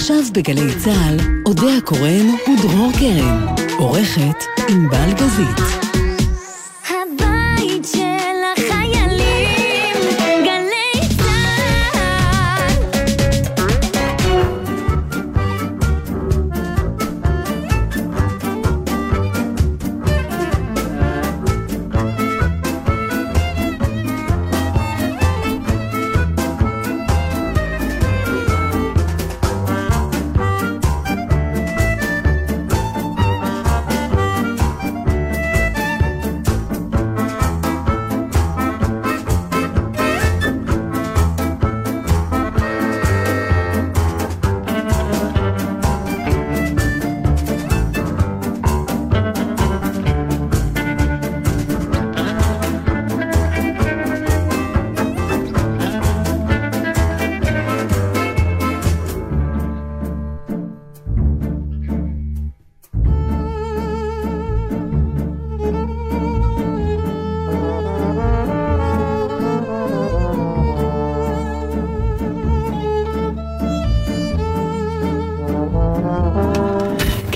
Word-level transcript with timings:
עכשיו 0.00 0.22
בגלי 0.34 0.74
צה"ל, 0.84 1.16
אודה 1.46 1.76
הקורן 1.76 2.26
ודרור 2.28 2.92
קרן. 2.98 3.46
עורכת 3.78 4.44
ענבל 4.68 5.12
גזית. 5.12 5.89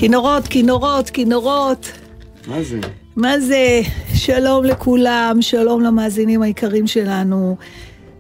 כינורות, 0.05 0.49
כינורות, 0.49 1.11
כינורות. 1.11 1.93
מה 2.47 2.63
זה? 2.63 2.81
מה 3.17 3.41
זה? 3.41 3.81
שלום 4.15 4.65
לכולם, 4.65 5.37
שלום 5.41 5.83
למאזינים 5.83 6.43
היקרים 6.43 6.87
שלנו, 6.87 7.57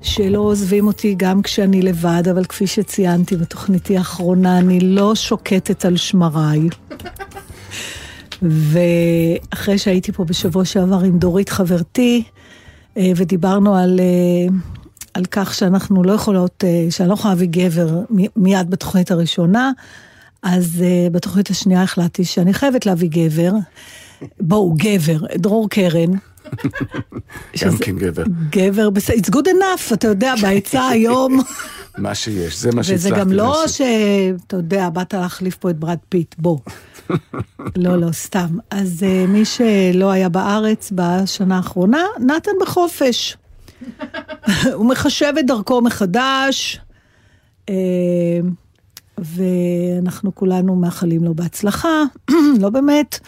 שלא 0.02 0.38
עוזבים 0.38 0.86
אותי 0.86 1.14
גם 1.18 1.42
כשאני 1.42 1.82
לבד, 1.82 2.22
אבל 2.30 2.44
כפי 2.44 2.66
שציינתי 2.66 3.36
בתוכניתי 3.36 3.96
האחרונה, 3.96 4.58
אני 4.58 4.80
לא 4.80 5.14
שוקטת 5.14 5.84
על 5.84 5.96
שמריי. 5.96 6.68
ואחרי 9.52 9.78
שהייתי 9.78 10.12
פה 10.12 10.24
בשבוע 10.24 10.64
שעבר 10.64 11.00
עם 11.00 11.18
דורית 11.18 11.48
חברתי, 11.48 12.22
אה, 12.96 13.12
ודיברנו 13.16 13.76
על, 13.76 14.00
אה, 14.00 14.54
על 15.14 15.24
כך 15.30 15.54
שאנחנו 15.54 16.02
לא 16.02 16.12
יכולות, 16.12 16.64
אה, 16.64 16.86
שאני 16.90 17.08
לא 17.08 17.14
יכולה 17.14 17.34
להביא 17.34 17.48
גבר 17.50 18.00
מיד 18.36 18.70
בתוכנית 18.70 19.10
הראשונה, 19.10 19.70
אז 20.44 20.82
אה, 20.82 21.10
בתוכנית 21.10 21.50
השנייה 21.50 21.82
החלטתי 21.82 22.24
שאני 22.24 22.54
חייבת 22.54 22.86
להביא 22.86 23.08
גבר. 23.12 23.52
בואו, 24.40 24.74
גבר, 24.76 25.26
דרור 25.36 25.70
קרן. 25.70 26.10
גם 27.64 27.76
כן 27.80 27.96
גבר. 27.96 28.22
גבר, 28.50 28.88
it's 28.96 29.30
good 29.30 29.46
enough, 29.46 29.94
אתה 29.94 30.08
יודע, 30.08 30.34
בהיצע 30.42 30.86
היום. 30.86 31.40
מה 31.98 32.14
שיש, 32.14 32.56
זה 32.56 32.70
מה 32.72 32.80
וזה 32.80 32.98
שהצלחתי 32.98 33.20
גם 33.20 33.32
לא. 33.32 33.64
שאתה 33.66 34.56
יודע, 34.56 34.88
באת 34.90 35.14
להחליף 35.14 35.56
פה 35.56 35.70
את 35.70 35.78
ברד 35.78 35.98
פיט, 36.08 36.34
בוא. 36.38 36.58
לא, 37.76 37.96
לא, 37.96 38.12
סתם. 38.12 38.58
אז 38.70 39.02
אה, 39.02 39.30
מי 39.30 39.44
שלא 39.44 40.10
היה 40.10 40.28
בארץ 40.28 40.92
בשנה 40.94 41.56
האחרונה, 41.56 42.04
נתן 42.20 42.52
בחופש. 42.60 43.36
הוא 44.72 44.86
מחשב 44.86 45.32
את 45.40 45.46
דרכו 45.46 45.80
מחדש, 45.80 46.80
אה, 47.68 47.74
ואנחנו 49.18 50.34
כולנו 50.34 50.76
מאחלים 50.76 51.24
לו 51.24 51.34
בהצלחה, 51.34 52.02
לא 52.62 52.70
באמת, 52.70 53.20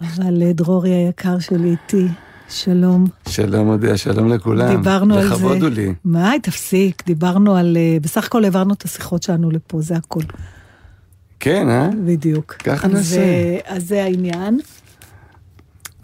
אבל 0.00 0.42
אה, 0.42 0.52
דרורי 0.52 0.90
היקר 0.90 1.38
שלי 1.38 1.70
איתי, 1.70 2.06
שלום. 2.48 3.06
שלום 3.28 3.68
אודיה, 3.68 3.96
שלום 3.96 4.28
לכולם. 4.28 4.76
דיברנו 4.76 5.14
על 5.14 5.28
זה. 5.28 5.34
לכבוד 5.34 5.62
הוא 5.62 5.70
לי. 5.70 5.94
מה, 6.04 6.32
תפסיק, 6.42 7.02
דיברנו 7.06 7.56
על... 7.56 7.76
אה, 7.76 7.96
בסך 8.02 8.26
הכל 8.26 8.44
העברנו 8.44 8.74
את 8.74 8.82
השיחות 8.82 9.22
שלנו 9.22 9.50
לפה, 9.50 9.80
זה 9.80 9.96
הכל. 9.96 10.22
כן, 11.40 11.68
אה? 11.70 11.88
בדיוק. 12.04 12.52
ככה 12.52 12.88
נעשה. 12.88 13.20
אה, 13.20 13.58
אז 13.64 13.88
זה 13.88 14.04
העניין. 14.04 14.60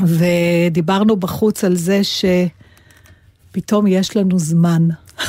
ודיברנו 0.00 1.16
בחוץ 1.16 1.64
על 1.64 1.76
זה 1.76 2.00
שפתאום 3.52 3.86
יש 3.86 4.16
לנו 4.16 4.38
זמן. 4.38 4.88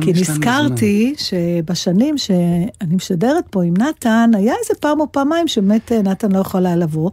כי 0.00 0.12
נזכרתי 0.12 1.14
שבשנים 1.18 2.18
שאני 2.18 2.94
משדרת 2.94 3.44
פה 3.50 3.64
עם 3.64 3.74
נתן, 3.78 4.30
היה 4.34 4.54
איזה 4.62 4.74
פעם 4.80 5.00
או 5.00 5.12
פעמיים 5.12 5.48
שבאמת 5.48 5.92
אה, 5.92 6.02
נתן 6.02 6.32
לא 6.32 6.38
יכול 6.38 6.66
היה 6.66 6.76
לבוא. 6.76 7.10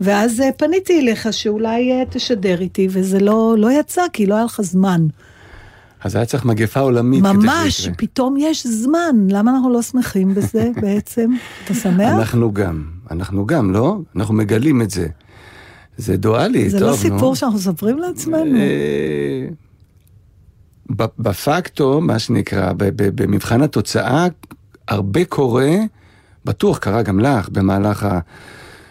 ואז 0.00 0.40
אה, 0.40 0.52
פניתי 0.52 1.00
אליך 1.00 1.32
שאולי 1.32 1.92
אה, 1.92 2.02
תשדר 2.10 2.60
איתי, 2.60 2.88
וזה 2.90 3.20
לא, 3.20 3.54
לא 3.58 3.72
יצא, 3.72 4.02
כי 4.12 4.26
לא 4.26 4.34
היה 4.34 4.44
לך 4.44 4.60
זמן. 4.62 5.06
אז 6.04 6.16
היה 6.16 6.24
צריך 6.24 6.44
מגפה 6.44 6.80
עולמית 6.80 7.22
ממש. 7.22 7.88
פתאום 7.96 8.36
יש 8.38 8.66
זמן, 8.66 9.16
למה 9.28 9.50
אנחנו 9.50 9.72
לא 9.72 9.82
שמחים 9.82 10.34
בזה 10.34 10.70
בעצם? 10.82 11.30
אתה 11.64 11.74
שמח? 11.74 12.18
אנחנו 12.18 12.52
גם, 12.52 12.84
אנחנו 13.10 13.46
גם, 13.46 13.72
לא? 13.72 13.98
אנחנו 14.16 14.34
מגלים 14.34 14.82
את 14.82 14.90
זה. 14.90 15.06
זה 15.96 16.16
דואלי, 16.16 16.70
זה 16.70 16.78
טוב, 16.78 16.86
לא 16.86 16.92
נו. 16.92 16.98
סיפור 16.98 17.34
שאנחנו 17.34 17.58
מספרים 17.58 17.98
לעצמנו. 17.98 18.58
בפקטו, 21.18 22.00
מה 22.00 22.18
שנקרא, 22.18 22.72
במבחן 22.96 23.62
התוצאה, 23.62 24.26
הרבה 24.88 25.24
קורה, 25.24 25.70
בטוח 26.44 26.78
קרה 26.78 27.02
גם 27.02 27.20
לך, 27.20 27.48
במהלך 27.48 28.06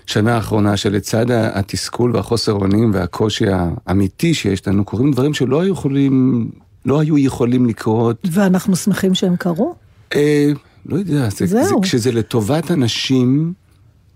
השנה 0.07 0.35
האחרונה, 0.35 0.77
שלצד 0.77 1.25
התסכול 1.31 2.15
והחוסר 2.15 2.51
אונים 2.51 2.91
והקושי 2.93 3.45
האמיתי 3.47 4.33
שיש 4.33 4.67
לנו, 4.67 4.85
קורים 4.85 5.11
דברים 5.11 5.33
שלא 5.33 5.61
היו 5.61 5.73
יכולים, 5.73 6.49
לא 6.85 6.99
היו 6.99 7.17
יכולים 7.17 7.65
לקרות. 7.65 8.27
ואנחנו 8.31 8.75
שמחים 8.75 9.15
שהם 9.15 9.35
קרו? 9.35 9.75
אה, 10.15 10.51
לא 10.85 10.95
יודע, 10.95 11.29
זה, 11.29 11.45
זהו. 11.45 11.67
זה, 11.67 11.75
כשזה 11.81 12.11
לטובת 12.11 12.71
אנשים, 12.71 13.53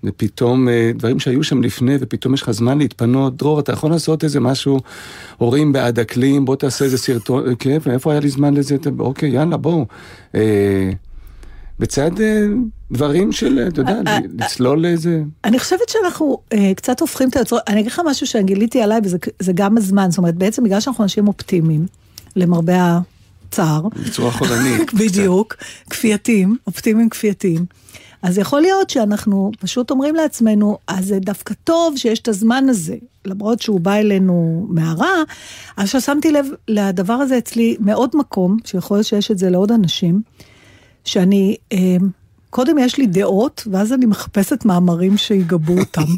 ופתאום 0.08 0.70
אה, 0.70 0.92
דברים 0.96 1.20
שהיו 1.20 1.44
שם 1.44 1.64
לפני, 1.64 1.96
ופתאום 2.00 2.34
יש 2.34 2.42
לך 2.42 2.52
זמן 2.52 2.78
להתפנות, 2.78 3.38
דרור, 3.38 3.60
אתה 3.60 3.72
יכול 3.72 3.92
לעשות 3.92 4.24
איזה 4.24 4.40
משהו, 4.40 4.80
הורים 5.38 5.74
בעד 5.74 6.00
אקלים, 6.00 6.46
בוא 6.46 6.56
תעשה 6.56 6.86
איזה 6.86 6.98
סרטון, 6.98 7.44
כן, 7.60 7.78
ואיפה 7.86 8.12
היה 8.12 8.20
לי 8.20 8.30
זמן 8.30 8.54
לזה, 8.54 8.76
אוקיי, 9.00 9.30
יאללה, 9.30 9.58
בואו. 9.58 9.86
אה, 10.36 10.92
בצד 11.80 12.22
אה, 12.22 12.46
דברים 12.92 13.32
של, 13.32 13.68
אתה 13.68 13.82
יודע, 13.82 14.02
אה, 14.08 14.18
לצלול 14.40 14.82
לאיזה... 14.82 15.22
אני 15.44 15.60
חושבת 15.60 15.90
שאנחנו 15.90 16.38
אה, 16.54 16.72
קצת 16.76 17.00
הופכים 17.00 17.30
את 17.30 17.36
היוצרות, 17.36 17.62
אני 17.68 17.80
אגיד 17.80 17.92
לך 17.92 18.02
משהו 18.06 18.28
שגיליתי 18.28 18.82
עליי, 18.82 19.00
וזה 19.04 19.18
זה 19.40 19.52
גם 19.56 19.78
הזמן, 19.78 20.12
זאת 20.12 20.18
אומרת, 20.18 20.36
בעצם 20.36 20.64
בגלל 20.64 20.80
שאנחנו 20.80 21.04
אנשים 21.04 21.28
אופטימיים, 21.28 21.86
למרבה 22.36 23.00
הצער, 23.48 23.88
בצורה 24.06 24.32
חולנית. 24.32 24.94
בדיוק, 25.00 25.56
כפייתיים, 25.90 26.58
אופטימיים 26.68 27.10
כפייתיים. 27.10 27.66
אז 28.28 28.38
יכול 28.38 28.62
להיות 28.62 28.90
שאנחנו 28.90 29.52
פשוט 29.60 29.92
אומרים 29.92 30.16
לעצמנו, 30.16 30.78
אז 30.88 31.06
זה 31.06 31.20
דווקא 31.20 31.54
טוב 31.64 31.98
שיש 31.98 32.20
את 32.20 32.28
הזמן 32.28 32.70
הזה, 32.70 32.96
למרות 33.26 33.62
שהוא 33.62 33.80
בא 33.80 33.94
אלינו 33.94 34.66
מהרע, 34.70 35.24
עכשיו 35.78 36.02
שמתי 36.02 36.32
לב 36.32 36.46
לדבר 36.68 37.14
הזה 37.14 37.38
אצלי 37.38 37.78
מאוד 37.80 38.10
מקום, 38.14 38.58
שיכול 38.66 38.98
להיות 38.98 39.08
שיש 39.08 39.32
את 39.32 39.38
זה 39.38 39.50
לעוד 39.50 39.72
אנשים, 39.72 40.22
שאני, 41.06 41.56
אה, 41.74 41.78
קודם 42.50 42.78
יש 42.78 42.98
לי 42.98 43.08
דעות, 43.08 43.68
ואז 43.72 43.94
אני 43.94 44.06
מחפשת 44.06 44.66
מאמרים 44.66 45.18
שיגבו 45.18 45.80
אותם. 45.80 46.02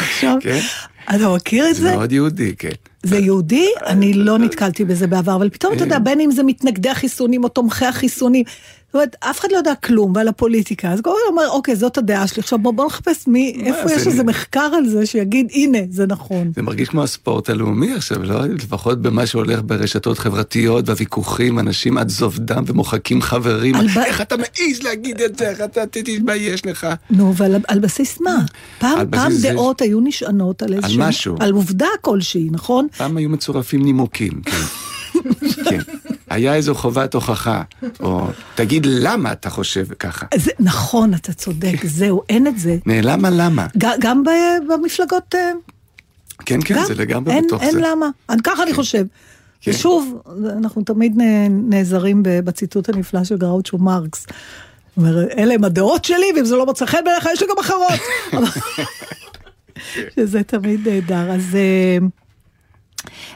עכשיו, 0.00 0.36
כן. 0.40 0.60
אתה 1.16 1.34
מכיר 1.34 1.70
את 1.70 1.74
זה 1.74 1.82
זה? 1.82 1.96
מאוד 1.96 2.12
יהודי, 2.12 2.56
כן. 2.56 2.68
זה 3.02 3.18
יהודי? 3.18 3.66
אני 3.86 4.12
לא 4.12 4.38
נתקלתי 4.38 4.84
בזה 4.84 5.06
בעבר, 5.06 5.36
אבל 5.36 5.50
פתאום 5.50 5.72
אתה 5.72 5.84
יודע, 5.84 5.98
בין 5.98 6.20
אם 6.20 6.30
זה 6.30 6.42
מתנגדי 6.42 6.88
החיסונים 6.88 7.44
או 7.44 7.48
תומכי 7.48 7.86
החיסונים, 7.86 8.44
זאת 8.88 8.94
אומרת, 8.94 9.16
אף 9.20 9.40
אחד 9.40 9.48
לא 9.52 9.56
יודע 9.56 9.74
כלום 9.74 10.12
ועל 10.16 10.28
הפוליטיקה, 10.28 10.92
אז 10.92 11.00
כל 11.00 11.10
הזמן 11.10 11.38
אומר, 11.38 11.50
אוקיי, 11.50 11.76
זאת 11.76 11.98
הדעה 11.98 12.26
שלי, 12.26 12.40
עכשיו 12.40 12.58
בוא, 12.58 12.72
בוא 12.72 12.86
נחפש 12.86 13.26
מי, 13.26 13.62
איפה 13.64 13.88
זה 13.88 13.94
יש 13.94 14.06
איזה 14.06 14.24
מחקר 14.24 14.60
על 14.78 14.88
זה 14.88 15.06
שיגיד, 15.06 15.46
הנה, 15.52 15.78
זה 15.90 16.06
נכון. 16.06 16.52
זה 16.56 16.62
מרגיש 16.62 16.88
כמו 16.88 17.02
הספורט 17.02 17.50
הלאומי 17.50 17.94
עכשיו, 17.94 18.22
לא? 18.22 18.44
לפחות 18.46 19.02
במה 19.02 19.26
שהולך 19.26 19.60
ברשתות 19.66 20.18
חברתיות 20.18 20.88
והוויכוחים, 20.88 21.58
אנשים 21.58 21.98
עד 21.98 22.08
זוב 22.08 22.38
דם 22.38 22.64
ומוחקים 22.66 23.22
חברים. 23.22 23.74
על 23.74 23.86
איך 24.06 24.20
אתה 24.20 24.36
מעז 24.36 24.82
להגיד 24.82 25.20
את 25.20 25.38
זה? 25.38 25.48
איך 25.50 25.60
אתה 25.60 25.86
תתבייש 25.86 26.66
לך? 26.66 26.86
נו, 27.10 27.34
ועל 27.36 27.54
על 27.68 27.78
בסיס 27.78 28.20
מה? 28.20 28.36
פעם, 28.78 28.98
על 28.98 29.06
בסיס 29.06 29.22
פעם 29.24 29.32
זה- 29.32 29.50
דעות 29.52 29.80
היו 29.80 30.00
נשענות 30.00 30.62
על 30.62 30.74
איזשהו... 30.74 30.98
משהו. 31.00 31.36
על 31.40 31.52
עובדה 31.52 31.86
כלשהי, 32.00 32.48
נכון? 32.52 32.86
פעם 32.96 33.16
היו 33.16 33.28
מצורפים 33.28 33.82
נימוקים, 33.82 34.32
כן. 34.44 34.56
כן. 35.70 35.80
היה 36.30 36.54
איזו 36.54 36.74
חובת 36.74 37.14
הוכחה, 37.14 37.62
או 38.00 38.26
תגיד 38.54 38.86
למה 38.90 39.32
אתה 39.32 39.50
חושב 39.50 39.86
ככה. 39.98 40.26
זה, 40.36 40.50
נכון, 40.60 41.14
אתה 41.14 41.32
צודק, 41.32 41.76
זהו, 41.86 42.22
אין 42.28 42.46
את 42.46 42.58
זה. 42.58 42.76
נעלם 42.86 43.24
הלמה. 43.24 43.66
גם 44.00 44.22
במפלגות, 44.68 45.34
אה, 45.34 45.50
כן, 46.46 46.58
כן, 46.64 46.74
גם, 46.74 46.84
זה 46.86 46.94
לגמרי 46.94 47.32
אין, 47.32 47.44
בתוך 47.46 47.62
אין 47.62 47.72
זה. 47.72 47.80
למה. 47.80 48.08
אני- 48.30 48.42
ככה 48.44 48.62
אני 48.62 48.74
חושב. 48.74 49.04
כן. 49.60 49.70
ושוב, 49.70 50.22
אנחנו 50.58 50.82
תמיד 50.82 51.12
נעזרים 51.50 52.22
בציטוט 52.24 52.88
הנפלא 52.88 53.24
של 53.24 53.36
גראוצ'ו 53.36 53.78
מרקס. 53.78 54.26
אומר, 54.96 55.24
אלה 55.38 55.54
הם 55.54 55.64
הדעות 55.64 56.04
שלי, 56.04 56.26
ואם 56.36 56.44
זה 56.44 56.56
לא 56.56 56.66
מוצא 56.66 56.86
חן 56.86 56.98
בעיניך, 57.04 57.28
יש 57.32 57.42
לי 57.42 57.48
גם 57.50 57.56
אחרות. 57.60 58.00
שזה 60.16 60.42
תמיד 60.42 60.88
נהדר. 60.88 61.30
אז 61.32 61.54
אה, 61.54 61.98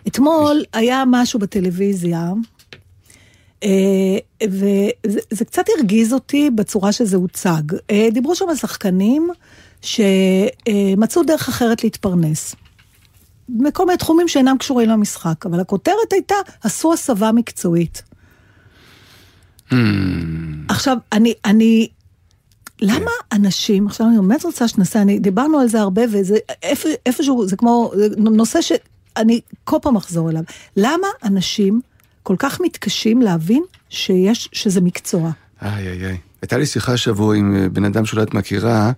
אתמול 0.06 0.64
היה 0.72 1.02
משהו 1.06 1.38
בטלוויזיה, 1.40 2.30
וזה 4.48 5.20
זה 5.30 5.44
קצת 5.44 5.64
הרגיז 5.76 6.12
אותי 6.12 6.50
בצורה 6.50 6.92
שזה 6.92 7.16
הוצג. 7.16 7.62
אה, 7.90 8.08
דיברו 8.12 8.34
שם 8.34 8.48
על 8.48 8.56
שחקנים 8.56 9.30
שמצאו 9.82 11.22
דרך 11.22 11.48
אחרת 11.48 11.84
להתפרנס. 11.84 12.54
בכל 13.48 13.86
מיני 13.86 13.98
תחומים 13.98 14.28
שאינם 14.28 14.56
קשורים 14.58 14.88
למשחק, 14.88 15.46
אבל 15.46 15.60
הכותרת 15.60 16.12
הייתה, 16.12 16.34
עשו 16.62 16.92
הסבה 16.92 17.32
מקצועית. 17.32 18.02
עכשיו, 20.68 20.96
אני, 21.12 21.34
אני, 21.44 21.88
למה 22.80 23.10
אנשים, 23.32 23.86
עכשיו 23.86 24.06
אני 24.06 24.16
באמת 24.16 24.44
רוצה 24.44 24.68
שנעשה, 24.68 25.02
אני, 25.02 25.18
דיברנו 25.18 25.58
על 25.58 25.68
זה 25.68 25.80
הרבה, 25.80 26.02
וזה 26.10 26.38
איפה, 26.62 26.88
איפשהו, 27.06 27.48
זה 27.48 27.56
כמו, 27.56 27.92
זה 27.96 28.08
נושא 28.16 28.58
שאני 28.60 29.40
כל 29.64 29.76
פעם 29.82 29.96
אחזור 29.96 30.30
אליו. 30.30 30.42
למה 30.76 31.06
אנשים 31.24 31.80
כל 32.22 32.36
כך 32.38 32.60
מתקשים 32.60 33.22
להבין 33.22 33.62
שיש, 33.90 34.48
שזה 34.52 34.80
מקצוע? 34.80 35.30
איי 35.62 35.88
איי 35.88 36.06
איי. 36.06 36.18
הייתה 36.42 36.58
לי 36.58 36.66
שיחה 36.66 36.92
השבוע 36.92 37.36
עם 37.36 37.56
אה, 37.56 37.68
בן 37.68 37.84
אדם 37.84 38.06
שאולי 38.06 38.22
את 38.22 38.34
מכירה, 38.34 38.92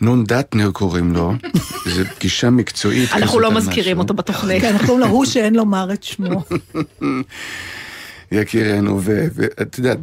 נון 0.00 0.24
דטנר 0.24 0.70
קוראים 0.70 1.12
לו, 1.12 1.32
זו 1.94 2.02
פגישה 2.16 2.50
מקצועית. 2.50 3.12
אנחנו 3.12 3.40
לא 3.40 3.50
מזכירים. 3.50 3.98
אותו 3.98 4.14
בתוכנית. 4.14 4.62
כן, 4.62 4.72
אנחנו 4.72 4.86
קוראים 4.86 5.04
לו 5.04 5.10
הוא 5.10 5.24
שאין 5.24 5.54
לומר 5.54 5.92
את 5.92 6.02
שמו. 6.02 6.42
יקירנו, 8.32 9.00
ו- 9.02 9.26
ואת 9.34 9.78
יודעת, 9.78 9.98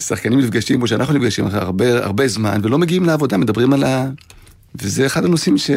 שחקנים 0.00 0.38
נפגשים, 0.38 0.82
או 0.82 0.86
שאנחנו 0.86 1.14
נפגשים 1.14 1.46
אחרי 1.46 1.60
הרבה, 1.60 2.04
הרבה 2.04 2.28
זמן, 2.28 2.60
ולא 2.62 2.78
מגיעים 2.78 3.04
לעבודה, 3.04 3.36
מדברים 3.36 3.72
על 3.72 3.84
ה... 3.84 4.10
וזה 4.74 5.06
אחד 5.06 5.24
הנושאים 5.24 5.58
ש... 5.58 5.70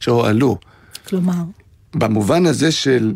שהועלו. 0.00 0.58
כלומר, 1.08 1.42
במובן 1.94 2.46
הזה 2.46 2.72
של... 2.72 3.12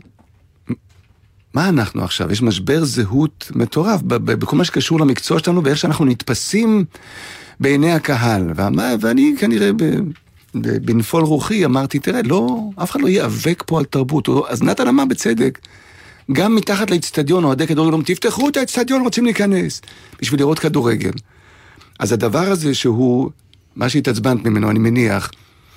מה 1.55 1.69
אנחנו 1.69 2.05
עכשיו? 2.05 2.33
יש 2.33 2.43
משבר 2.43 2.85
זהות 2.85 3.51
מטורף 3.55 4.01
בכל 4.03 4.57
מה 4.57 4.65
שקשור 4.65 5.01
למקצוע 5.01 5.39
שלנו 5.39 5.65
ואיך 5.65 5.79
שאנחנו 5.79 6.05
נתפסים 6.05 6.85
בעיני 7.61 7.93
הקהל. 7.93 8.53
ואמר, 8.57 8.95
ואני 9.01 9.35
כנראה 9.39 9.71
בנפול 10.55 11.23
רוחי 11.23 11.65
אמרתי, 11.65 11.99
תראה, 11.99 12.23
לא, 12.23 12.59
אף 12.83 12.91
אחד 12.91 13.01
לא 13.01 13.09
ייאבק 13.09 13.63
פה 13.67 13.79
על 13.79 13.85
תרבות. 13.85 14.29
אז 14.49 14.63
נתן 14.63 14.89
אמר 14.89 15.05
בצדק, 15.05 15.59
גם 16.33 16.55
מתחת 16.55 16.91
לאצטדיון 16.91 17.45
אוהדי 17.45 17.67
כדורגל 17.67 18.03
תפתחו 18.03 18.49
את 18.49 18.57
האצטדיון, 18.57 19.03
רוצים 19.03 19.25
להיכנס, 19.25 19.83
בשביל 20.21 20.41
לראות 20.41 20.59
כדורגל. 20.59 21.13
אז 21.99 22.13
הדבר 22.13 22.51
הזה 22.51 22.75
שהוא, 22.75 23.31
מה 23.77 23.89
שהתעצבנת 23.89 24.45
ממנו, 24.45 24.71
אני 24.71 24.79
מניח, 24.79 25.31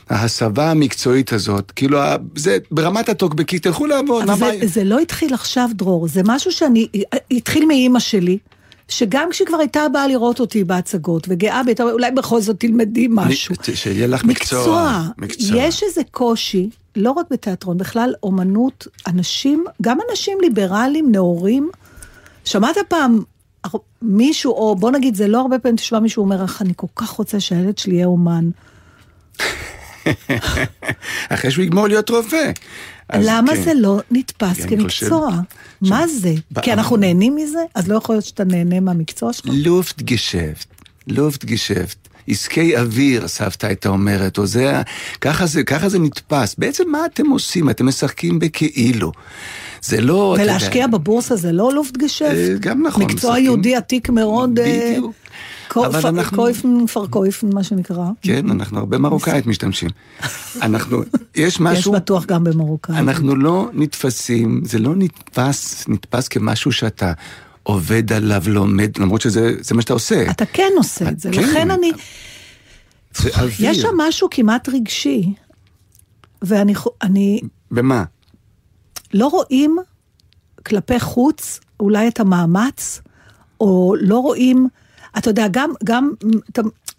ההסבה 0.10 0.72
המקצועית 0.72 1.34
הזאת, 1.34 1.72
כאילו, 1.72 2.00
זה 2.36 2.58
ברמת 2.72 3.10
הטוקבקי, 3.10 3.60
תלכו 3.60 3.86
לעבוד, 3.86 4.30
אבל 4.30 4.52
זה? 4.62 4.68
זה 4.68 4.84
לא 4.84 5.00
התחיל 5.00 5.34
עכשיו, 5.34 5.70
דרור, 5.74 6.08
זה 6.08 6.22
משהו 6.26 6.52
שאני, 6.52 6.88
התחיל 7.32 7.66
מאימא 7.66 8.00
שלי, 8.00 8.38
שגם 8.90 9.28
כשכבר 9.32 9.58
הייתה 9.58 9.90
באה 9.94 10.08
לראות 10.08 10.40
אותי 10.40 10.64
בהצגות, 10.64 11.28
וגאה 11.30 11.64
בי, 11.64 11.74
אולי 11.80 12.12
בכל 12.12 12.42
זאת 12.42 12.60
תלמדי 12.60 13.08
משהו. 13.10 13.56
שיהיה 13.74 14.08
לך 14.08 14.24
מקצוע. 14.24 15.04
מקצוע. 15.18 15.58
יש 15.58 15.84
איזה 15.84 16.02
קושי, 16.12 16.70
לא 16.96 17.12
רק 17.12 17.26
בתיאטרון, 17.32 17.78
בכלל 17.78 18.14
אומנות, 18.24 18.88
אנשים, 19.08 19.66
גם 19.82 19.98
אנשים 20.10 20.38
ליברליים, 20.42 21.12
נאורים, 21.12 21.70
שמעת 22.46 22.78
פעם 22.88 23.20
מישהו, 24.02 24.52
או 24.52 24.76
בוא 24.76 24.92
נגיד, 24.92 25.16
זה 25.16 25.28
לא 25.28 25.42
הרבה 25.42 25.60
פעמים 25.60 25.76
תשמע 25.76 26.00
מישהו 26.00 26.24
אומר, 26.24 26.42
איך 26.42 26.62
אני 26.62 26.74
כל 26.76 26.88
כך 26.96 27.10
רוצה 27.10 27.40
שהילד 27.40 27.78
שלי 27.78 27.96
יהיה 27.96 28.06
אומן. 28.06 28.50
אחרי 31.30 31.52
שהוא 31.52 31.64
יגמור 31.64 31.88
להיות 31.88 32.10
רופא. 32.10 32.52
למה 33.14 33.56
כן. 33.56 33.64
זה 33.64 33.74
לא 33.74 34.00
נתפס 34.12 34.66
כמקצוע? 34.66 35.30
חושב- 35.30 35.90
מה 35.94 36.08
זה? 36.08 36.34
בעם- 36.52 36.64
כי 36.64 36.74
אנחנו 36.74 36.98
נהנים 36.98 37.36
מזה? 37.36 37.60
אז 37.76 37.88
לא 37.88 37.96
יכול 37.98 38.16
להיות 38.16 38.26
שאתה 38.26 38.44
נהנה 38.44 38.80
מהמקצוע 38.80 39.34
שלך? 39.34 39.46
לופט 39.54 40.02
גשפט, 40.02 40.66
לופט 41.08 41.46
גשפט. 41.46 41.98
עסקי 42.30 42.78
אוויר, 42.78 43.28
סבתא 43.28 43.66
הייתה 43.68 43.90
אומרת, 43.90 44.38
או 44.38 44.46
זה, 44.46 44.82
ככה 45.22 45.46
זה, 45.46 45.64
ככה 45.64 45.90
זה 45.90 46.00
נתפס. 46.00 46.56
בעצם 46.58 46.84
מה 46.92 47.00
אתם 47.14 47.30
עושים? 47.30 47.70
אתם 47.70 47.86
משחקים 47.86 48.40
בכאילו. 48.40 49.12
זה 49.82 50.02
לא, 50.02 50.36
יודע- 50.40 50.52
ולהשקיע 50.52 50.88
בבורסה 50.88 51.36
זה 51.36 51.52
לא 51.52 51.74
לופט 51.74 51.98
גשפט? 51.98 52.22
אה, 52.28 52.54
גם 52.60 52.88
נכון, 52.88 53.04
מקצוע 53.04 53.16
משחקים- 53.32 53.46
יהודי 53.46 53.76
עתיק 53.76 54.10
מאוד. 54.10 54.60
אה, 54.60 54.90
בדיוק. 54.92 55.14
אבל 55.86 56.02
פ- 56.02 56.06
אנחנו- 56.06 56.38
קויפן 57.10 57.50
מה 57.54 57.64
שנקרא. 57.64 58.06
כן, 58.22 58.50
אנחנו 58.50 58.80
הרבה 58.80 58.98
מרוקאית 58.98 59.46
משתמשים. 59.48 59.90
אנחנו, 60.62 61.02
יש 61.36 61.60
משהו... 61.62 61.94
יש 61.94 62.00
בטוח 62.00 62.26
גם 62.26 62.44
במרוקאית. 62.44 62.98
אנחנו 62.98 63.36
לא 63.36 63.70
נתפסים, 63.74 64.62
זה 64.66 64.80
לא 64.80 64.96
נתפס, 64.96 65.88
נתפס 65.88 66.28
כמשהו 66.28 66.72
שאתה 66.72 67.14
עובד 67.64 68.14
עליו, 68.14 68.44
לומד, 68.48 68.98
למרות 68.98 69.22
שזה 69.22 69.52
זה 69.60 69.76
מה 69.76 69.82
שאתה 69.82 69.94
עושה. 69.94 70.32
אתה 70.32 70.46
כן 70.46 70.72
עושה 70.78 71.10
את 71.10 71.20
זה, 71.20 71.30
כן. 71.32 71.42
לכן 71.42 71.72
אני... 71.72 71.92
יש 73.60 73.78
שם 73.78 73.90
משהו 73.98 74.28
כמעט 74.32 74.70
רגשי, 74.70 75.34
ואני 76.42 76.74
אני 77.02 77.42
במה? 77.72 78.04
לא 79.14 79.28
רואים 79.28 79.78
כלפי 80.66 81.00
חוץ 81.00 81.60
אולי 81.80 82.08
את 82.08 82.20
המאמץ, 82.20 83.02
או 83.60 83.96
לא 84.02 84.18
רואים, 84.18 84.68
אתה 85.18 85.30
יודע, 85.30 85.48
גם, 85.52 85.72
גם, 85.84 86.12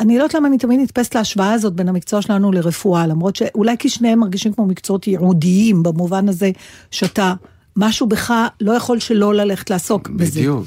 אני 0.01 0.19
לא 0.19 0.23
יודעת 0.23 0.35
למה 0.35 0.49
אני 0.49 0.59
תמיד 0.59 0.81
נתפסת 0.81 1.15
להשוואה 1.15 1.53
הזאת 1.53 1.75
בין 1.75 1.89
המקצוע 1.89 2.23
שלנו 2.23 2.53
לרפואה, 2.53 3.07
למרות 3.07 3.37
שאולי 3.37 3.77
כי 3.79 3.89
שניהם 3.89 4.19
מרגישים 4.19 4.53
כמו 4.53 4.67
מקצועות 4.67 5.07
ייעודיים, 5.07 5.83
במובן 5.83 6.29
הזה 6.29 6.51
שאתה, 6.91 7.35
משהו 7.77 8.07
בך 8.07 8.35
לא 8.61 8.73
יכול 8.73 8.99
שלא 8.99 9.35
ללכת 9.35 9.71
לעסוק 9.71 10.09
בזה. 10.09 10.41
בדיוק. 10.41 10.65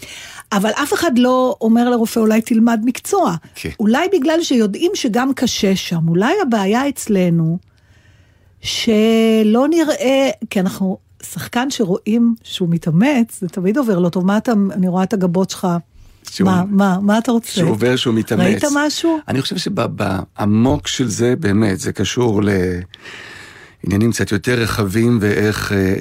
אבל 0.52 0.70
אף 0.70 0.94
אחד 0.94 1.12
לא 1.18 1.56
אומר 1.62 1.90
לרופא, 1.90 2.20
אולי 2.20 2.42
תלמד 2.42 2.82
מקצוע. 2.86 3.36
כן. 3.56 3.70
אולי 3.80 4.08
בגלל 4.14 4.44
שיודעים 4.44 4.92
שגם 4.96 5.34
קשה 5.34 5.76
שם. 5.76 6.08
אולי 6.08 6.34
הבעיה 6.42 6.90
אצלנו, 6.90 7.58
שלא 8.62 9.68
נראה, 9.70 10.30
כי 10.50 10.60
אנחנו, 10.60 10.98
שחקן 11.24 11.70
שרואים 11.70 12.36
שהוא 12.44 12.70
מתאמץ, 12.70 13.40
זה 13.42 13.48
תמיד 13.48 13.78
עובר 13.78 14.00
לא 14.00 14.10
טוב. 14.10 14.26
מה 14.26 14.38
אתה, 14.38 14.52
אני 14.72 14.88
רואה 14.88 15.04
את 15.04 15.14
הגבות 15.14 15.50
שלך. 15.50 15.68
שהוא- 16.30 16.46
מה, 16.50 16.64
מה, 16.70 16.98
מה 17.02 17.18
אתה 17.18 17.32
רוצה? 17.32 17.52
שהוא 17.52 17.70
עובר 17.70 17.96
שהוא 17.96 18.14
מתאמץ. 18.16 18.42
ראית 18.46 18.64
משהו? 18.76 19.20
אני 19.28 19.42
חושב 19.42 19.58
שבעמוק 19.58 20.88
של 20.88 21.08
זה, 21.08 21.36
באמת, 21.36 21.80
זה 21.80 21.92
קשור 21.94 22.42
לעניינים 23.84 24.12
קצת 24.12 24.32
יותר 24.32 24.54
רחבים 24.62 25.18
ואיך 25.22 25.72
אה, 25.72 25.96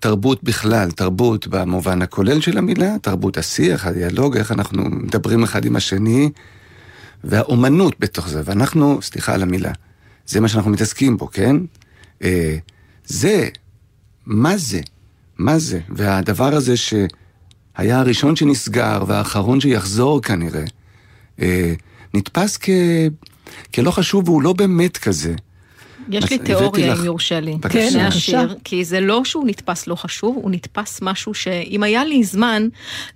תרבות 0.00 0.44
בכלל, 0.44 0.90
תרבות 0.90 1.46
במובן 1.46 2.02
הכולל 2.02 2.40
של 2.40 2.58
המילה, 2.58 2.94
תרבות 3.02 3.38
השיח, 3.38 3.86
הדיאלוג, 3.86 4.36
איך 4.36 4.52
אנחנו 4.52 4.82
מדברים 4.84 5.42
אחד 5.42 5.64
עם 5.64 5.76
השני, 5.76 6.30
והאומנות 7.24 7.94
בתוך 8.00 8.28
זה. 8.28 8.42
ואנחנו, 8.44 8.98
סליחה 9.02 9.34
על 9.34 9.42
המילה, 9.42 9.72
זה 10.26 10.40
מה 10.40 10.48
שאנחנו 10.48 10.70
מתעסקים 10.70 11.16
בו, 11.16 11.30
כן? 11.30 11.56
אה, 12.22 12.56
זה, 13.06 13.48
מה 14.26 14.56
זה? 14.56 14.80
מה 15.38 15.58
זה? 15.58 15.80
והדבר 15.88 16.54
הזה 16.54 16.74
שהיה 17.76 17.98
הראשון 17.98 18.36
שנסגר 18.36 19.04
והאחרון 19.06 19.60
שיחזור 19.60 20.22
כנראה, 20.22 20.64
אה, 21.42 21.74
נתפס 22.14 22.58
כ... 22.60 22.68
כלא 23.74 23.90
חשוב 23.90 24.28
והוא 24.28 24.42
לא 24.42 24.52
באמת 24.52 24.96
כזה. 24.96 25.34
יש 26.10 26.30
לי 26.30 26.38
תיאוריה, 26.38 26.94
אם 26.94 27.04
יורשה 27.04 27.40
לי. 27.40 27.52
בבקשה. 27.52 27.78
כן, 27.78 27.86
לפני 27.86 28.02
בבקשה. 28.02 28.40
השיר, 28.40 28.56
כי 28.64 28.84
זה 28.84 29.00
לא 29.00 29.24
שהוא 29.24 29.46
נתפס 29.46 29.86
לא 29.86 29.94
חשוב, 29.94 30.36
הוא 30.36 30.50
נתפס 30.50 30.98
משהו 31.02 31.34
שאם 31.34 31.82
היה 31.82 32.04
לי 32.04 32.24
זמן, 32.24 32.68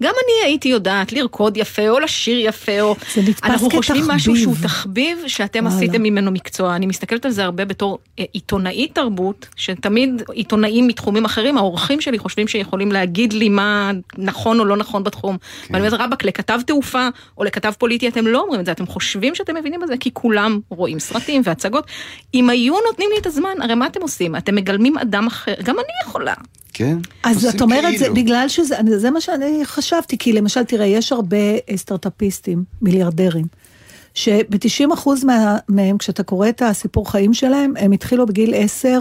גם 0.03 0.13
אני 0.25 0.49
הייתי 0.49 0.69
יודעת 0.69 1.13
לרקוד 1.13 1.57
יפה, 1.57 1.89
או 1.89 2.01
לשיר 2.01 2.47
יפה, 2.47 2.81
או... 2.81 2.97
זה 3.15 3.23
נתפס 3.23 3.51
אנחנו 3.51 3.71
חושבים 3.71 4.03
כתחביב. 4.03 4.17
משהו 4.17 4.37
שהוא 4.37 4.55
תחביב, 4.63 5.19
שאתם. 5.27 5.67
עשיתם 5.67 6.03
ממנו 6.03 6.31
מקצוע. 6.31 6.77
אני 6.77 6.87
מסתכלת 6.87 7.25
על 7.25 7.31
זה 7.31 7.45
הרבה 7.45 7.65
בתור 7.65 7.99
אה, 8.19 8.25
עיתונאית 8.33 8.95
תרבות, 8.95 9.47
שתמיד 9.57 10.23
עיתונאים 10.33 10.89
מתחומים 10.89 11.25
אחרים, 11.25 11.59
האורחים 11.59 12.01
שלי 12.01 12.19
חושבים 12.19 12.49
שיכולים 12.49 12.93
להגיד 12.93 13.33
לי 13.33 13.49
מה 13.49 13.93
נכון 14.19 14.61
או 14.61 14.65
לא 14.65 14.77
נכון 14.77 15.05
בתחום. 15.05 15.37
כן. 15.39 15.75
ואני 15.75 15.87
אומרת, 15.87 16.01
רבאק, 16.01 16.25
לכתב 16.25 16.61
תעופה 16.67 17.09
או 17.39 17.45
לכתב 17.45 17.73
פוליטי, 17.79 18.09
אתם 18.09 18.27
לא 18.27 18.41
אומרים 18.41 18.61
את 18.61 18.67
זה, 18.67 18.73
אתם 18.73 18.87
חושבים 18.87 19.35
שאתם 19.35 19.57
מבינים 19.57 19.83
את 19.83 19.89
זה, 19.89 19.95
כי 20.01 20.11
כולם 20.13 20.61
רואים 20.69 20.99
סרטים 20.99 21.43
והצגות. 21.45 21.87
אם 22.35 22.51
היו 22.51 22.76
היו 22.77 22.91
נותנים 22.91 23.09
לי 23.15 23.21
את 23.21 23.27
הזמן, 23.27 23.55
הרי 23.63 23.75
מה 23.75 23.87
אתם 23.87 24.03
עושים? 24.03 24.37
אתם 24.37 24.55
מגלמים 24.55 24.99
אדם 24.99 25.27
אחר, 25.27 25.55
גם 25.63 25.75
אני 25.79 26.09
יכולה. 26.09 26.35
כן? 26.73 26.99
אז 27.23 27.45
את 27.47 27.61
אומרת, 27.61 27.93
זה 27.93 27.99
כאילו. 27.99 28.15
בגלל 28.15 28.49
שזה, 28.49 28.79
אני- 28.79 28.99
זה 28.99 29.11
מה 29.11 29.21
שאני 29.21 29.61
חשבתי, 29.65 30.19
כי 30.19 30.33
למשל, 30.33 30.65
תראה, 30.65 30.87
יש 30.87 31.13
הרבה 31.13 31.37
אה, 31.37 31.77
סטארט-אפיסטים, 31.77 32.65
מיליארדרים, 32.83 33.45
שב-90% 34.15 34.89
מה, 35.25 35.57
מהם, 35.69 35.99
כשאתה 35.99 36.23
קורא 36.23 36.49
את 36.49 36.63
הסיפור 36.63 37.11
חיים 37.11 37.35
שלהם, 37.35 37.73
הם 37.79 37.93
התחילו 37.93 38.27
בגיל 38.27 38.55
10 38.57 38.99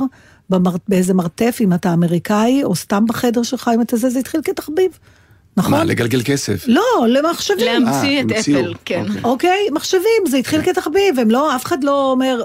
במר, 0.50 0.72
באיזה 0.88 1.14
מרתף, 1.14 1.58
אם 1.62 1.74
אתה 1.74 1.94
אמריקאי, 1.94 2.64
או 2.64 2.76
סתם 2.76 3.06
בחדר 3.08 3.44
שלך, 3.44 3.72
אם 3.76 3.82
אתה 3.82 3.98
זה, 3.98 4.10
זה 4.10 4.20
התחיל 4.20 4.42
כתחביב. 4.44 4.92
נכון? 5.58 5.72
מה, 5.72 5.84
לגלגל 5.84 6.22
כסף? 6.26 6.64
לא, 6.68 6.82
למחשבים. 7.08 7.66
להמציא 7.66 8.20
את 8.22 8.26
המציאו, 8.32 8.60
אפל, 8.62 8.74
כן. 8.86 9.04
אוקיי. 9.08 9.22
אוקיי? 9.24 9.68
מחשבים, 9.72 10.02
זה 10.30 10.38
התחיל 10.38 10.62
כתחביב, 10.62 11.20
הם 11.20 11.32
לא, 11.32 11.56
אף 11.56 11.66
אחד 11.66 11.84
לא 11.84 12.12
אומר... 12.12 12.42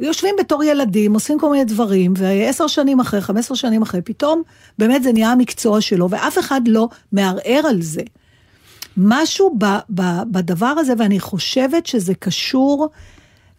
יושבים 0.00 0.34
בתור 0.40 0.64
ילדים, 0.64 1.14
עושים 1.14 1.38
כל 1.38 1.50
מיני 1.50 1.64
דברים, 1.64 2.14
ועשר 2.16 2.66
שנים 2.66 3.00
אחרי, 3.00 3.20
חמש 3.20 3.38
עשרה 3.44 3.56
שנים 3.56 3.82
אחרי, 3.82 4.02
פתאום 4.02 4.42
באמת 4.78 5.02
זה 5.02 5.12
נהיה 5.12 5.32
המקצוע 5.32 5.80
שלו, 5.80 6.10
ואף 6.10 6.38
אחד 6.38 6.60
לא 6.68 6.88
מערער 7.12 7.62
על 7.68 7.82
זה. 7.82 8.02
משהו 8.96 9.54
ב, 9.58 9.64
ב, 9.94 10.02
בדבר 10.30 10.66
הזה, 10.78 10.92
ואני 10.98 11.20
חושבת 11.20 11.86
שזה 11.86 12.14
קשור 12.14 12.88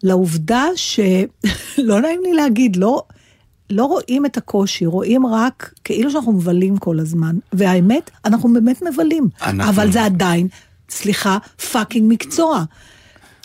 לעובדה 0.03 0.65
שלא 0.75 1.21
נעים 2.01 2.21
לי 2.23 2.33
להגיד, 2.33 2.75
לא, 2.75 3.03
לא 3.69 3.85
רואים 3.85 4.25
את 4.25 4.37
הקושי, 4.37 4.85
רואים 4.85 5.25
רק 5.25 5.73
כאילו 5.83 6.11
שאנחנו 6.11 6.31
מבלים 6.31 6.77
כל 6.77 6.99
הזמן. 6.99 7.35
והאמת, 7.53 8.11
אנחנו 8.25 8.53
באמת 8.53 8.81
מבלים. 8.81 9.29
אנחנו- 9.41 9.71
אבל 9.71 9.91
זה 9.91 10.03
עדיין, 10.05 10.47
סליחה, 10.89 11.37
פאקינג 11.71 12.13
מקצוע. 12.13 12.63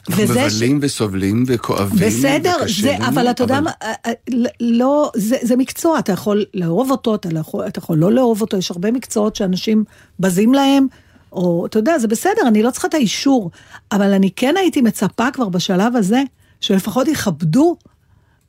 אנחנו 0.09 0.25
וזה 0.25 0.51
ש- 0.51 0.55
מבלים 0.55 0.79
וסובלים 0.83 1.45
וכואבים. 1.47 2.07
בסדר, 2.09 2.55
וקשה 2.63 2.83
זה, 2.83 2.95
לנו, 2.99 3.09
אבל 3.09 3.31
אתה 3.31 3.45
יודע 3.45 3.61
מה, 3.61 3.71
אה, 3.83 3.93
אה, 4.07 4.13
לא, 4.61 5.11
זה, 5.17 5.37
זה 5.43 5.57
מקצוע, 5.57 5.99
אתה 5.99 6.13
יכול 6.13 6.45
לאהוב 6.55 6.91
אותו, 6.91 7.15
אתה, 7.15 7.29
לא 7.31 7.39
יכול, 7.39 7.67
אתה 7.67 7.79
יכול 7.79 7.99
לא 7.99 8.13
לאהוב 8.13 8.41
אותו, 8.41 8.57
יש 8.57 8.71
הרבה 8.71 8.91
מקצועות 8.91 9.37
שאנשים 9.37 9.85
בזים 10.21 10.55
להם, 10.55 10.87
או 11.33 11.67
אתה 11.67 11.79
יודע, 11.79 11.99
זה 11.99 12.09
בסדר, 12.09 12.49
אני 12.49 12.63
לא 12.63 12.71
צריכה 12.71 12.89
את 12.89 12.95
האישור, 12.95 13.51
אבל 13.93 14.13
אני 14.13 14.31
כן 14.37 14.55
הייתי 14.59 14.81
מצפה 14.83 15.31
כבר 15.31 15.49
בשלב 15.49 15.97
הזה, 15.97 16.23
שלפחות 16.61 17.09
יכבדו 17.09 17.77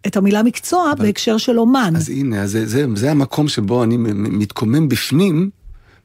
את 0.08 0.18
המילה 0.18 0.44
מקצוע 0.44 0.94
בהקשר 0.98 1.38
של 1.38 1.60
אומן. 1.60 1.94
אז 1.96 2.10
הנה, 2.10 2.42
אז 2.42 2.52
זה, 2.52 2.66
זה, 2.66 2.86
זה 2.96 3.12
המקום 3.12 3.48
שבו 3.48 3.84
אני 3.84 3.98
מתקומם 4.14 4.90
בפנים, 4.90 5.50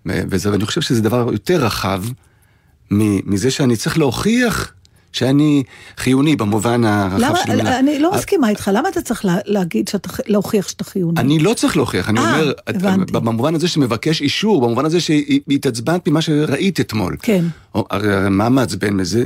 וזה, 0.06 0.52
ואני 0.52 0.66
חושב 0.66 0.80
שזה 0.80 1.02
דבר 1.02 1.28
יותר 1.32 1.64
רחב 1.64 2.04
מזה 2.90 3.50
שאני 3.50 3.76
צריך 3.76 3.98
להוכיח 3.98 4.72
שאני 5.12 5.62
חיוני 5.96 6.36
במובן 6.36 6.84
הרחב 6.84 7.18
למה, 7.18 7.38
של 7.44 7.50
המילה. 7.52 7.78
אני 7.78 7.98
לא 7.98 8.12
מסכימה 8.14 8.48
איתך, 8.48 8.70
למה 8.74 8.88
אתה 8.88 9.02
צריך 9.02 9.24
לה, 9.24 9.36
להגיד 9.44 9.88
שאתה, 9.88 10.08
להוכיח 10.26 10.68
שאתה 10.68 10.84
חיוני? 10.84 11.20
אני 11.20 11.38
לא 11.38 11.54
צריך 11.54 11.76
להוכיח, 11.76 12.08
אני 12.08 12.20
אה, 12.20 12.32
אומר, 12.32 12.52
הבנתי. 12.66 13.12
במובן 13.12 13.54
הזה 13.54 13.68
שמבקש 13.68 14.20
אישור, 14.22 14.60
במובן 14.60 14.84
הזה 14.84 15.00
שהתעצבנת 15.00 16.08
ממה 16.08 16.22
שראית 16.22 16.80
אתמול. 16.80 17.16
כן. 17.22 17.44
או- 17.74 17.86
מה 18.30 18.48
מעצבן 18.48 18.96
בזה? 18.96 19.24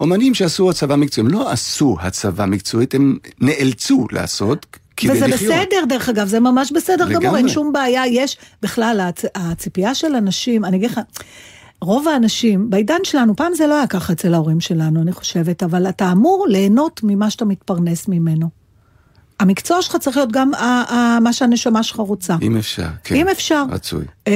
אומנים 0.00 0.34
שעשו 0.34 0.70
הצבה 0.70 0.96
מקצועית, 0.96 1.28
הם 1.28 1.34
לא 1.38 1.50
עשו 1.50 1.96
הצבה 2.00 2.46
מקצועית, 2.46 2.94
הם 2.94 3.18
נאלצו 3.40 4.06
לעשות 4.12 4.66
כדי 4.96 5.12
וזה 5.12 5.26
לחיות. 5.26 5.52
בסדר, 5.52 5.84
דרך 5.88 6.08
אגב, 6.08 6.28
זה 6.28 6.40
ממש 6.40 6.72
בסדר 6.72 7.04
גמור, 7.04 7.20
לגמרי. 7.20 7.38
אין 7.38 7.48
שום 7.48 7.72
בעיה. 7.72 8.06
יש, 8.06 8.36
בכלל, 8.62 9.00
הצ... 9.00 9.24
הציפייה 9.34 9.94
של 9.94 10.14
אנשים, 10.14 10.64
אני 10.64 10.76
אגיד 10.76 10.90
לך, 10.90 11.00
רוב 11.82 12.08
האנשים, 12.08 12.70
בעידן 12.70 12.98
שלנו, 13.04 13.36
פעם 13.36 13.54
זה 13.54 13.66
לא 13.66 13.74
היה 13.74 13.86
ככה 13.86 14.12
אצל 14.12 14.34
ההורים 14.34 14.60
שלנו, 14.60 15.02
אני 15.02 15.12
חושבת, 15.12 15.62
אבל 15.62 15.88
אתה 15.88 16.12
אמור 16.12 16.46
ליהנות 16.48 17.00
ממה 17.04 17.30
שאתה 17.30 17.44
מתפרנס 17.44 18.08
ממנו. 18.08 18.48
המקצוע 19.40 19.82
שלך 19.82 19.96
צריך 19.96 20.16
להיות 20.16 20.32
גם 20.32 20.54
ה- 20.54 20.58
ה- 20.94 21.18
מה 21.20 21.32
שהנשמה 21.32 21.82
שלך 21.82 21.96
רוצה. 21.96 22.36
אם 22.42 22.56
אפשר, 22.56 22.86
כן. 23.04 23.14
אם 23.14 23.28
אפשר. 23.28 23.64
רצוי. 23.70 24.04
אה, 24.28 24.32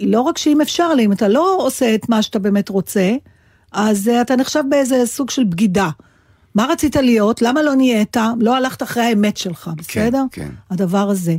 לא 0.00 0.20
רק 0.20 0.38
שאם 0.38 0.60
אפשר 0.60 0.88
אם 1.00 1.12
אתה 1.12 1.28
לא 1.28 1.56
עושה 1.58 1.94
את 1.94 2.08
מה 2.08 2.22
שאתה 2.22 2.38
באמת 2.38 2.68
רוצה, 2.68 3.12
אז 3.72 4.08
אה, 4.08 4.20
אתה 4.20 4.36
נחשב 4.36 4.62
באיזה 4.70 5.06
סוג 5.06 5.30
של 5.30 5.44
בגידה. 5.44 5.90
מה 6.54 6.66
רצית 6.70 6.96
להיות? 6.96 7.42
למה 7.42 7.62
לא 7.62 7.74
נהיית? 7.74 8.16
לא 8.40 8.56
הלכת 8.56 8.82
אחרי 8.82 9.02
האמת 9.02 9.36
שלך, 9.36 9.70
בסדר? 9.76 10.22
כן. 10.32 10.48
הדבר 10.70 11.10
הזה. 11.10 11.36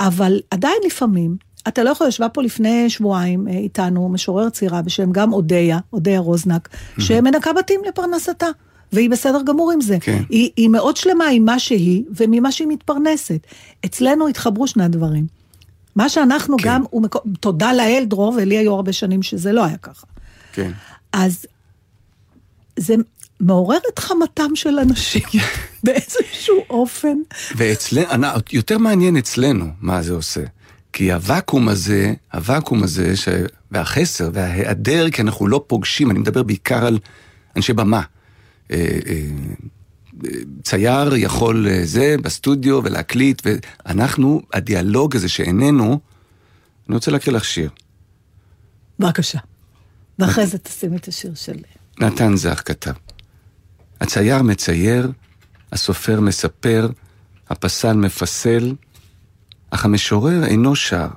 אבל 0.00 0.40
עדיין 0.50 0.76
לפעמים, 0.86 1.36
אתה 1.68 1.82
לא 1.82 1.90
יכול, 1.90 2.08
ישבה 2.08 2.28
פה 2.28 2.42
לפני 2.42 2.90
שבועיים 2.90 3.48
אה, 3.48 3.52
איתנו 3.52 4.08
משורר 4.08 4.48
צעירה 4.48 4.82
בשם 4.82 5.12
גם 5.12 5.32
אודיה, 5.32 5.78
אודיה 5.92 6.20
רוזנק, 6.20 6.68
שמנקה 6.98 7.52
בתים 7.52 7.80
לפרנסתה. 7.88 8.46
והיא 8.92 9.10
בסדר 9.10 9.42
גמור 9.46 9.72
עם 9.72 9.80
זה. 9.80 9.96
כן. 10.00 10.22
היא, 10.28 10.50
היא 10.56 10.68
מאוד 10.68 10.96
שלמה 10.96 11.26
עם 11.26 11.44
מה 11.44 11.58
שהיא 11.58 12.04
וממה 12.16 12.52
שהיא 12.52 12.68
מתפרנסת. 12.68 13.46
אצלנו 13.84 14.28
התחברו 14.28 14.66
שני 14.66 14.84
הדברים. 14.84 15.26
מה 15.96 16.08
שאנחנו 16.08 16.56
כן. 16.56 16.64
גם, 16.68 16.82
הוא 16.90 17.02
מקו... 17.02 17.18
תודה 17.40 17.72
לאל, 17.72 18.04
דרור, 18.08 18.34
ולי 18.36 18.58
היו 18.58 18.74
הרבה 18.74 18.92
שנים 18.92 19.22
שזה 19.22 19.52
לא 19.52 19.64
היה 19.64 19.76
ככה. 19.76 20.06
כן. 20.52 20.70
אז 21.12 21.46
זה 22.76 22.94
מעורר 23.40 23.78
את 23.94 23.98
חמתם 23.98 24.50
של 24.54 24.78
אנשים 24.78 25.22
באיזשהו 25.84 26.56
אופן. 26.70 27.18
ואצלנו, 27.56 28.26
יותר 28.52 28.78
מעניין 28.78 29.16
אצלנו 29.16 29.64
מה 29.80 30.02
זה 30.02 30.12
עושה. 30.12 30.40
כי 30.96 31.12
הוואקום 31.12 31.68
הזה, 31.68 32.14
הוואקום 32.32 32.82
הזה, 32.82 33.16
ש... 33.16 33.28
והחסר 33.70 34.30
וההיעדר, 34.32 35.10
כי 35.10 35.22
אנחנו 35.22 35.48
לא 35.48 35.64
פוגשים, 35.66 36.10
אני 36.10 36.18
מדבר 36.18 36.42
בעיקר 36.42 36.86
על 36.86 36.98
אנשי 37.56 37.72
במה. 37.72 38.02
אה, 38.70 38.98
אה, 39.06 39.22
צייר 40.62 41.14
יכול 41.16 41.68
אה, 41.68 41.80
זה 41.84 42.16
בסטודיו 42.22 42.80
ולהקליט, 42.84 43.42
ואנחנו, 43.44 44.42
הדיאלוג 44.52 45.16
הזה 45.16 45.28
שאיננו, 45.28 46.00
אני 46.88 46.94
רוצה 46.94 47.10
להקריא 47.10 47.36
לך 47.36 47.44
שיר. 47.44 47.70
בבקשה. 48.98 49.38
ואחרי 50.18 50.46
זה 50.46 50.58
תשים 50.58 50.96
את 50.96 51.08
השיר 51.08 51.34
של... 51.34 51.56
נתן 52.00 52.36
זך 52.36 52.62
כתב. 52.64 52.92
הצייר 54.00 54.42
מצייר, 54.42 55.12
הסופר 55.72 56.20
מספר, 56.20 56.88
הפסל 57.50 57.92
מפסל, 57.92 58.74
אך 59.70 59.84
המשורר 59.84 60.44
אינו 60.44 60.76
שר, 60.76 61.08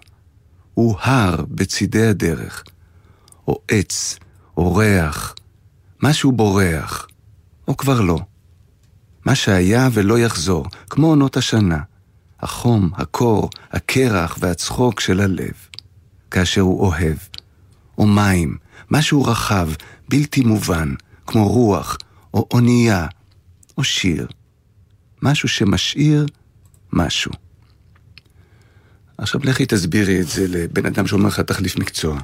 הוא 0.74 0.96
הר 1.02 1.44
בצידי 1.50 2.06
הדרך, 2.06 2.64
או 3.48 3.62
עץ, 3.68 4.20
או 4.58 4.76
ריח, 4.76 5.36
משהו 6.04 6.32
בורח, 6.32 7.08
או 7.68 7.78
כבר 7.78 8.02
לא. 8.02 8.20
מה 9.26 9.36
שהיה 9.36 9.90
ולא 9.94 10.20
יחזור, 10.20 10.66
כמו 10.90 11.08
עונות 11.08 11.38
השנה, 11.38 11.80
החום, 12.40 12.90
הקור, 12.94 13.50
הקרח 13.72 14.38
והצחוק 14.40 15.00
של 15.00 15.20
הלב, 15.20 15.54
כאשר 16.32 16.62
הוא 16.62 16.80
אוהב, 16.80 17.18
או 17.98 18.08
מים, 18.08 18.58
משהו 18.92 19.24
רחב, 19.24 19.70
בלתי 20.10 20.42
מובן, 20.42 20.94
כמו 21.28 21.48
רוח, 21.48 21.98
או 22.34 22.48
אונייה, 22.52 23.08
או 23.78 23.84
שיר. 23.84 24.28
משהו 25.22 25.50
שמשאיר 25.50 26.26
משהו. 26.94 27.32
עכשיו 29.22 29.42
לכי 29.44 29.66
תסבירי 29.66 30.22
את 30.22 30.28
זה 30.28 30.46
לבן 30.50 30.86
אדם 30.86 31.08
שאומר 31.08 31.28
לך 31.28 31.40
תחליף 31.40 31.78
מקצוע. 31.78 32.20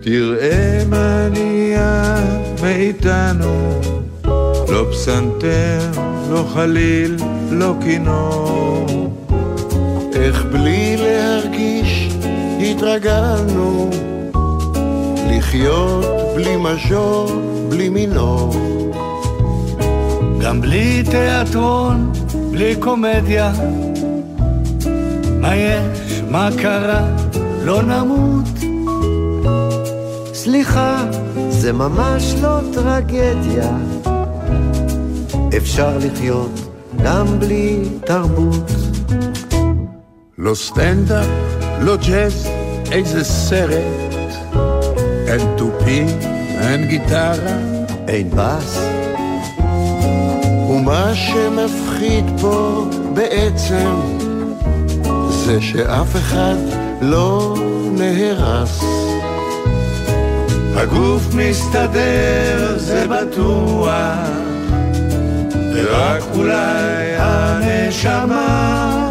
תראה 0.00 0.82
מה 0.90 1.28
נהיה 1.28 2.16
מאיתנו, 2.62 3.80
לא 4.68 4.86
פסנתר, 4.92 5.90
לא 6.30 6.48
חליל, 6.54 7.16
לא 7.50 7.74
כינור. 7.84 9.16
איך 10.14 10.44
בלי 10.44 10.96
להרגיש 10.96 12.08
התרגלנו 12.60 13.90
לחיות 15.50 16.04
בלי 16.34 16.56
מז'ור, 16.56 17.28
בלי 17.68 17.88
מינור. 17.88 18.54
גם 20.40 20.60
בלי 20.60 21.02
תיאטרון, 21.10 22.12
בלי 22.50 22.76
קומדיה. 22.76 23.52
מה 25.40 25.56
יש, 25.56 26.22
מה 26.30 26.48
קרה, 26.62 27.16
לא 27.64 27.82
נמות. 27.82 28.44
סליחה, 30.34 31.04
זה 31.48 31.72
ממש 31.72 32.34
לא 32.42 32.58
טרגדיה. 32.72 33.70
אפשר 35.56 35.98
לחיות 35.98 36.60
גם 37.02 37.26
בלי 37.38 37.78
תרבות. 38.04 38.70
לא 40.38 40.54
סטנדאפ, 40.54 41.26
לא 41.80 41.96
ג'אז, 41.96 42.48
איזה 42.92 43.24
סרט. 43.24 44.09
תופים, 45.90 46.06
אין 46.60 46.86
גיטרה, 46.86 47.58
אין 48.08 48.30
בס, 48.30 48.80
ומה 50.70 51.12
שמפחיד 51.14 52.24
פה 52.40 52.86
בעצם 53.14 53.94
זה 55.28 55.60
שאף 55.60 56.16
אחד 56.16 56.56
לא 57.00 57.54
נהרס. 57.92 58.80
הגוף 60.76 61.34
מסתדר, 61.34 62.78
זה 62.78 63.06
בטוח, 63.08 64.28
ורק 65.74 66.22
אולי 66.34 67.16
הנשמה, 67.16 69.10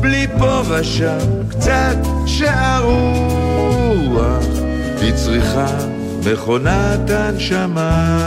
בלי 0.00 0.26
פה 0.38 0.62
ושם 0.68 1.18
קצת 1.48 1.96
שערוח, 2.26 3.18
היא 5.00 5.14
צריכה 5.14 5.66
מכונת 6.32 7.10
הנשמה. 7.10 8.18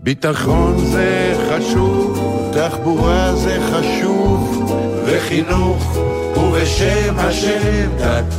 ביטחון 0.00 0.78
זה 0.78 1.34
חשוב, 1.50 2.18
תחבורה 2.52 3.34
זה 3.34 3.58
חשוב, 3.72 4.72
וחינוך 5.06 5.98
ובשם 6.36 7.14
השם 7.18 7.88
דת. 7.98 8.34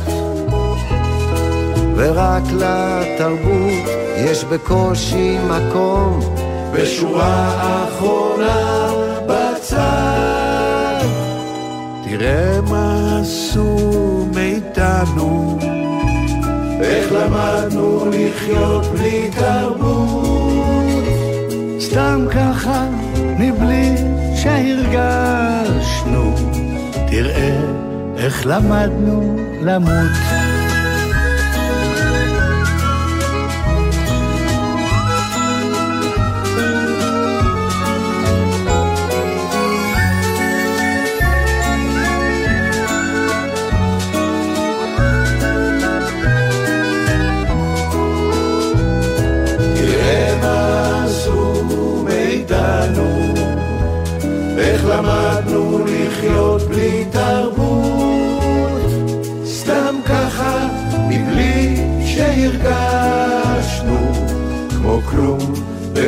ורק 1.96 2.42
לתרבות 2.52 3.88
יש 4.16 4.44
בקושי 4.44 5.38
מקום 5.48 6.20
בשורה 6.72 7.52
האחרונה 7.58 8.90
בצד. 9.26 11.04
תראה 12.04 12.60
מה 12.60 13.18
עשו 13.20 14.28
מאיתנו, 14.34 15.58
איך 16.80 17.12
למדנו 17.12 18.04
לחיות 18.10 18.86
בלי 18.86 19.30
תרבות. 19.30 21.04
סתם 21.80 22.26
ככה, 22.30 22.88
מבלי 23.38 23.94
שהרגשנו, 24.36 26.34
תראה 27.10 27.60
איך 28.16 28.46
למדנו 28.46 29.36
למות. 29.62 30.45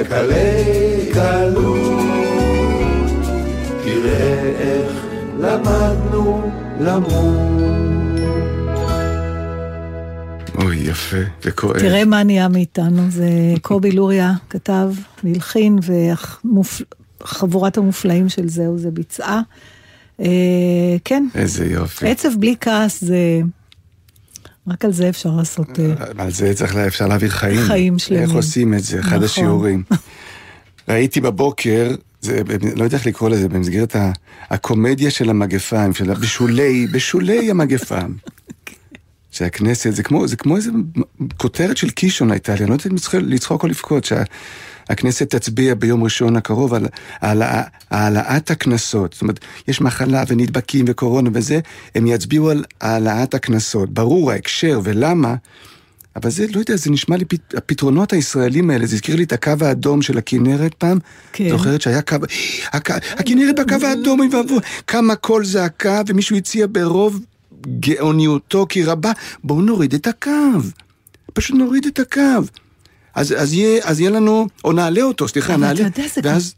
בקלי 0.09 1.11
קלות. 1.13 1.79
תראה 3.85 4.53
איך 4.59 4.93
למדנו 5.39 6.51
למות. 6.81 7.59
אוי, 10.55 10.77
יפה 10.77 11.17
וכואב. 11.45 11.79
תראה 11.79 12.05
מה 12.05 12.23
נהיה 12.23 12.49
מאיתנו, 12.49 13.11
זה 13.11 13.29
קובי 13.63 13.93
לוריה 13.93 14.33
כתב 14.51 14.89
והלחין, 15.25 15.79
וחבורת 17.21 17.77
המופלאים 17.79 18.29
של 18.29 18.49
זהו 18.49 18.79
זה 18.79 18.91
ביצעה. 18.91 19.41
אה, 20.21 20.27
כן, 21.05 21.27
איזה 21.35 21.65
יופי. 21.67 22.09
עצב 22.09 22.29
בלי 22.39 22.55
כעס 22.61 23.05
זה... 23.05 23.41
רק 24.69 24.85
על 24.85 24.93
זה 24.93 25.09
אפשר 25.09 25.31
לעשות... 25.37 25.79
אה, 25.81 25.95
על 26.19 26.31
זה 26.31 26.55
צריך, 26.55 26.77
אפשר 26.77 27.07
להעביר 27.07 27.31
חיים. 27.31 27.61
חיים 27.67 27.99
שלמים. 27.99 28.23
איך 28.23 28.33
עושים 28.33 28.75
את 28.75 28.83
זה? 28.83 29.01
אחד 29.01 29.09
נכון. 29.13 29.25
השיעורים. 29.25 29.83
ראיתי 30.89 31.21
בבוקר, 31.21 31.91
זה, 32.21 32.43
לא 32.77 32.85
יודע 32.85 32.97
איך 32.97 33.07
לקרוא 33.07 33.29
לזה, 33.31 33.49
במסגרת 33.49 33.97
ה- 33.97 34.13
הקומדיה 34.51 35.11
של 35.11 35.31
המגפה, 35.31 35.85
של, 35.95 36.15
בשולי, 36.15 36.87
בשולי 36.93 37.51
המגפה. 37.51 37.99
שהכנסת, 39.31 39.93
זה 39.95 40.03
כמו, 40.03 40.29
זה 40.29 40.37
כמו 40.37 40.57
איזה 40.57 40.71
כותרת 41.37 41.77
של 41.77 41.91
קישון 41.91 42.31
הייתה 42.31 42.55
לי, 42.55 42.61
אני 42.61 42.69
לא 42.71 42.75
יודע 42.75 42.85
אם 42.91 42.95
לצחוק- 43.29 43.63
או 43.63 43.69
לבכות, 43.69 44.09
שהכנסת 44.89 45.35
תצביע 45.35 45.75
ביום 45.75 46.05
ראשון 46.05 46.37
הקרוב 46.37 46.75
על 47.21 47.43
העלאת 47.91 48.51
הקנסות. 48.51 49.13
זאת 49.13 49.23
אומרת, 49.23 49.39
יש 49.69 49.81
מחלה 49.81 50.25
ונדבקים 50.29 50.85
וקורונה 50.89 51.31
וזה, 51.33 51.61
הם 51.95 52.07
יצביעו 52.07 52.51
על 52.51 52.65
העלאת 52.81 53.35
הקנסות. 53.35 53.91
ברור 53.91 54.31
ההקשר 54.33 54.81
ולמה, 54.85 55.35
אבל 56.17 56.31
זה, 56.31 56.47
לא 56.55 56.59
יודע, 56.61 56.77
זה 56.77 56.91
נשמע 56.91 57.17
לי, 57.17 57.25
פת- 57.25 57.55
הפתרונות 57.57 58.13
הישראלים 58.13 58.71
האלה, 58.71 58.87
זה 58.87 58.95
הזכיר 58.95 59.17
לי 59.17 59.23
את 59.23 59.33
הקו 59.33 59.53
האדום 59.61 60.03
של 60.03 60.19
הכנרת 60.19 60.75
פעם. 60.75 60.99
כן. 61.33 61.49
זוכרת 61.51 61.81
שהיה 61.81 62.03
קו, 62.03 62.17
הקו, 62.73 62.95
הכנרת 63.11 63.59
בקו 63.59 63.87
האדום, 63.87 64.21
קמה 64.87 65.17
קול 65.17 65.45
זעקה 65.45 66.03
ומישהו 66.07 66.37
הציע 66.37 66.67
ברוב 66.73 67.21
גאוניותו 67.81 68.67
כי 68.69 68.85
רבה, 68.85 69.13
בואו 69.45 69.61
נוריד 69.61 69.95
את 69.95 70.07
הקו. 70.07 70.31
פשוט 71.33 71.57
נוריד 71.57 71.87
את 71.87 71.99
הקו. 71.99 72.21
אז, 73.19 73.35
אז, 73.39 73.53
יהיה, 73.53 73.81
אז 73.85 74.01
יהיה 74.01 74.11
לנו, 74.11 74.47
או 74.65 74.73
נעלה 74.73 75.03
אותו, 75.03 75.29
סליחה, 75.29 75.57
נעלה, 75.57 75.85
ואז 76.23 76.55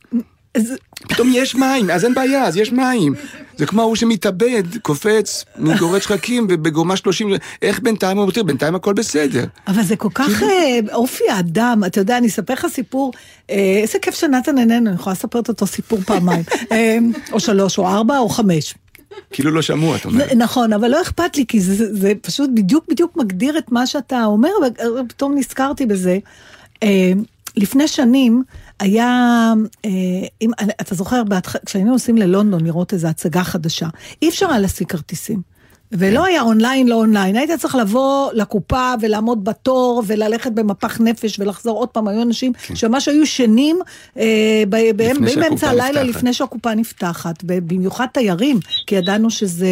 זה- 0.57 0.77
פתאום 1.09 1.31
יש 1.35 1.55
מים, 1.55 1.91
אז 1.91 2.05
אין 2.05 2.15
בעיה, 2.15 2.45
אז 2.45 2.57
יש 2.57 2.73
מים. 2.73 3.15
זה 3.57 3.67
כמו 3.67 3.83
ההוא 3.83 3.97
שמתאבד, 3.97 4.63
קופץ 4.83 5.45
מגורד 5.59 6.03
שחקים 6.03 6.47
ובגומה 6.51 6.97
30, 6.97 7.29
איך 7.63 7.81
בינתיים 7.81 8.19
הוא 8.19 8.29
מתיר? 8.29 8.43
בינתיים 8.43 8.75
הכל 8.75 8.93
בסדר. 8.93 9.45
אבל 9.67 9.83
זה 9.83 9.97
כל 9.97 10.09
כך 10.15 10.43
אה, 10.43 10.79
אופי 10.93 11.25
האדם, 11.31 11.83
אתה 11.87 12.01
יודע, 12.01 12.19
אני 12.19 12.27
אספר 12.27 12.53
לך 12.55 12.67
סיפור, 12.73 13.13
אה, 13.51 13.79
איזה 13.83 13.99
כיף 14.03 14.15
שנתן 14.15 14.59
איננו, 14.59 14.91
אני 14.91 14.95
יכולה 14.97 15.15
לספר 15.15 15.41
את 15.41 15.49
אותו 15.49 15.67
סיפור 15.67 16.01
פעמיים, 16.07 16.43
אה, 16.73 16.99
או 17.33 17.41
שלוש, 17.41 17.79
או 17.79 17.89
ארבע, 17.89 18.19
או 18.19 18.29
חמש. 18.29 18.75
כאילו 19.31 19.51
לא 19.51 19.63
שמעו, 19.63 19.97
את 19.97 20.05
אומרת. 20.05 20.33
נכון, 20.33 20.73
אבל 20.73 20.89
לא 20.89 21.03
אכפת 21.03 21.37
לי, 21.37 21.47
כי 21.47 21.61
זה, 21.61 21.95
זה, 21.95 22.13
פשוט 22.23 22.51
בדיוק 22.55 22.85
בדיוק 22.91 23.17
מגדיר 23.17 23.59
את 23.59 23.73
מה 23.73 23.87
שאתה 23.87 24.25
אומר, 24.25 24.51
ופתאום 25.01 25.39
נזכרתי 25.39 25.87
בזה. 25.87 26.19
אה, 26.83 27.13
לפני 27.57 27.89
שנים 27.89 28.43
היה, 28.81 29.53
אה, 29.85 29.91
אם, 30.43 30.51
אתה 30.81 30.95
זוכר. 30.95 31.23
כשהיינו 31.67 31.93
נוסעים 31.93 32.19
ללונדון 32.19 32.65
לראות 32.65 32.93
איזו 32.93 33.09
הצגה 33.09 33.45
חדשה, 33.45 33.89
אי 34.23 34.29
אפשר 34.29 34.51
היה 34.51 34.59
להשיג 34.59 34.87
כרטיסים. 34.87 35.50
ולא 35.93 36.25
היה 36.25 36.43
אונליין, 36.43 36.89
לא 36.89 36.95
אונליין, 36.95 37.37
היית 37.37 37.51
צריך 37.61 37.75
לבוא 37.75 38.33
לקופה 38.33 38.95
ולעמוד 39.01 39.45
בתור 39.45 40.03
וללכת 40.07 40.53
במפח 40.53 41.01
נפש 41.01 41.41
ולחזור 41.41 41.79
עוד 41.79 41.89
פעם, 41.89 42.09
היו 42.09 42.23
אנשים 42.23 42.53
שממש 42.75 43.09
היו 43.09 43.27
שנים, 43.27 43.79
אה, 44.19 44.63
באמצע 44.97 45.71
הלילה. 45.71 46.03
לפני 46.03 46.33
שהקופה 46.33 46.75
נפתחת, 46.75 47.45
ובמיוחד 47.45 48.07
תיירים, 48.13 48.61
כי 48.87 48.95
ידענו 48.95 49.31
שזה, 49.31 49.67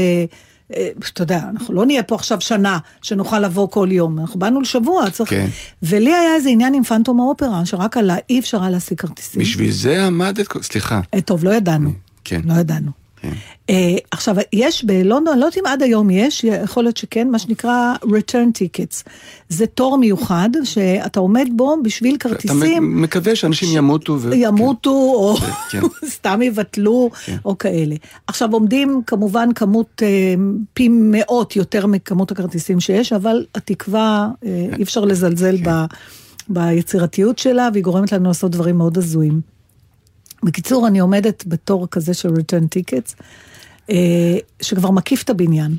אה, 0.76 0.88
אתה 1.12 1.22
יודע, 1.22 1.40
אנחנו 1.50 1.74
לא 1.74 1.87
נהיה 1.87 2.02
פה 2.02 2.14
עכשיו 2.14 2.40
שנה 2.40 2.78
שנוכל 3.02 3.38
לבוא 3.40 3.68
כל 3.68 3.88
יום, 3.90 4.18
אנחנו 4.18 4.40
באנו 4.40 4.61
לשבוע, 4.61 5.11
צריך... 5.11 5.31
כן. 5.31 5.46
ולי 5.83 6.14
היה 6.14 6.35
איזה 6.35 6.48
עניין 6.48 6.74
עם 6.74 6.85
פנטום 6.85 7.20
האופרה, 7.20 7.66
שרק 7.66 7.96
עלה, 7.96 8.16
אי 8.31 8.38
אפשר 8.38 8.61
היה 8.61 8.70
להשיג 8.70 9.00
כרטיסים. 9.00 9.42
בשביל 9.42 9.70
זה 9.70 10.07
עמדת, 10.07 10.62
סליחה. 10.62 11.00
אה, 11.14 11.20
טוב, 11.20 11.44
לא 11.44 11.54
ידענו. 11.54 11.90
כן. 12.24 12.40
לא 12.44 12.54
ידענו. 12.54 12.97
כן. 13.22 13.31
אה, 13.70 13.96
עכשיו, 14.11 14.37
יש 14.52 14.85
בלונדון, 14.85 15.33
אני 15.33 15.40
לא 15.40 15.46
יודעת 15.46 15.59
אם 15.59 15.66
עד 15.66 15.83
היום 15.83 16.11
יש, 16.11 16.44
יכול 16.44 16.83
להיות 16.85 16.96
שכן, 16.96 17.28
מה 17.31 17.38
שנקרא 17.38 17.94
return 18.02 18.48
tickets. 18.59 19.02
זה 19.48 19.66
תור 19.66 19.98
מיוחד 19.98 20.48
שאתה 20.64 21.20
עומד 21.20 21.48
בו 21.57 21.76
בשביל 21.83 22.14
אתה 22.14 22.28
כרטיסים. 22.28 22.83
מ- 22.83 23.02
מקווה 23.02 23.37
שאנשים 23.37 23.68
ימותו. 23.76 24.16
ו- 24.20 24.35
ימותו, 24.35 24.90
או 24.90 25.37
כן. 25.70 25.81
סתם 26.16 26.42
יבטלו, 26.42 27.11
או 27.44 27.59
כאלה. 27.59 27.94
עכשיו 28.26 28.52
עומדים 28.52 29.00
כמובן 29.07 29.48
כמות 29.54 30.02
אה, 30.02 30.35
פי 30.74 30.88
מאות 30.90 31.57
יותר 31.57 31.87
מכמות 31.87 32.31
הכרטיסים 32.31 32.81
שיש, 32.81 33.12
אבל 33.12 33.44
התקווה, 33.54 34.28
אה, 34.46 34.66
אי 34.78 34.83
אפשר 34.83 35.04
לזלזל 35.04 35.57
ב- 35.64 35.85
ביצירתיות 36.48 37.38
שלה, 37.38 37.68
והיא 37.72 37.85
גורמת 37.85 38.12
לנו 38.12 38.28
לעשות 38.28 38.50
דברים 38.50 38.76
מאוד 38.76 38.98
הזויים. 38.98 39.40
בקיצור, 40.42 40.87
אני 40.87 40.98
עומדת 40.98 41.44
בתור 41.46 41.87
כזה 41.90 42.14
של 42.14 42.29
return 42.29 42.64
tickets, 42.64 43.22
אה, 43.90 44.38
שכבר 44.62 44.90
מקיף 44.90 45.22
את 45.22 45.31
הבניין. 45.31 45.77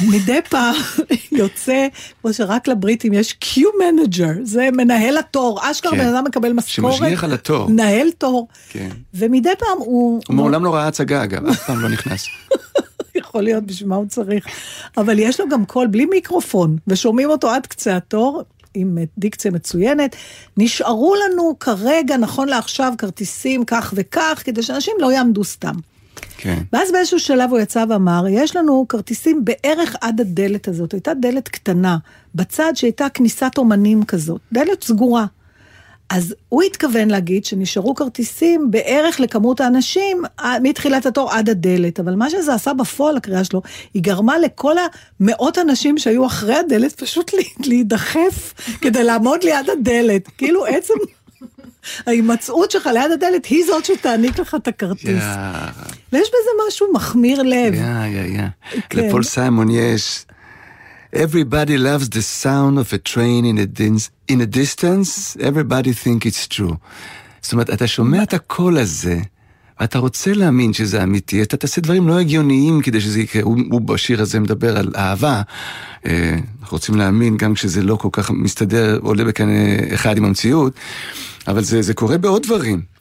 מדי 0.00 0.38
פעם 0.48 0.74
יוצא, 1.32 1.86
כמו 2.20 2.32
שרק 2.32 2.68
לבריטים 2.68 3.12
יש 3.12 3.36
Q 3.44 3.58
manager, 3.58 4.32
זה 4.42 4.68
מנהל 4.72 5.16
התור, 5.16 5.60
אשכרה 5.62 5.92
כן. 5.92 5.98
בן 5.98 6.06
אדם 6.06 6.24
מקבל 6.24 6.52
משכורת. 6.52 6.94
שמשגיח 6.94 7.24
על 7.24 7.32
התור. 7.32 7.68
מנהל 7.68 8.10
תור. 8.18 8.48
כן. 8.68 8.88
ומדי 9.14 9.50
פעם 9.58 9.78
הוא... 9.78 10.20
הוא 10.28 10.36
מעולם 10.36 10.64
לא 10.64 10.74
ראה 10.74 10.88
הצגה 10.88 11.24
אגב, 11.24 11.46
אף 11.46 11.66
פעם 11.66 11.80
לא 11.80 11.88
נכנס. 11.88 12.24
יכול 13.14 13.42
להיות 13.42 13.64
בשביל 13.64 13.88
מה 13.88 13.96
הוא 13.96 14.06
צריך. 14.08 14.46
אבל 14.96 15.18
יש 15.18 15.40
לו 15.40 15.48
גם 15.48 15.64
קול 15.64 15.86
בלי 15.86 16.04
מיקרופון, 16.04 16.76
ושומעים 16.86 17.30
אותו 17.30 17.50
עד 17.50 17.66
קצה 17.66 17.96
התור. 17.96 18.42
עם 18.80 18.98
דיקציה 19.18 19.50
מצוינת, 19.50 20.16
נשארו 20.56 21.14
לנו 21.14 21.58
כרגע, 21.60 22.16
נכון 22.16 22.48
לעכשיו, 22.48 22.92
כרטיסים 22.98 23.64
כך 23.64 23.94
וכך, 23.96 24.42
כדי 24.44 24.62
שאנשים 24.62 24.94
לא 25.00 25.12
יעמדו 25.12 25.44
סתם. 25.44 25.74
כן. 26.36 26.62
ואז 26.72 26.92
באיזשהו 26.92 27.20
שלב 27.20 27.50
הוא 27.50 27.58
יצא 27.58 27.84
ואמר, 27.88 28.24
יש 28.30 28.56
לנו 28.56 28.86
כרטיסים 28.88 29.44
בערך 29.44 29.96
עד 30.00 30.20
הדלת 30.20 30.68
הזאת. 30.68 30.92
הייתה 30.92 31.14
דלת 31.14 31.48
קטנה, 31.48 31.98
בצד 32.34 32.72
שהייתה 32.74 33.08
כניסת 33.08 33.52
אומנים 33.58 34.04
כזאת, 34.04 34.40
דלת 34.52 34.84
סגורה. 34.84 35.26
אז 36.10 36.34
הוא 36.48 36.62
התכוון 36.62 37.08
להגיד 37.10 37.44
שנשארו 37.44 37.94
כרטיסים 37.94 38.70
בערך 38.70 39.20
לכמות 39.20 39.60
האנשים 39.60 40.22
אה, 40.40 40.56
מתחילת 40.62 41.06
התור 41.06 41.32
עד 41.32 41.48
הדלת, 41.48 42.00
אבל 42.00 42.14
מה 42.14 42.30
שזה 42.30 42.54
עשה 42.54 42.72
בפועל, 42.74 43.16
הקריאה 43.16 43.44
שלו, 43.44 43.62
היא 43.94 44.02
גרמה 44.02 44.38
לכל 44.38 44.74
המאות 45.20 45.58
אנשים 45.58 45.98
שהיו 45.98 46.26
אחרי 46.26 46.54
הדלת 46.54 46.92
פשוט 46.92 47.32
לה- 47.34 47.40
להידחף 47.66 48.54
כדי 48.80 49.04
לעמוד 49.04 49.44
ליד 49.44 49.70
הדלת. 49.72 50.28
כאילו 50.38 50.66
עצם 50.66 50.94
ההימצאות 52.06 52.70
שלך 52.70 52.86
ליד 52.86 53.10
הדלת 53.12 53.46
היא 53.46 53.64
זאת 53.66 53.84
שתעניק 53.84 54.38
לך 54.38 54.54
את 54.54 54.68
הכרטיס. 54.68 55.04
יאה, 55.08 55.68
ויש 56.12 56.28
בזה 56.28 56.50
משהו 56.68 56.86
מחמיר 56.92 57.42
לב. 57.42 57.74
יאה, 57.74 58.06
יאה, 58.08 58.26
יאה. 58.26 58.48
כן. 58.88 58.98
לפול 58.98 59.22
סיימון 59.22 59.68
יש... 59.70 60.24
Everybody 61.12 61.78
loves 61.78 62.10
the 62.10 62.20
sound 62.20 62.78
of 62.78 62.92
a 62.92 62.98
train 62.98 63.46
in 63.46 63.56
a, 63.56 63.66
dins- 63.66 64.10
in 64.28 64.42
a 64.42 64.46
distance, 64.46 65.36
everybody 65.40 65.92
think 65.92 66.26
it's 66.26 66.46
true. 66.46 66.76
זאת 67.42 67.52
אומרת, 67.52 67.70
אתה 67.70 67.86
שומע 67.86 68.22
את 68.22 68.34
הקול 68.34 68.78
הזה, 68.78 69.20
ואתה 69.80 69.98
רוצה 69.98 70.32
להאמין 70.32 70.72
שזה 70.72 71.02
אמיתי, 71.02 71.42
אתה 71.42 71.56
תעשה 71.56 71.80
דברים 71.80 72.08
לא 72.08 72.18
הגיוניים 72.18 72.80
כדי 72.82 73.00
שזה 73.00 73.20
יקרה. 73.20 73.42
הוא, 73.42 73.58
הוא 73.70 73.80
בשיר 73.80 74.22
הזה 74.22 74.40
מדבר 74.40 74.78
על 74.78 74.92
אהבה. 74.96 75.42
אה, 76.06 76.38
אנחנו 76.60 76.74
רוצים 76.74 76.94
להאמין 76.94 77.36
גם 77.36 77.54
כשזה 77.54 77.82
לא 77.82 77.96
כל 77.96 78.08
כך 78.12 78.30
מסתדר, 78.30 78.98
עולה 79.02 79.24
בקנה 79.24 79.76
אחד 79.94 80.16
עם 80.16 80.24
המציאות, 80.24 80.72
אבל 81.48 81.64
זה, 81.64 81.82
זה 81.82 81.94
קורה 81.94 82.18
בעוד 82.18 82.42
דברים. 82.42 82.97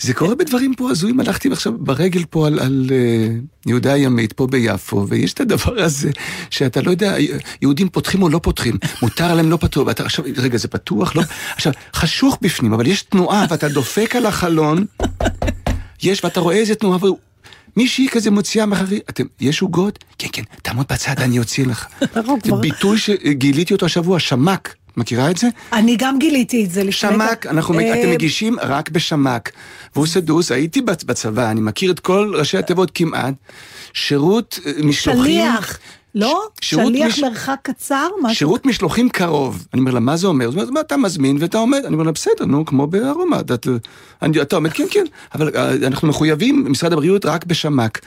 זה 0.00 0.14
קורה 0.14 0.34
בדברים 0.34 0.74
פה 0.74 0.90
הזויים, 0.90 1.20
הלכתי 1.20 1.48
עכשיו 1.52 1.72
ברגל 1.78 2.24
פה 2.30 2.46
על, 2.46 2.58
על 2.58 2.86
uh, 2.88 3.68
יהודה 3.68 3.92
הימית, 3.92 4.32
פה 4.32 4.46
ביפו, 4.46 5.06
ויש 5.08 5.32
את 5.32 5.40
הדבר 5.40 5.82
הזה 5.82 6.10
שאתה 6.50 6.82
לא 6.82 6.90
יודע, 6.90 7.16
יהודים 7.62 7.88
פותחים 7.88 8.22
או 8.22 8.28
לא 8.28 8.40
פותחים, 8.42 8.76
מותר 9.02 9.34
להם 9.34 9.50
לא 9.50 9.56
פתוח, 9.56 9.86
ואתה 9.86 10.04
עכשיו, 10.04 10.24
רגע, 10.36 10.58
זה 10.58 10.68
פתוח? 10.68 11.16
לא? 11.16 11.22
עכשיו, 11.54 11.72
חשוך 11.94 12.38
בפנים, 12.40 12.72
אבל 12.72 12.86
יש 12.86 13.02
תנועה, 13.02 13.46
ואתה 13.50 13.68
דופק 13.68 14.16
על 14.16 14.26
החלון, 14.26 14.84
יש, 16.02 16.24
ואתה 16.24 16.40
רואה 16.40 16.56
איזה 16.56 16.74
תנועה, 16.74 16.98
והוא... 17.00 17.18
מישהי 17.76 18.08
כזה 18.08 18.30
מוציאה 18.30 18.66
מחרי, 18.66 19.00
אתם, 19.10 19.24
יש 19.40 19.62
עוגות? 19.62 20.04
כן, 20.18 20.28
כן, 20.32 20.42
תעמוד 20.62 20.86
בצד, 20.90 21.14
אני 21.18 21.38
אוציא 21.38 21.66
לך. 21.66 21.86
זה 22.44 22.52
ביטוי 22.60 22.98
שגיליתי 22.98 23.74
אותו 23.74 23.86
השבוע, 23.86 24.18
שמק. 24.18 24.74
מכירה 24.98 25.30
את 25.30 25.36
זה? 25.36 25.48
אני 25.72 25.96
גם 25.98 26.18
גיליתי 26.18 26.64
את 26.64 26.70
זה 26.70 26.80
לפני... 26.84 26.92
שמק, 26.92 27.46
אנחנו, 27.46 27.80
אה, 27.80 28.00
אתם 28.00 28.10
מגישים 28.10 28.56
רק 28.62 28.90
בשמק. 28.90 29.50
והוא 29.94 30.06
סדוס, 30.06 30.52
הייתי 30.52 30.80
בצ- 30.80 31.04
בצבא, 31.06 31.50
אני 31.50 31.60
מכיר 31.60 31.90
את 31.90 32.00
כל 32.00 32.32
ראשי 32.36 32.58
התיבות 32.58 32.90
כמעט. 32.94 33.34
שירות 33.94 34.58
אה, 34.66 34.72
משלוחים... 34.84 35.22
שליח, 35.24 35.78
לא? 36.14 36.42
שליח 36.60 37.08
מש- 37.12 37.18
מרחק 37.20 37.56
קצר? 37.62 38.06
משהו 38.22 38.36
שירות 38.36 38.66
משלוחים 38.66 39.08
קרוב. 39.08 39.66
אני 39.74 39.80
אומר 39.80 39.90
לה, 39.92 40.00
מה 40.00 40.16
זה 40.16 40.26
אומר? 40.26 40.50
זאת 40.50 40.68
אומרת, 40.68 40.86
אתה 40.86 40.96
מזמין 40.96 41.36
ואתה 41.40 41.58
עומד. 41.58 41.80
אני 41.84 41.94
אומר 41.94 42.04
לה, 42.04 42.12
בסדר, 42.12 42.44
נו, 42.46 42.64
כמו 42.64 42.86
בארומה. 42.86 43.40
אתה, 43.40 43.54
אני- 44.22 44.42
אתה 44.42 44.56
עומד, 44.56 44.72
כן, 44.72 44.84
כן, 44.90 45.04
אבל 45.34 45.50
אה, 45.56 45.74
אנחנו 45.86 46.08
מחויבים, 46.08 46.64
משרד 46.68 46.92
הבריאות, 46.92 47.26
רק 47.26 47.44
בשמק. 47.44 47.98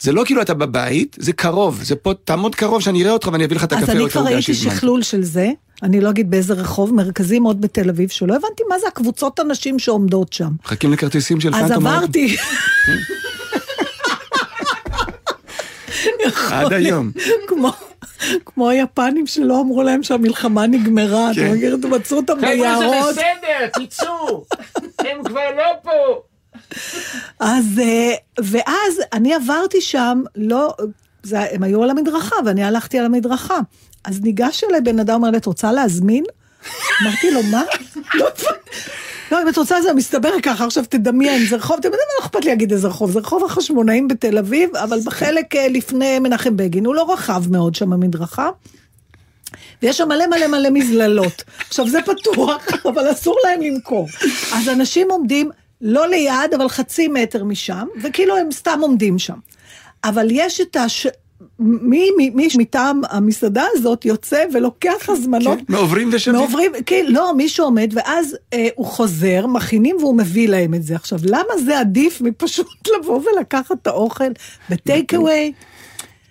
זה 0.00 0.12
לא 0.12 0.22
כאילו 0.26 0.42
אתה 0.42 0.54
בבית, 0.54 1.16
זה 1.20 1.32
קרוב, 1.32 1.80
זה 1.82 1.96
פה, 1.96 2.12
תעמוד 2.24 2.54
קרוב 2.54 2.82
שאני 2.82 3.02
אראה 3.02 3.12
אותך 3.12 3.28
ואני 3.32 3.44
אביא 3.44 3.56
לך 3.56 3.64
את 3.64 3.72
אז 3.72 3.78
הקפה 3.78 3.92
אני 3.92 4.00
או 4.00 4.06
את 4.06 4.12
כבר 4.12 4.22
ראיתי. 4.24 4.54
שכלול 4.54 5.02
של 5.02 5.22
זה, 5.24 5.48
אני 5.84 6.00
לא 6.00 6.10
אגיד 6.10 6.30
באיזה 6.30 6.54
רחוב, 6.54 6.94
מרכזי 6.94 7.38
מאוד 7.38 7.60
בתל 7.60 7.88
אביב, 7.88 8.08
שלא 8.08 8.34
הבנתי 8.34 8.62
מה 8.68 8.78
זה 8.78 8.86
הקבוצות 8.88 9.38
הנשים 9.38 9.78
שעומדות 9.78 10.32
שם. 10.32 10.50
מחכים 10.64 10.92
לכרטיסים 10.92 11.40
של 11.40 11.54
אז 11.54 11.68
פנטום. 11.68 11.86
עברתי, 11.86 12.36
עד 16.52 16.72
היום. 16.72 17.10
כמו... 17.46 17.72
כמו 18.46 18.68
היפנים 18.68 19.26
שלא 19.26 19.60
אמרו 19.60 19.82
להם 19.82 20.02
שהמלחמה 20.02 20.66
נגמרה, 20.66 21.30
אתה 21.30 21.40
כן. 21.40 21.54
מכיר? 21.54 21.76
מצאו 21.90 22.16
אותם 22.16 22.40
ביערות. 22.40 23.10
בסדר, 23.10 23.84
תצאו, 23.86 24.44
הם 25.08 25.24
כבר 25.24 25.50
לא 25.56 25.64
פה. 25.82 26.22
אז, 27.40 27.64
אה, 27.78 28.14
ואז 28.38 29.00
אני 29.12 29.34
עברתי 29.34 29.80
שם, 29.80 30.22
לא, 30.36 30.74
זה, 31.22 31.40
הם 31.40 31.62
היו 31.62 31.82
על 31.82 31.90
המדרכה, 31.90 32.36
ואני 32.46 32.64
הלכתי 32.64 32.98
על 32.98 33.04
המדרכה. 33.04 33.58
אז 34.04 34.20
ניגש 34.20 34.64
אליי 34.64 34.80
בן 34.80 34.98
אדם, 34.98 35.14
אומר 35.14 35.30
לי, 35.30 35.36
את 35.36 35.46
רוצה 35.46 35.72
להזמין? 35.72 36.24
אמרתי 37.02 37.30
לו, 37.30 37.42
מה? 37.42 37.62
לא, 38.14 38.26
לא, 39.32 39.42
אם 39.42 39.48
את 39.48 39.58
רוצה 39.58 39.82
זה 39.82 39.92
מסתבר 39.92 40.40
ככה, 40.42 40.64
עכשיו 40.64 40.84
תדמיין, 40.88 41.46
זה 41.46 41.56
רחוב, 41.56 41.76
אתם 41.80 41.88
יודעים 41.88 42.06
מה 42.08 42.20
לא 42.20 42.26
אכפת 42.26 42.44
לי 42.44 42.50
להגיד 42.50 42.72
איזה 42.72 42.88
רחוב, 42.88 43.10
זה 43.10 43.18
רחוב 43.18 43.44
החשמונאים 43.44 44.08
בתל 44.08 44.38
אביב, 44.38 44.76
אבל 44.76 45.00
בחלק 45.04 45.56
אה, 45.56 45.68
לפני 45.68 46.18
מנחם 46.18 46.56
בגין, 46.56 46.86
הוא 46.86 46.94
לא 46.94 47.12
רחב 47.12 47.50
מאוד 47.50 47.74
שם 47.74 47.92
המדרכה. 47.92 48.50
ויש 49.82 49.98
שם 49.98 50.08
מלא 50.08 50.26
מלא 50.26 50.46
מלא 50.46 50.70
מזללות. 50.70 51.42
עכשיו 51.68 51.88
זה 51.88 51.98
פתוח, 52.02 52.66
אבל 52.90 53.12
אסור 53.12 53.36
להם 53.44 53.60
למכור. 53.60 54.08
אז 54.52 54.68
אנשים 54.68 55.10
עומדים 55.10 55.50
לא 55.80 56.08
ליד, 56.08 56.54
אבל 56.56 56.68
חצי 56.68 57.08
מטר 57.08 57.44
משם, 57.44 57.86
וכאילו 58.02 58.36
הם 58.36 58.52
סתם 58.52 58.78
עומדים 58.82 59.18
שם. 59.18 59.38
אבל 60.04 60.28
יש 60.30 60.60
את 60.60 60.76
הש... 60.76 61.06
מי, 61.58 62.10
מי, 62.16 62.30
מי 62.30 62.48
מטעם 62.58 63.00
המסעדה 63.10 63.64
הזאת 63.72 64.04
יוצא 64.04 64.44
ולוקח 64.54 65.08
הזמנות. 65.08 65.58
כן, 65.58 65.64
מעוברים 65.68 66.10
ושבים. 66.12 66.36
מעוברים, 66.36 66.72
כן, 66.86 67.04
לא, 67.08 67.32
מישהו 67.36 67.64
עומד, 67.64 67.92
ואז 67.94 68.36
אה, 68.52 68.68
הוא 68.74 68.86
חוזר, 68.86 69.46
מכינים 69.46 69.96
והוא 70.00 70.16
מביא 70.16 70.48
להם 70.48 70.74
את 70.74 70.82
זה. 70.82 70.94
עכשיו, 70.94 71.18
למה 71.24 71.58
זה 71.64 71.80
עדיף 71.80 72.20
מפשוט 72.20 72.66
לבוא 73.00 73.20
ולקחת 73.20 73.72
את 73.82 73.86
האוכל 73.86 74.32
בטייק 74.70 75.14
אווי? 75.14 75.52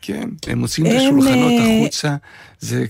כן, 0.02 0.30
הם 0.48 0.60
מוצאים 0.60 0.86
את 0.86 0.92
השולחנות 0.92 1.52
אה, 1.52 1.80
החוצה, 1.80 2.16
זה 2.64 2.86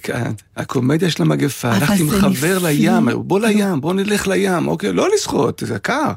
הקומדיה 0.57 1.09
של 1.09 1.21
המגפה, 1.23 1.71
הלכתי 1.71 2.01
עם 2.01 2.09
חבר. 2.09 2.57
לים, 2.63 3.09
בוא 3.15 3.39
לים, 3.39 3.81
בוא 3.81 3.93
נלך 3.93 4.27
לים, 4.27 4.67
אוקיי, 4.67 4.93
לא 4.93 5.07
לשחות, 5.15 5.63
זה 5.65 5.79
קר, 5.79 6.11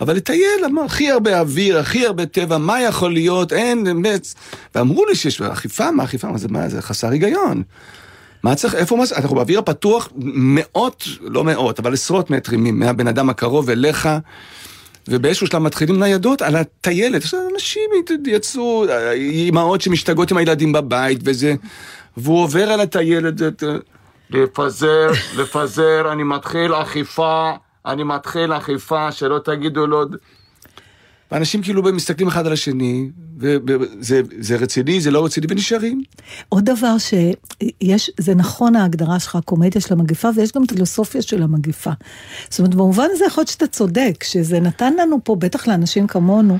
אבל 0.00 0.16
לטייל, 0.16 0.64
אמר, 0.66 0.82
הכי 0.82 1.10
הרבה 1.10 1.40
אוויר, 1.40 1.78
הכי 1.78 2.06
הרבה 2.06 2.26
טבע, 2.26 2.58
מה 2.58 2.80
יכול 2.80 3.12
להיות, 3.12 3.52
אין, 3.52 3.84
באמת, 3.84 4.34
ואמרו 4.74 5.06
לי 5.06 5.14
שיש 5.14 5.40
אכיפה, 5.40 5.90
מה 5.90 6.04
אכיפה, 6.04 6.28
מה 6.28 6.38
זה, 6.38 6.48
מה 6.48 6.68
זה 6.68 6.82
חסר 6.82 7.08
היגיון. 7.08 7.62
מה 8.42 8.54
צריך, 8.54 8.74
איפה 8.74 8.96
מה 8.96 9.04
אנחנו 9.16 9.36
באוויר 9.36 9.58
הפתוח 9.58 10.08
מאות, 10.16 11.04
לא 11.20 11.44
מאות, 11.44 11.78
אבל 11.78 11.92
עשרות 11.92 12.30
מטרים 12.30 12.78
מהבן 12.78 13.08
אדם 13.08 13.30
הקרוב 13.30 13.70
אליך. 13.70 14.08
ובאיזשהו 15.08 15.46
שלב 15.46 15.62
מתחילים 15.62 15.98
ניידות 15.98 16.42
על 16.42 16.56
הטיילת. 16.56 17.22
עכשיו 17.22 17.40
אנשים 17.54 17.90
יצאו, 18.26 18.84
אימהות 19.12 19.80
שמשתגעות 19.80 20.30
עם 20.30 20.36
הילדים 20.36 20.72
בבית 20.72 21.20
וזה, 21.24 21.54
והוא 22.16 22.42
עובר 22.42 22.70
על 22.70 22.80
הטיילת, 22.80 23.34
לפזר, 24.30 25.10
לפזר, 25.36 26.12
אני 26.12 26.22
מתחיל 26.22 26.74
אכיפה, 26.74 27.50
אני 27.86 28.04
מתחיל 28.04 28.52
אכיפה, 28.52 29.12
שלא 29.12 29.38
תגידו 29.38 29.86
לא... 29.86 30.04
ואנשים 31.32 31.62
כאילו 31.62 31.82
מסתכלים 31.82 32.28
אחד 32.28 32.46
על 32.46 32.52
השני, 32.52 33.10
וזה 33.38 34.22
זה 34.40 34.56
רציני, 34.56 35.00
זה 35.00 35.10
לא 35.10 35.24
רציני, 35.24 35.46
ונשארים. 35.50 36.02
עוד 36.48 36.64
דבר 36.64 36.96
שיש, 36.98 38.10
זה 38.18 38.34
נכון 38.34 38.76
ההגדרה 38.76 39.20
שלך, 39.20 39.36
הקומדיה 39.36 39.80
של 39.80 39.94
המגיפה, 39.94 40.28
ויש 40.36 40.52
גם 40.52 40.66
פילוסופיה 40.66 41.22
של 41.22 41.42
המגיפה. 41.42 41.90
זאת 42.50 42.58
אומרת, 42.58 42.74
במובן 42.74 43.06
הזה 43.10 43.24
יכול 43.24 43.40
להיות 43.40 43.48
שאתה 43.48 43.66
צודק, 43.66 44.24
שזה 44.24 44.60
נתן 44.60 44.96
לנו 44.96 45.18
פה, 45.24 45.36
בטח 45.36 45.68
לאנשים 45.68 46.06
כמונו, 46.06 46.58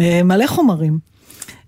אה, 0.00 0.22
מלא 0.24 0.46
חומרים. 0.46 0.98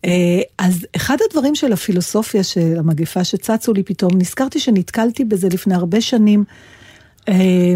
אה, 0.05 0.41
אז 0.59 0.87
אחד 0.97 1.17
הדברים 1.29 1.55
של 1.55 1.73
הפילוסופיה 1.73 2.45
של 2.45 2.75
המגיפה 2.79 3.25
שצצו 3.25 3.73
לי 3.73 3.83
פתאום, 3.83 4.13
נזכרתי 4.19 4.61
שנתקלתי 4.61 5.25
בזה 5.25 5.49
לפני 5.49 5.75
הרבה 5.75 6.01
שנים, 6.01 6.45
אה, 7.29 7.75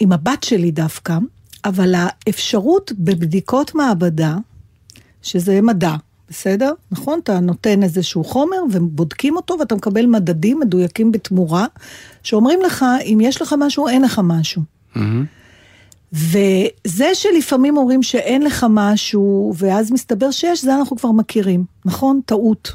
עם 0.00 0.12
הבת 0.12 0.44
שלי 0.44 0.70
דווקא, 0.70 1.18
אבל 1.64 1.94
האפשרות 1.96 2.92
בבדיקות 2.98 3.74
מעבדה, 3.74 4.36
שזה 5.22 5.60
מדע, 5.62 5.94
בסדר? 6.30 6.72
נכון? 6.90 7.20
אתה 7.22 7.40
נותן 7.40 7.82
איזשהו 7.82 8.24
חומר 8.24 8.56
ובודקים 8.72 9.36
אותו 9.36 9.56
ואתה 9.60 9.74
מקבל 9.74 10.06
מדדים 10.06 10.60
מדויקים 10.60 11.12
בתמורה, 11.12 11.66
שאומרים 12.22 12.60
לך 12.62 12.84
אם 13.04 13.18
יש 13.22 13.42
לך 13.42 13.54
משהו, 13.58 13.88
אין 13.88 14.02
לך 14.02 14.20
משהו. 14.24 14.62
וזה 16.12 17.14
שלפעמים 17.14 17.76
אומרים 17.76 18.02
שאין 18.02 18.42
לך 18.42 18.66
משהו, 18.70 19.54
ואז 19.56 19.92
מסתבר 19.92 20.30
שיש, 20.30 20.64
זה 20.64 20.74
אנחנו 20.74 20.96
כבר 20.96 21.10
מכירים, 21.10 21.64
נכון? 21.84 22.20
טעות. 22.26 22.72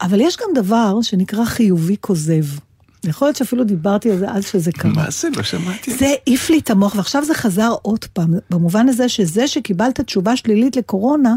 אבל 0.00 0.20
יש 0.20 0.36
גם 0.36 0.48
דבר 0.54 1.02
שנקרא 1.02 1.44
חיובי 1.44 1.96
כוזב. 2.00 2.44
יכול 3.04 3.28
להיות 3.28 3.36
שאפילו 3.36 3.64
דיברתי 3.64 4.10
על 4.10 4.18
זה 4.18 4.30
אז 4.30 4.46
שזה 4.46 4.72
קרה. 4.72 4.92
מה 4.92 5.10
זה? 5.10 5.28
לא 5.36 5.42
שמעתי. 5.42 5.96
זה 5.96 6.06
העיף 6.06 6.50
לי 6.50 6.58
את 6.58 6.70
המוח, 6.70 6.94
ועכשיו 6.94 7.24
זה 7.24 7.34
חזר 7.34 7.74
עוד 7.82 8.04
פעם, 8.04 8.34
במובן 8.50 8.88
הזה 8.88 9.08
שזה 9.08 9.48
שקיבלת 9.48 10.00
תשובה 10.00 10.36
שלילית 10.36 10.76
לקורונה, 10.76 11.34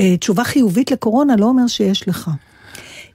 אה, 0.00 0.16
תשובה 0.16 0.44
חיובית 0.44 0.90
לקורונה 0.90 1.36
לא 1.36 1.46
אומר 1.46 1.66
שיש 1.66 2.08
לך. 2.08 2.30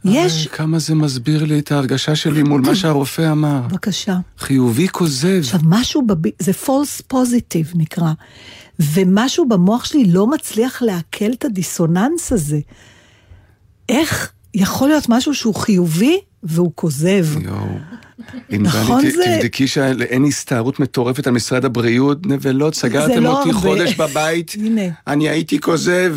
יש, 0.05 0.47
כמה 0.47 0.79
זה 0.79 0.95
מסביר 0.95 1.43
לי 1.45 1.59
את 1.59 1.71
ההרגשה 1.71 2.15
שלי 2.15 2.43
מול 2.43 2.61
מה 2.61 2.75
שהרופא 2.75 3.31
אמר. 3.31 3.61
בבקשה. 3.69 4.17
חיובי 4.39 4.87
כוזב. 4.87 5.39
עכשיו, 5.39 5.59
משהו, 5.63 6.07
בב... 6.07 6.27
זה 6.39 6.51
false 6.65 7.13
positive 7.13 7.71
נקרא, 7.75 8.11
ומשהו 8.79 9.49
במוח 9.49 9.85
שלי 9.85 10.05
לא 10.05 10.27
מצליח 10.27 10.81
לעכל 10.81 11.31
את 11.33 11.45
הדיסוננס 11.45 12.31
הזה. 12.31 12.59
איך 13.89 14.31
יכול 14.53 14.89
להיות 14.89 15.09
משהו 15.09 15.33
שהוא 15.33 15.55
חיובי 15.55 16.17
והוא 16.43 16.71
כוזב? 16.75 17.25
יואו. 17.41 17.65
נכון 18.49 19.01
ת- 19.07 19.11
זה- 19.11 19.23
תבדקי 19.39 19.67
שאין 19.67 20.25
הסתערות 20.25 20.79
מטורפת 20.79 21.27
על 21.27 21.33
משרד 21.33 21.65
הבריאות, 21.65 22.25
נבלות, 22.25 22.75
סגרתם 22.75 23.23
לא 23.23 23.37
אותי 23.39 23.49
הרבה. 23.49 23.61
חודש 23.61 23.95
בבית, 23.95 24.55
הנה. 24.59 24.81
אני 25.07 25.29
הייתי 25.29 25.59
כוזב, 25.59 26.15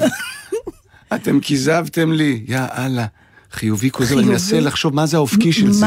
אתם 1.15 1.41
כיזבתם 1.41 2.13
לי, 2.13 2.45
יא 2.49 2.61
אללה. 2.79 3.07
חיובי 3.53 3.91
כוזב, 3.91 4.13
אני 4.13 4.21
חיובי? 4.21 4.33
מנסה 4.33 4.61
לחשוב 4.61 4.95
מה 4.95 5.07
זה 5.07 5.17
האופקי 5.17 5.53
של 5.53 5.73
זה. 5.73 5.87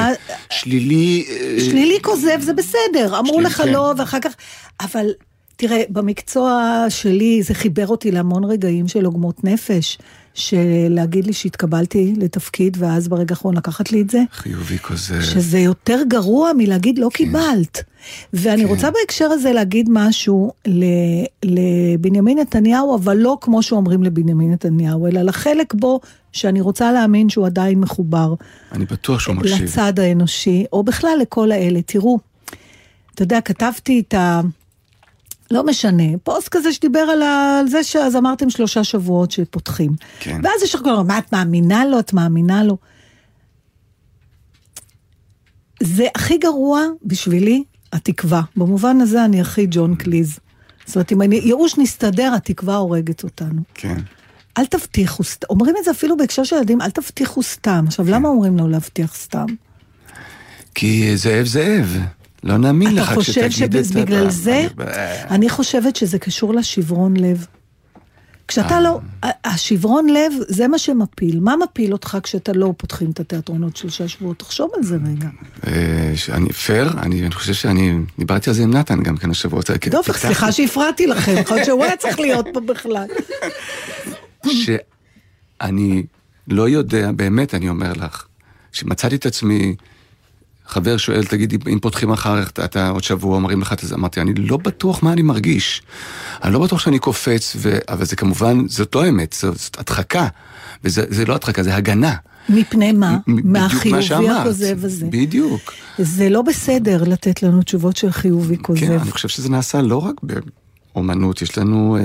שלילי... 0.50 1.26
אה, 1.30 1.58
שלילי 1.60 1.98
כוזב 2.02 2.42
זה 2.42 2.54
בסדר, 2.54 3.20
אמרו 3.20 3.42
לך 3.42 3.58
כן. 3.58 3.70
לא, 3.70 3.94
ואחר 3.98 4.20
כך... 4.20 4.32
אבל 4.82 5.06
תראה, 5.56 5.82
במקצוע 5.90 6.86
שלי 6.90 7.44
זה 7.44 7.54
חיבר 7.54 7.88
אותי 7.88 8.12
להמון 8.12 8.44
רגעים 8.44 8.88
של 8.88 9.06
עוגמות 9.06 9.44
נפש, 9.44 9.98
שלהגיד 10.34 11.26
לי 11.26 11.34
שהתקבלתי 11.34 12.14
לתפקיד, 12.18 12.78
ואז 12.80 13.08
ברגע 13.08 13.36
האחרון 13.36 13.58
לקחת 13.58 13.92
לי 13.92 14.02
את 14.02 14.10
זה. 14.10 14.24
חיובי 14.32 14.80
כוזב. 14.80 15.22
שזה 15.22 15.60
יותר 15.60 16.00
גרוע 16.08 16.52
מלהגיד 16.58 17.00
לא 17.00 17.10
קיבלת. 17.14 17.84
ואני 18.34 18.66
רוצה 18.66 18.92
בהקשר 18.92 19.26
הזה 19.26 19.52
להגיד 19.52 19.90
משהו 19.92 20.52
לבנימין 21.46 22.40
נתניהו, 22.40 22.96
אבל 22.96 23.18
לא 23.18 23.38
כמו 23.42 23.64
שאומרים 23.64 24.04
לבנימין 24.04 24.52
נתניהו, 24.52 25.08
אלא 25.08 25.22
לחלק 25.22 25.74
בו 25.74 26.00
שאני 26.32 26.62
רוצה 26.62 26.92
להאמין 26.92 27.30
שהוא 27.30 27.46
עדיין 27.46 27.80
מחובר 27.80 28.34
אני 28.72 28.86
בטוח 28.86 29.20
שהוא 29.20 29.36
מקשיב. 29.36 29.64
לצד 29.64 30.00
האנושי, 30.00 30.66
או 30.74 30.84
בכלל 30.84 31.18
לכל 31.22 31.52
האלה. 31.52 31.82
תראו, 31.82 32.20
אתה 33.16 33.24
יודע, 33.24 33.42
כתבתי 33.42 34.04
את 34.08 34.14
ה... 34.14 34.42
לא 35.54 35.66
משנה, 35.66 36.18
פוסט 36.24 36.48
כזה 36.52 36.74
שדיבר 36.74 37.00
על, 37.00 37.22
ה... 37.22 37.60
על 37.60 37.68
זה 37.68 37.84
שאז 37.84 38.16
אמרתם 38.16 38.50
שלושה 38.50 38.84
שבועות 38.84 39.32
שפותחים. 39.32 39.92
כן. 40.20 40.42
ואז 40.44 40.64
יש 40.64 40.76
לך 40.76 40.82
כל 40.84 41.04
מה 41.08 41.18
את 41.18 41.34
מאמינה 41.34 41.86
לו, 41.86 42.00
את 42.00 42.14
מאמינה 42.14 42.64
לו. 42.64 42.78
זה 45.84 46.08
הכי 46.16 46.38
גרוע 46.38 46.82
בשבילי, 47.04 47.64
התקווה. 47.94 48.42
במובן 48.56 49.02
הזה 49.02 49.26
אני 49.26 49.42
הכי 49.42 49.68
ג'ון 49.72 49.96
קליז. 49.96 50.40
זאת 50.86 50.96
אומרת, 50.96 51.12
אם 51.12 51.22
אני, 51.22 51.36
ייאוש 51.36 51.78
נסתדר, 51.78 52.34
התקווה 52.36 52.76
הורגת 52.76 53.24
אותנו. 53.24 53.62
כן. 53.74 53.98
אל 54.58 54.66
תבטיחו 54.66 55.24
סתם, 55.24 55.48
אומרים 55.50 55.76
את 55.80 55.84
זה 55.84 55.92
אפילו 55.92 56.18
בהקשר 56.18 56.44
של 56.44 56.56
ילדים, 56.56 56.82
אל 56.82 56.90
תבטיחו 56.90 57.44
סתם. 57.44 57.86
עכשיו, 57.88 58.06
למה 58.10 58.30
אומרים 58.30 58.58
לו 58.58 58.68
להבטיח 58.68 59.16
סתם? 59.16 59.46
כי 60.76 61.18
זאב 61.18 61.46
זאב. 61.46 61.98
לא 62.44 62.58
נאמין 62.58 62.88
אתה 62.94 63.02
לך 63.02 63.14
חושב 63.14 63.48
כשתגיד 63.50 63.76
את 63.76 63.86
שבגלל 63.86 64.30
זה, 64.30 64.68
אני- 64.80 64.88
אני 65.30 65.50
חושבת 65.50 65.96
שזה 65.96 66.20
קשור 66.20 66.54
לשברון 66.54 67.18
לב. 67.18 67.46
כשאתה 68.48 68.82
לא, 68.82 69.00
ה- 69.24 69.50
השברון 69.54 70.08
לב, 70.10 70.34
זה 70.48 70.68
מה 70.68 70.78
שמפיל. 70.78 71.40
מה 71.40 71.54
מפיל 71.64 71.94
אותך 71.94 72.18
כשאתה 72.24 72.54
לא 72.54 72.74
פותחים 72.78 73.12
את 73.12 73.20
התיאטרונות 73.20 73.78
שלושה 73.78 74.08
שבועות? 74.08 74.40
תחשוב 74.40 74.72
על 74.78 74.84
זה 74.84 74.98
רגע. 75.08 75.28
אה, 75.68 76.12
שאני 76.16 76.50
פייר, 76.54 76.90
אני 77.02 77.22
אני 77.22 77.32
חושב 77.32 77.54
שאני 77.54 77.94
דיברתי 78.20 78.50
על 78.50 78.56
זה 78.56 78.64
עם 78.64 78.72
נתן 78.74 79.04
גם 79.04 79.18
כן 79.18 79.32
השבוע. 79.32 79.62
כן, 79.82 79.92
דופק, 79.92 80.18
סליחה 80.18 80.52
שהפרעתי 80.52 81.08
לכם, 81.08 81.36
יכול 81.42 81.56
להיות 81.58 81.66
שהוא 81.66 81.84
היה 81.84 81.98
צריך 81.98 82.20
להיות 82.20 82.46
פה 82.54 82.60
בכלל. 82.60 83.06
שאני 84.48 86.04
לא 86.48 86.70
יודע, 86.70 87.12
באמת 87.12 87.54
אני 87.54 87.70
אומר 87.70 87.94
לך, 87.94 88.26
שמצאתי 88.72 89.16
את 89.16 89.26
עצמי, 89.26 89.76
חבר 90.68 90.98
שואל, 90.98 91.26
תגידי, 91.26 91.58
אם 91.74 91.80
פותחים 91.80 92.10
מחר, 92.10 92.42
אתה, 92.42 92.66
אתה 92.66 92.90
עוד 92.90 93.04
שבוע 93.04 93.36
אומרים 93.36 93.62
לך, 93.62 93.76
אז 93.84 93.94
אמרתי, 93.94 94.22
אני 94.22 94.34
לא 94.34 94.58
בטוח 94.58 95.04
מה 95.04 95.14
אני 95.14 95.22
מרגיש. 95.22 95.82
אני 96.44 96.54
לא 96.54 96.60
בטוח 96.60 96.80
שאני 96.80 97.00
קופץ, 97.00 97.56
ו... 97.60 97.78
אבל 97.90 98.06
זה 98.06 98.16
כמובן, 98.16 98.68
זאת 98.68 98.96
לא 98.96 99.10
אמת, 99.10 99.36
זאת, 99.40 99.80
הדחקה. 99.80 100.28
וזה 100.84 101.06
זה 101.10 101.26
לא 101.26 101.36
הדחקה, 101.36 101.64
זה 101.64 101.76
הגנה. 101.76 102.16
מפני 102.50 102.92
מה? 102.92 103.18
מהחיובי. 103.28 104.30
הכוזב 104.30 104.86
הזה. 104.86 105.06
בדיוק. 105.10 105.74
זה 105.98 106.30
לא 106.30 106.42
בסדר 106.42 107.04
לתת 107.04 107.44
לנו 107.44 107.64
תשובות 107.64 107.98
של 107.98 108.12
חיובי 108.12 108.58
כן, 108.58 108.64
כוזב. 108.64 108.92
אני 108.92 109.12
חושב 109.12 109.28
שזה 109.28 109.50
נעשה 109.50 109.82
לא 109.82 109.98
רק 109.98 110.16
באומנות, 110.94 111.42
יש 111.42 111.58
לנו... 111.58 111.98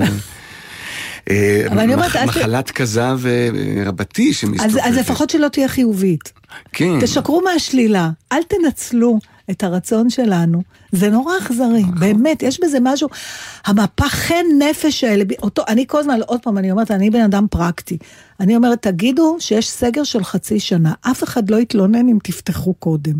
מחלת 2.25 2.71
כזב 2.71 3.19
אה, 3.25 3.49
רבתי 3.85 4.29
אז, 4.29 4.35
שמסתובבת. 4.35 4.81
אז 4.83 4.97
לפחות 4.97 5.29
שלא 5.29 5.47
תהיה 5.47 5.67
חיובית. 5.67 6.33
כן. 6.71 6.99
תשקרו 7.01 7.41
מהשלילה, 7.41 8.09
אל 8.31 8.43
תנצלו 8.43 9.19
את 9.51 9.63
הרצון 9.63 10.09
שלנו. 10.09 10.61
זה 10.91 11.09
נורא 11.09 11.37
אכזרי, 11.37 11.81
נכון. 11.81 11.99
באמת, 11.99 12.43
יש 12.43 12.59
בזה 12.63 12.77
משהו. 12.81 13.09
המפחי 13.65 14.33
נפש 14.59 15.03
האלה, 15.03 15.23
אותו, 15.41 15.63
אני 15.67 15.85
כל 15.87 15.99
הזמן, 15.99 16.19
עוד 16.27 16.39
פעם, 16.41 16.57
אני 16.57 16.71
אומרת, 16.71 16.91
אני 16.91 17.09
בן 17.09 17.21
אדם 17.21 17.47
פרקטי. 17.51 17.97
אני 18.39 18.55
אומרת, 18.55 18.81
תגידו 18.81 19.37
שיש 19.39 19.69
סגר 19.69 20.03
של 20.03 20.23
חצי 20.23 20.59
שנה, 20.59 20.93
אף 21.01 21.23
אחד 21.23 21.49
לא 21.49 21.57
יתלונן 21.57 22.09
אם 22.09 22.17
תפתחו 22.23 22.73
קודם. 22.73 23.13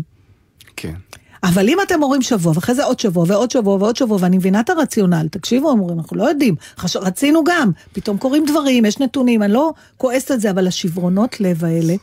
כן. 0.76 0.94
אבל 1.42 1.68
אם 1.68 1.78
אתם 1.86 2.02
אומרים 2.02 2.22
שבוע, 2.22 2.52
ואחרי 2.56 2.74
זה 2.74 2.84
עוד 2.84 3.00
שבוע, 3.00 3.24
ועוד 3.28 3.50
שבוע, 3.50 3.74
ועוד 3.76 3.96
שבוע, 3.96 4.18
ואני 4.20 4.36
מבינה 4.36 4.60
את 4.60 4.70
הרציונל, 4.70 5.26
תקשיבו, 5.30 5.68
אומרים, 5.70 5.98
אנחנו 5.98 6.16
לא 6.16 6.24
יודעים, 6.24 6.54
חש... 6.78 6.96
רצינו 6.96 7.44
גם, 7.44 7.70
פתאום 7.92 8.18
קורים 8.18 8.44
דברים, 8.46 8.84
יש 8.84 8.98
נתונים, 9.00 9.42
אני 9.42 9.52
לא 9.52 9.72
כועסת 9.96 10.30
על 10.30 10.40
זה, 10.40 10.50
אבל 10.50 10.66
השברונות 10.66 11.40
לב 11.40 11.64
האלה, 11.64 11.94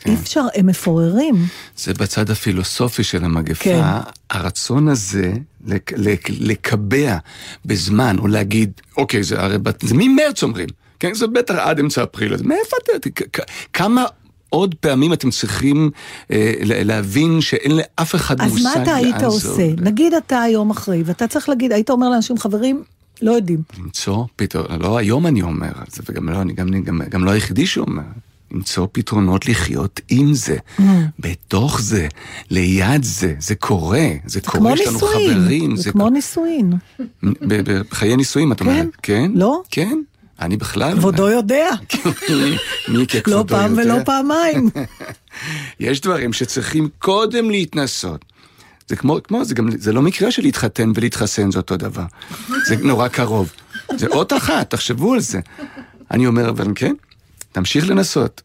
כן. 0.00 0.10
אי 0.10 0.14
אפשר, 0.16 0.46
הם 0.54 0.66
מפוררים. 0.66 1.34
זה 1.76 1.94
בצד 1.94 2.30
הפילוסופי 2.30 3.04
של 3.04 3.24
המגפה, 3.24 3.64
כן. 3.64 3.82
הרצון 4.30 4.88
הזה 4.88 5.32
לק, 5.66 5.92
לק, 5.96 6.28
לקבע 6.30 7.16
בזמן, 7.64 8.16
או 8.18 8.26
להגיד, 8.26 8.72
אוקיי, 8.96 9.22
זה 9.22 9.40
הרי, 9.40 9.58
בת- 9.58 9.84
זה 9.86 9.94
ממרץ 9.94 10.42
אומרים, 10.42 10.68
כן? 11.00 11.14
זה 11.14 11.26
בטח 11.26 11.54
עד 11.54 11.78
אמצע 11.78 12.02
אפריל, 12.04 12.34
אז 12.34 12.42
מאיפה 12.42 12.76
אתה, 12.82 12.92
כ- 13.32 13.40
כמה 13.72 14.04
עוד 14.50 14.74
פעמים 14.74 15.12
אתם 15.12 15.30
צריכים 15.30 15.90
אה, 16.30 16.52
להבין 16.62 17.40
שאין 17.40 17.72
לאף 17.76 18.14
אחד 18.14 18.40
אז 18.40 18.52
מושג 18.52 18.64
מה 18.76 18.82
אתה 18.82 18.94
היית 18.94 19.10
לאן 19.10 19.20
זה 19.20 19.26
עושה? 19.26 19.48
הולך? 19.64 19.80
נגיד 19.80 20.14
אתה 20.14 20.42
היום 20.42 20.70
אחרי, 20.70 21.02
ואתה 21.06 21.26
צריך 21.26 21.48
להגיד, 21.48 21.72
היית 21.72 21.90
אומר 21.90 22.08
לאנשים, 22.08 22.38
חברים, 22.38 22.82
לא 23.22 23.32
יודעים. 23.32 23.62
למצוא 23.78 24.24
פתרון, 24.36 24.66
לא 24.80 24.98
היום 24.98 25.26
אני 25.26 25.42
אומר, 25.42 25.70
זה 25.92 26.02
וגם 26.08 26.28
לא, 26.28 26.40
אני 26.40 26.52
גם, 26.52 26.70
גם, 26.84 27.00
גם 27.10 27.24
לא 27.24 27.30
היחידי 27.30 27.66
שאומר, 27.66 28.02
למצוא 28.52 28.86
פתרונות 28.92 29.48
לחיות 29.48 30.00
עם 30.08 30.34
זה, 30.34 30.56
Mm. 30.78 30.82
בתוך 31.18 31.80
זה, 31.80 32.08
ליד 32.50 33.02
זה, 33.04 33.34
זה 33.38 33.54
קורה, 33.54 34.06
זה 34.26 34.40
קורה, 34.40 34.72
יש 34.72 34.80
לנו 34.80 34.92
נישואין, 34.92 35.34
חברים, 35.38 35.76
זה 35.76 35.92
כמו 35.92 36.10
נישואין. 36.10 36.72
בחיי 37.90 38.16
נישואים, 38.16 38.52
את 38.52 38.58
כן. 38.60 38.66
אומרת, 38.66 38.88
כן? 39.02 39.30
לא? 39.34 39.62
כן, 39.70 39.98
אני 40.40 40.56
בכלל... 40.56 40.92
כבודו 40.92 41.30
יודע. 41.30 41.68
מי 42.88 43.06
ככבודו 43.06 43.38
לא 43.38 43.44
פעם 43.48 43.78
יודע? 43.78 43.94
ולא 43.94 44.04
פעמיים. 44.04 44.70
יש 45.80 46.00
דברים 46.00 46.32
שצריכים 46.32 46.88
קודם 46.98 47.50
להתנסות. 47.50 48.24
זה 48.88 48.96
כמו, 48.96 49.18
כמו 49.24 49.44
זה 49.44 49.54
גם, 49.54 49.68
זה 49.78 49.92
לא 49.92 50.02
מקרה 50.02 50.30
של 50.30 50.42
להתחתן 50.42 50.92
ולהתחסן, 50.94 51.50
זה 51.50 51.58
אותו 51.58 51.76
דבר. 51.76 52.04
זה 52.66 52.76
נורא 52.76 53.08
קרוב. 53.08 53.52
זה 53.96 54.06
אות 54.06 54.32
אחת, 54.32 54.70
תחשבו 54.70 55.14
על 55.14 55.20
זה. 55.20 55.40
אני 56.10 56.26
אומר, 56.26 56.48
אבל 56.48 56.66
כן, 56.74 56.94
תמשיך 57.52 57.90
לנסות. 57.90 58.42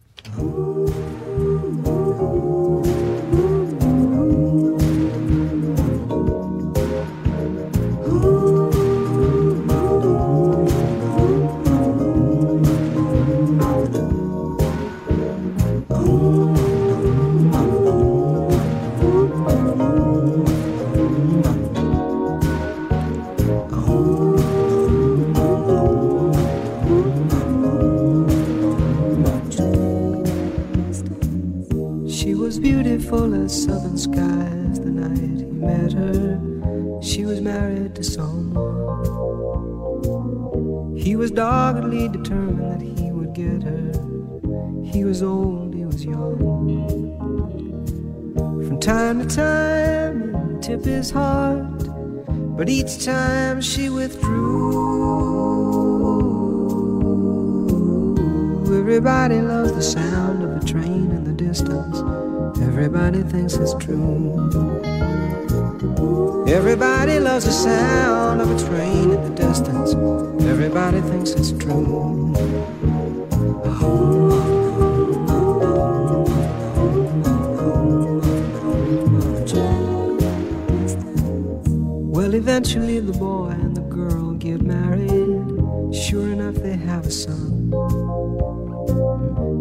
Doggedly 41.33 42.07
determined 42.09 42.71
that 42.71 42.81
he 42.81 43.11
would 43.11 43.33
get 43.33 43.63
her. 43.63 43.91
He 44.83 45.03
was 45.03 45.23
old, 45.23 45.73
he 45.73 45.85
was 45.85 46.03
young. 46.03 46.37
From 48.65 48.79
time 48.79 49.27
to 49.27 49.35
time, 49.35 50.53
he'd 50.53 50.61
tip 50.61 50.83
his 50.83 51.11
heart, 51.11 51.83
but 52.57 52.69
each 52.69 53.03
time 53.03 53.61
she 53.61 53.89
withdrew. 53.89 55.03
Everybody 58.79 59.41
loves 59.41 59.73
the 59.73 59.81
sound 59.81 60.43
of 60.43 60.61
a 60.61 60.65
train 60.65 61.11
in 61.11 61.23
the 61.23 61.31
distance. 61.31 61.53
distance. 61.53 62.61
Everybody 62.61 63.21
thinks 63.23 63.53
it's 63.55 63.73
true. 63.75 64.92
Everybody 66.47 67.19
loves 67.19 67.45
the 67.45 67.51
sound 67.51 68.41
of 68.41 68.51
a 68.51 68.67
train 68.67 69.11
in 69.11 69.23
the 69.23 69.29
distance. 69.29 69.93
Everybody 70.43 70.99
thinks 71.01 71.31
it's 71.31 71.51
true. 71.53 72.33
Well, 82.11 82.33
eventually 82.33 82.99
the 82.99 83.13
boy 83.13 83.49
and 83.49 83.75
the 83.75 83.81
girl 83.81 84.33
get 84.33 84.61
married. 84.61 85.95
Sure 85.95 86.27
enough, 86.27 86.55
they 86.55 86.75
have 86.75 87.05
a 87.05 87.11
son. 87.11 87.71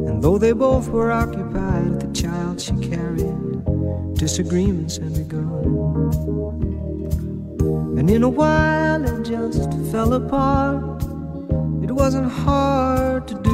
And 0.09 0.23
though 0.23 0.39
they 0.39 0.53
both 0.53 0.89
were 0.89 1.13
occupied 1.13 1.91
with 1.91 2.01
the 2.01 2.13
child 2.13 2.61
she 2.61 2.77
carried, 2.89 4.15
disagreements 4.15 4.97
had 4.97 5.15
begun. 5.15 6.72
And 7.99 8.11
in 8.11 8.23
a 8.23 8.29
while, 8.29 9.05
it 9.05 9.25
just 9.25 9.73
fell 9.91 10.13
apart. 10.15 11.03
It 11.83 11.93
wasn't 11.93 12.31
hard 12.31 13.29
to 13.29 13.35
do. 13.35 13.53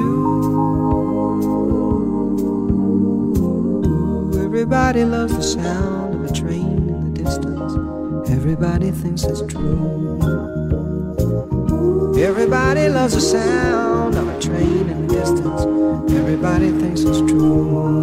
Everybody 4.44 5.04
loves 5.04 5.36
the 5.36 5.42
sound 5.42 6.14
of 6.14 6.30
a 6.30 6.32
train 6.34 6.88
in 6.88 7.12
the 7.12 7.22
distance. 7.22 7.74
Everybody 8.30 8.90
thinks 8.90 9.24
it's 9.24 9.42
true. 9.42 10.18
Everybody 12.18 12.88
loves 12.88 13.14
the 13.14 13.20
sound 13.20 14.14
of 14.16 14.28
a 14.28 14.40
train 14.40 14.88
in 14.88 15.06
the 15.06 15.14
distance. 15.14 15.62
Everybody 16.12 16.70
thinks 16.70 17.02
it's 17.02 17.18
true. 17.18 18.02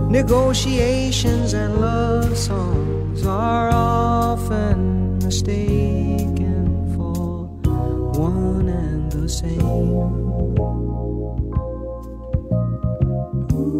Negotiations 0.09 1.53
and 1.53 1.81
love 1.81 2.37
songs 2.37 3.25
are 3.25 3.69
often 3.71 5.17
mistaken 5.19 6.95
for 6.95 7.47
one 8.19 8.69
and 8.69 9.11
the 9.11 9.27
same. 9.27 9.59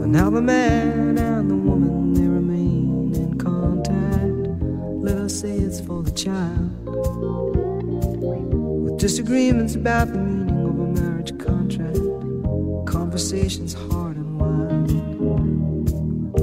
And 0.03 0.11
now 0.11 0.29
the 0.29 0.41
man 0.41 1.17
and 1.17 1.49
the 1.49 1.55
woman 1.55 2.13
they 2.13 2.27
remain 2.27 3.13
in 3.15 3.37
contact. 3.37 4.49
Let 5.03 5.17
us 5.17 5.39
say 5.39 5.51
it's 5.51 5.79
for 5.79 6.03
the 6.03 6.11
child. 6.11 6.71
With 8.83 8.97
disagreements 8.99 9.75
about 9.75 10.07
the 10.11 10.19
conversations 13.15 13.73
hard 13.73 14.17
and 14.17 14.37
wild. 14.37 14.91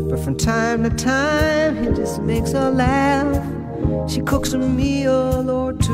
But 0.09 0.19
from 0.25 0.39
time 0.39 0.85
to 0.85 0.89
time, 0.89 1.77
he 1.77 1.91
just 1.95 2.23
makes 2.23 2.53
her 2.53 2.71
laugh. 2.71 4.11
She 4.11 4.23
cooks 4.23 4.55
a 4.55 4.59
meal 4.59 5.51
or 5.51 5.75
two. 5.75 5.93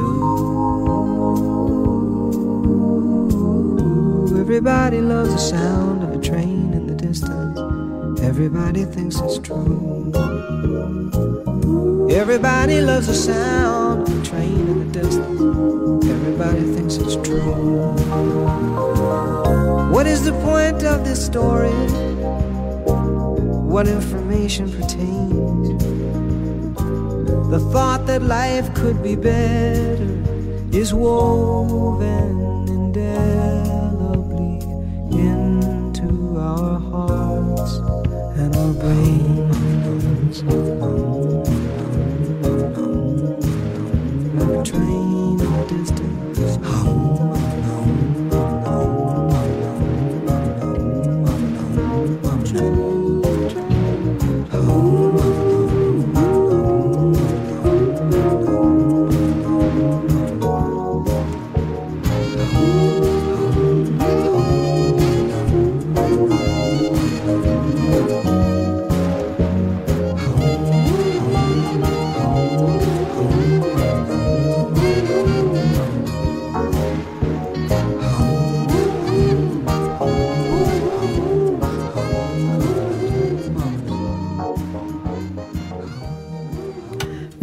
Everybody 4.39 5.01
loves 5.01 5.33
the 5.33 5.39
sound 5.39 6.05
of 6.05 6.13
a 6.13 6.23
train 6.23 6.73
in 6.73 6.87
the 6.87 6.95
distance. 6.95 7.59
Everybody 8.23 8.85
thinks 8.85 9.19
it's 9.19 9.41
true. 9.41 10.13
Everybody 12.09 12.83
loves 12.83 13.09
the 13.09 13.15
sound 13.15 14.07
of 14.07 14.17
a 14.17 14.25
train 14.25 14.69
in 14.69 14.79
the 14.93 15.01
distance. 15.01 16.07
Everybody 16.07 16.63
thinks 16.73 16.95
it's 16.99 17.17
true. 17.29 17.49
Is 20.19 20.25
the 20.25 20.33
point 20.43 20.83
of 20.83 21.05
this 21.05 21.25
story? 21.25 21.71
What 23.73 23.87
information 23.87 24.69
pertains? 24.69 25.69
The 27.53 27.61
thought 27.71 28.05
that 28.09 28.23
life 28.23 28.75
could 28.75 29.01
be 29.01 29.15
better 29.15 30.11
is 30.73 30.93
woven 30.93 32.67
indelibly 32.67 34.59
into 35.17 36.37
our 36.37 36.81
hearts 36.81 37.75
and 38.41 38.57
our 38.57 38.73
brains. 38.73 40.43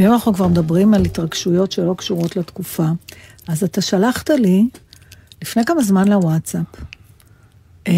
ואם 0.06 0.13
אנחנו 0.13 0.34
כבר 0.34 0.48
מדברים 0.48 0.94
על 0.94 1.06
התרגשויות 1.06 1.72
שלא 1.72 1.96
קשורות 1.98 2.36
לתקופה, 2.36 2.86
אז 3.48 3.63
אתה 3.63 3.82
שלחת 3.82 4.30
לי 4.30 4.68
לפני 5.41 5.65
כמה 5.65 5.84
זמן 5.84 6.08
לוואטסאפ, 6.08 6.65
אה, 7.88 7.94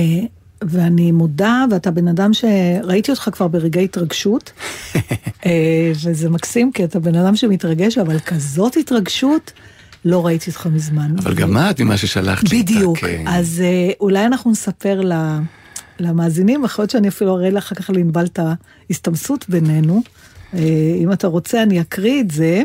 ואני 0.62 1.12
מודה, 1.12 1.66
ואתה 1.72 1.92
בן 1.92 2.08
אדם 2.08 2.34
שראיתי 2.34 3.12
אותך 3.12 3.30
כבר 3.32 3.48
ברגעי 3.48 3.84
התרגשות, 3.84 4.52
אה, 5.46 5.92
וזה 6.04 6.30
מקסים, 6.30 6.72
כי 6.72 6.84
אתה 6.84 7.00
בן 7.00 7.16
אדם 7.16 7.36
שמתרגש, 7.36 7.98
אבל 7.98 8.20
כזאת 8.20 8.78
התרגשות, 8.78 9.52
לא 10.06 10.26
ראיתי 10.26 10.50
אותך 10.50 10.66
מזמן. 10.66 11.16
אבל 11.20 11.34
גם 11.34 11.58
את, 11.58 11.82
ממה 11.82 11.98
ששלחת 11.98 12.52
לי. 12.52 12.64
בדיוק. 12.64 12.98
כן. 12.98 13.24
אז 13.28 13.64
אה, 13.66 13.92
אולי 14.00 14.26
אנחנו 14.26 14.52
נספר 14.52 15.02
למאזינים, 16.00 16.66
יכול 16.66 16.84
להיות 16.84 16.92
שאני 16.92 17.08
אפילו 17.08 17.36
אראה 17.36 17.50
לך 17.50 17.72
אחר 17.72 17.76
כך 17.76 17.90
לענבל 17.90 18.26
את 18.26 18.40
ההסתמסות 18.90 19.46
בינינו. 19.50 20.02
אה, 20.54 20.60
אם 21.04 21.12
אתה 21.12 21.28
רוצה, 21.28 21.64
אני 21.64 21.82
אקריא 21.82 22.22
את 22.22 22.32
זה, 22.32 22.62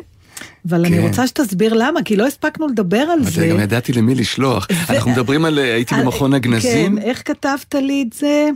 אבל 0.69 0.85
אני 0.85 0.97
כן. 0.97 1.03
רוצה 1.03 1.27
שתסביר 1.27 1.75
למה, 1.75 2.03
כי 2.03 2.17
לא 2.17 2.27
הספקנו 2.27 2.69
לדבר 2.69 2.97
על 2.99 3.25
זה. 3.25 3.47
גם 3.49 3.61
ידעתי 3.61 3.93
למי 3.93 4.15
לשלוח. 4.15 4.67
אנחנו 4.91 5.11
מדברים 5.11 5.45
על, 5.45 5.59
אה, 5.59 5.75
הייתי 5.75 5.95
על- 5.95 6.03
במכון 6.03 6.35
הגנזים, 6.35 6.97
כן, 6.97 7.03
איך 7.03 7.23
כתבת 7.25 7.75
לי 7.75 8.05
את 8.09 8.13
זה? 8.13 8.49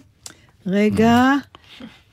רגע. 0.66 1.32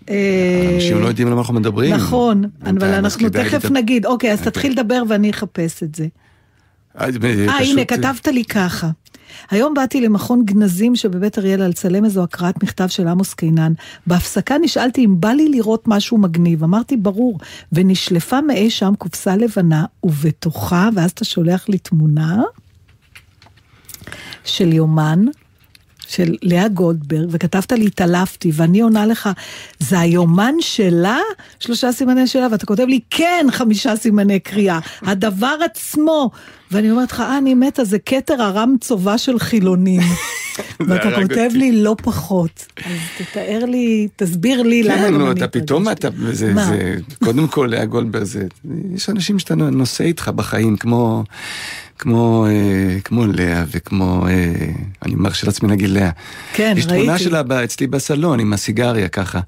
אה, 0.09 0.71
אנשים 0.75 1.01
לא 1.01 1.07
יודעים 1.07 1.27
על 1.27 1.33
מה 1.33 1.39
אנחנו 1.39 1.53
מדברים. 1.53 1.93
נכון, 1.93 2.43
אבל 2.69 2.87
אנחנו 2.87 3.29
תכף. 3.29 3.71
נגיד. 3.71 4.05
אוקיי, 4.05 4.31
אז 4.33 4.41
תתחיל 4.41 4.71
לדבר 4.71 5.03
ואני 5.09 5.29
אחפש 5.29 5.83
את 5.83 5.95
זה. 5.95 6.07
אה, 7.01 7.05
אה, 7.47 7.57
הנה, 7.59 7.85
כתבת 7.85 8.27
לי 8.27 8.43
ככה. 8.45 8.89
היום 9.51 9.73
באתי 9.73 10.01
למכון 10.01 10.45
גנזים 10.45 10.95
שבבית 10.95 11.39
אריאלה 11.39 11.67
לצלם 11.67 12.05
איזו 12.05 12.23
הקראת 12.23 12.63
מכתב 12.63 12.87
של 12.87 13.07
עמוס 13.07 13.33
קינן. 13.33 13.73
בהפסקה 14.07 14.57
נשאלתי 14.57 15.05
אם 15.05 15.21
בא 15.21 15.29
לי 15.29 15.49
לראות 15.49 15.83
משהו 15.87 16.17
מגניב. 16.17 16.63
אמרתי, 16.63 16.97
ברור. 16.97 17.39
ונשלפה 17.71 18.41
מאי 18.41 18.69
שם 18.69 18.93
קופסה 18.97 19.35
לבנה, 19.35 19.85
ובתוכה, 20.03 20.89
ואז 20.95 21.11
אתה 21.11 21.25
שולח 21.25 21.69
לי 21.69 21.77
תמונה 21.77 22.41
של 24.43 24.73
יומן. 24.73 25.25
של 26.07 26.35
לאה 26.41 26.67
גולדברג, 26.67 27.29
וכתבת 27.31 27.71
לי, 27.71 27.85
התעלפתי, 27.85 28.51
ואני 28.53 28.81
עונה 28.81 29.05
לך, 29.05 29.29
זה 29.79 29.99
היומן 29.99 30.53
שלה? 30.59 31.19
שלושה 31.59 31.91
סימני 31.91 32.27
שאלה, 32.27 32.47
ואתה 32.51 32.65
כותב 32.65 32.83
לי, 32.83 32.99
כן, 33.09 33.45
חמישה 33.51 33.95
סימני 33.95 34.39
קריאה, 34.39 34.79
הדבר 35.01 35.55
עצמו. 35.65 36.31
ואני 36.73 36.91
אומרת 36.91 37.11
לך, 37.11 37.19
אה, 37.19 37.37
אני 37.37 37.53
מתה, 37.53 37.83
זה 37.83 37.99
כתר 37.99 38.41
הרם 38.41 38.75
צובה 38.81 39.17
של 39.17 39.39
חילונים. 39.39 40.01
ואתה 40.87 41.09
כותב. 41.21 41.49
לי, 41.53 41.71
לא 41.71 41.95
פחות. 42.03 42.65
אז 42.85 42.91
תתאר 43.17 43.65
לי, 43.65 44.07
תסביר 44.15 44.61
לי 44.61 44.83
למה 44.83 44.95
כן, 44.97 45.07
גם 45.07 45.17
נו, 45.17 45.31
אני 45.31 45.39
אתה 45.39 45.47
פתאום, 45.47 45.89
אתה. 45.89 46.07
זה? 46.31 46.53
זה, 46.55 46.95
קודם 47.23 47.47
כל, 47.47 47.67
לאה 47.71 47.85
גולדברג, 47.85 48.23
זה, 48.23 48.45
יש 48.95 49.09
אנשים 49.09 49.39
שאתה 49.39 49.55
נושא 49.55 50.03
איתך 50.03 50.27
בחיים, 50.35 50.77
כמו, 50.77 51.23
כמו, 51.99 52.45
אה, 52.49 52.97
כמו 53.03 53.25
לאה 53.25 53.63
וכמו, 53.71 54.27
אה, 54.27 54.53
אני 55.05 55.15
מרשה 55.15 55.47
לעצמי 55.47 55.69
להגיד 55.69 55.89
לאה. 55.89 56.09
כן, 56.53 56.73
יש 56.77 56.85
תמונה 56.85 57.11
ראיתי. 57.11 57.23
שלה 57.23 57.43
ב- 57.43 57.51
אצלי 57.51 57.87
בסלון 57.87 58.39
עם 58.39 58.53
הסיגריה 58.53 59.07
ככה. 59.07 59.39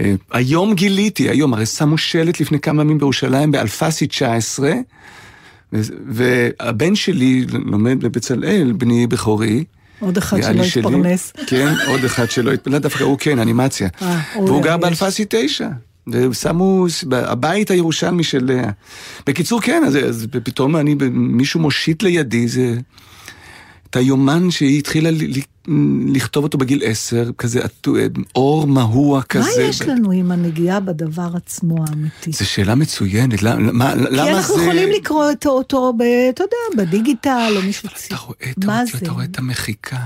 אה, 0.00 0.14
היום 0.32 0.74
גיליתי, 0.74 1.28
היום, 1.30 1.54
הרי 1.54 1.66
שמו 1.66 1.98
שלט 1.98 2.40
לפני 2.40 2.60
כמה 2.60 2.82
ימים 2.82 2.98
בירושלים 2.98 3.50
באלפסי 3.50 4.06
19, 4.06 4.68
ו- 4.68 4.72
והבן 6.06 6.94
שלי 6.94 7.46
לומד 7.48 8.00
בבצלאל, 8.00 8.72
בני 8.72 9.06
בכורי. 9.06 9.64
עוד 10.00 10.16
אחד 10.16 10.38
שלא. 10.64 10.88
התפרנס. 10.88 11.32
כן, 11.46 11.74
עוד 11.86 12.04
אחד 12.04 12.30
שלא 12.30 12.52
התפרנס, 12.52 12.74
לא 12.74 12.78
דווקא 12.78 13.04
הוא 13.04 13.18
כן, 13.18 13.38
אנימציה. 13.38 13.88
אה, 14.02 14.20
הוא 14.34 14.48
והוא 14.48 14.62
גר. 14.62 14.76
באלפסי 14.76 15.24
תשע. 15.28 15.68
ושמו, 16.08 16.86
הבית 17.12 17.70
הירושלמי 17.70 18.24
של 18.24 18.44
לאה. 18.44 18.70
בקיצור, 19.26 19.60
כן, 19.60 19.82
אז, 19.86 19.96
אז 19.96 20.26
פתאום 20.30 20.76
אני, 20.76 20.96
מישהו 21.10 21.60
מושיט 21.60 22.02
לידי, 22.02 22.48
זה... 22.48 22.76
את 23.90 23.96
היומן 23.96 24.50
שהיא 24.50 24.78
התחילה 24.78 25.10
לכתוב 26.06 26.44
אותו 26.44 26.58
בגיל 26.58 26.82
עשר, 26.84 27.30
כזה 27.38 27.64
עטו- 27.64 27.94
אור 28.34 28.66
מהוע 28.66 29.22
כזה. 29.22 29.44
מה 29.56 29.62
יש 29.62 29.82
לנו 29.82 30.10
עם 30.10 30.32
הנגיעה 30.32 30.80
בדבר 30.80 31.28
עצמו 31.34 31.84
האמיתי? 31.88 32.32
זו 32.32 32.46
שאלה 32.48 32.74
מצוינת, 32.74 33.42
למה, 33.42 33.72
מה, 33.72 33.92
כי 33.92 34.16
למה 34.16 34.30
אנחנו 34.30 34.56
זה... 34.56 34.62
יכולים 34.62 34.88
לקרוא 34.90 35.30
אותו, 35.30 35.50
אותו 35.50 35.92
ב, 35.92 36.02
אתה 36.30 36.44
יודע, 36.44 36.84
בדיגיטל 36.84 37.52
או 37.56 37.62
מישהו 37.62 37.88
צי. 37.94 38.06
אתה 38.06 38.16
רואה 38.16 38.36
את 38.50 38.64
האותיות, 38.64 38.86
זה? 38.92 38.98
אתה 38.98 39.10
רואה 39.10 39.24
את 39.24 39.38
המחיקה, 39.38 39.96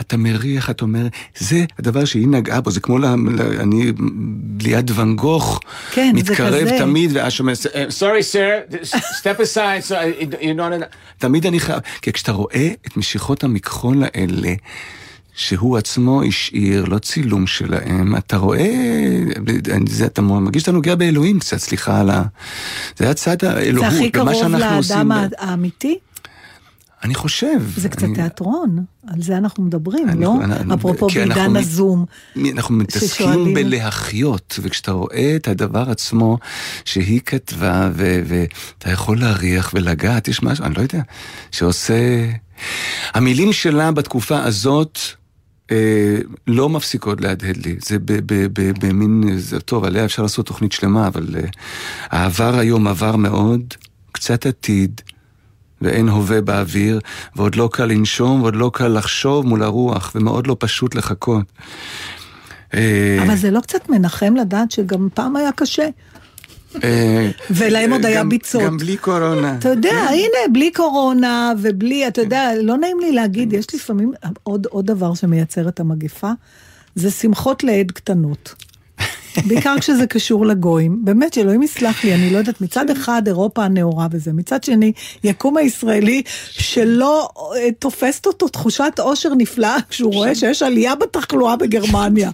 אתה 0.00 0.16
מריח, 0.16 0.70
אתה 0.70 0.84
אומר, 0.84 1.06
זה 1.38 1.64
הדבר 1.78 2.04
שהיא 2.04 2.28
נגעה 2.28 2.60
בו, 2.60 2.70
זה 2.70 2.80
כמו, 2.80 2.98
אני 3.60 3.92
ליד 4.62 4.90
ואן 4.94 5.16
גוך, 5.16 5.60
כן, 5.92 6.12
זה 6.14 6.32
מתקרב. 6.32 6.68
תמיד, 6.78 7.10
ואז 7.14 7.32
שומע, 7.32 7.52
sorry 7.98 8.22
sir, 8.32 8.74
step 9.20 9.40
aside, 9.54 9.88
so 9.88 9.94
you 10.40 10.56
know, 10.56 10.84
תמיד 11.18 11.46
אני 11.46 11.60
חייב, 11.60 11.80
כי 12.02 12.12
כשאתה 12.12 12.32
רואה 12.32 12.70
את 12.86 12.96
משיכות 12.96 13.44
המכחול 13.44 14.02
האלה, 14.04 14.52
שהוא 15.36 15.76
עצמו 15.78 16.22
השאיר, 16.22 16.84
לא 16.84 16.98
צילום 16.98 17.46
שלהם, 17.46 18.16
אתה 18.16 18.36
רואה, 18.36 18.72
זה, 19.88 20.06
אתה 20.06 20.22
מרגיש 20.22 20.62
שאתה 20.62 20.72
נוגע 20.72 20.94
באלוהים 20.94 21.38
קצת, 21.38 21.56
סליחה 21.56 22.00
על 22.00 22.10
ה... 22.10 22.22
זה 22.98 23.10
הצד 23.10 23.36
זה 23.40 23.50
האלוהות, 23.50 23.92
הכי 23.92 24.10
במה 24.10 24.32
קרוב. 24.32 24.54
לאדם 24.54 25.12
האמיתי? 25.38 25.98
אני 27.04 27.14
חושב. 27.14 27.60
זה 27.76 27.88
קצת 27.88 28.04
אני- 28.04 28.14
תיאטרון, 28.14 28.84
על 29.06 29.22
זה 29.22 29.36
אנחנו 29.36 29.64
מדברים, 29.64 30.08
אני- 30.08 30.24
לא? 30.24 30.34
אני- 30.44 30.74
אפרופו 30.74 31.06
בעידן 31.06 31.56
הזום. 31.56 32.04
אנחנו 32.52 32.74
מתעסקים 32.74 33.08
ששואלים- 33.08 33.54
בלהחיות, 33.54 34.58
וכשאתה 34.62 34.92
רואה 34.92 35.32
את 35.36 35.48
הדבר 35.48 35.90
עצמו 35.90 36.38
שהיא 36.84 37.20
כתבה, 37.26 37.90
ו- 37.94 38.20
ואתה 38.26 38.90
יכול 38.90 39.20
להריח 39.20 39.70
ולגעת, 39.74 40.28
יש 40.28 40.42
משהו, 40.42 40.64
אני 40.64 40.74
לא 40.74 40.80
יודע, 40.80 41.00
שעושה... 41.52 42.26
המילים 43.14 43.52
שלה 43.52 43.92
בתקופה 43.92 44.38
הזאת... 44.42 44.98
אה, 45.70 46.18
לא 46.46 46.68
מפסיקות 46.68 47.20
להדהד 47.20 47.56
לי, 47.56 47.76
זה 47.82 47.96
במין, 48.80 49.38
זה 49.38 49.60
טוב, 49.60 49.84
עליה 49.84 50.04
אפשר 50.04 50.22
לעשות 50.22 50.46
תוכנית 50.46 50.72
שלמה, 50.72 51.06
אבל 51.06 51.26
אה, 51.36 51.48
העבר 52.10 52.58
היום 52.58 52.86
עבר 52.86 53.16
מאוד, 53.16 53.74
קצת 54.12 54.46
עתיד, 54.46 55.00
ואין 55.80 56.08
הווה 56.08 56.40
באוויר, 56.40 57.00
ועוד 57.36 57.54
לא 57.54 57.68
קל 57.72 57.84
לנשום, 57.84 58.42
ועוד 58.42 58.56
לא 58.56 58.70
קל 58.74 58.88
לחשוב 58.88 59.46
מול 59.46 59.62
הרוח, 59.62 60.12
ומאוד 60.14 60.46
לא 60.46 60.56
פשוט 60.58 60.94
לחכות. 60.94 61.44
אה, 62.74 63.18
אבל 63.26 63.36
זה 63.36 63.50
לא 63.50 63.60
קצת 63.60 63.88
מנחם 63.88 64.34
לדעת 64.36 64.70
שגם 64.70 65.08
פעם 65.14 65.36
היה 65.36 65.52
קשה. 65.52 65.88
אה, 66.84 67.30
ולהם 67.50 67.92
עוד 67.92 68.06
היה 68.06 68.20
גם- 68.20 68.28
ביצות. 68.28 68.62
גם 68.62 68.76
בלי 68.78 68.96
קורונה. 68.96 69.56
אתה 69.58 69.68
יודע, 69.68 69.90
הנה, 70.10 70.52
בלי 70.52 70.70
קורונה 70.72 71.52
ובלי, 71.62 72.08
אתה 72.08 72.20
יודע, 72.20 72.50
לא 72.62 72.76
נעים 72.76 73.00
לי 73.00 73.12
להגיד, 73.12 73.52
יש 73.52 73.74
לפעמים 73.74 74.12
עוד 74.42 74.86
דבר 74.86 75.14
שמייצר 75.14 75.68
את 75.68 75.80
המגפה, 75.80 76.30
זה 76.94 77.10
שמחות 77.10 77.64
לעד 77.64 77.90
קטנות. 77.90 78.54
בעיקר 79.44 79.74
כשזה 79.80 80.06
קשור 80.06 80.46
לגויים. 80.46 81.04
באמת, 81.04 81.34
שאלוהים 81.34 81.62
יסלח 81.62 82.04
לי, 82.04 82.14
אני 82.14 82.30
לא 82.30 82.38
יודעת, 82.38 82.60
מצד 82.60 82.90
אחד 82.90 83.22
אירופה 83.26 83.64
הנאורה 83.64 84.06
וזה, 84.10 84.32
מצד 84.32 84.64
שני, 84.64 84.92
יקום 85.24 85.56
הישראלי 85.56 86.22
שלא 86.50 87.28
אה, 87.56 87.72
תופסת 87.78 88.26
אותו 88.26 88.48
תחושת 88.48 88.92
עושר 88.98 89.34
נפלאה 89.34 89.76
כשהוא 89.90 90.14
רואה 90.14 90.34
שיש 90.34 90.62
עלייה 90.62 90.94
בתחלואה 90.94 91.56
בגרמניה. 91.56 92.30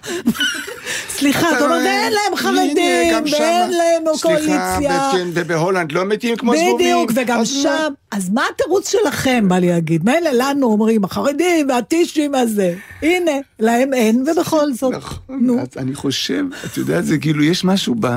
סליחה, 1.09 1.49
אתה 1.49 1.65
אומר, 1.65 1.75
ואין 1.75 2.13
להם 2.13 2.35
חרדים, 2.35 3.15
ואין 3.31 3.71
להם 3.71 4.03
קואליציה. 4.21 5.09
סליחה, 5.11 5.29
ובהולנד 5.33 5.91
לא 5.91 6.05
מתים 6.05 6.35
כמו 6.35 6.53
זבובים. 6.57 6.75
בדיוק, 6.75 7.11
וגם. 7.15 7.45
שם. 7.45 7.93
אז 8.11 8.29
מה 8.29 8.43
התירוץ 8.53 8.91
שלכם, 8.91 9.49
בא 9.49 9.55
לי 9.57 9.67
להגיד? 9.67 10.05
מילא 10.05 10.29
לנו 10.33 10.67
אומרים, 10.67 11.03
החרדים 11.03 11.69
והטישים 11.69 12.35
הזה. 12.35 12.75
הנה, 13.01 13.31
להם 13.59 13.93
אין, 13.93 14.23
ובכל 14.27 14.73
זאת. 14.73 14.93
נכון, 14.93 15.65
אני 15.77 15.95
חושב, 15.95 16.43
אתה 16.65 16.81
יודע, 16.93 17.07
זה 17.07 17.17
כאילו, 17.17 17.43
יש 17.43 17.63
משהו 17.63 17.95
ב... 17.99 18.07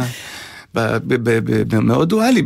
מאוד 1.83 2.09
דואלי 2.09 2.43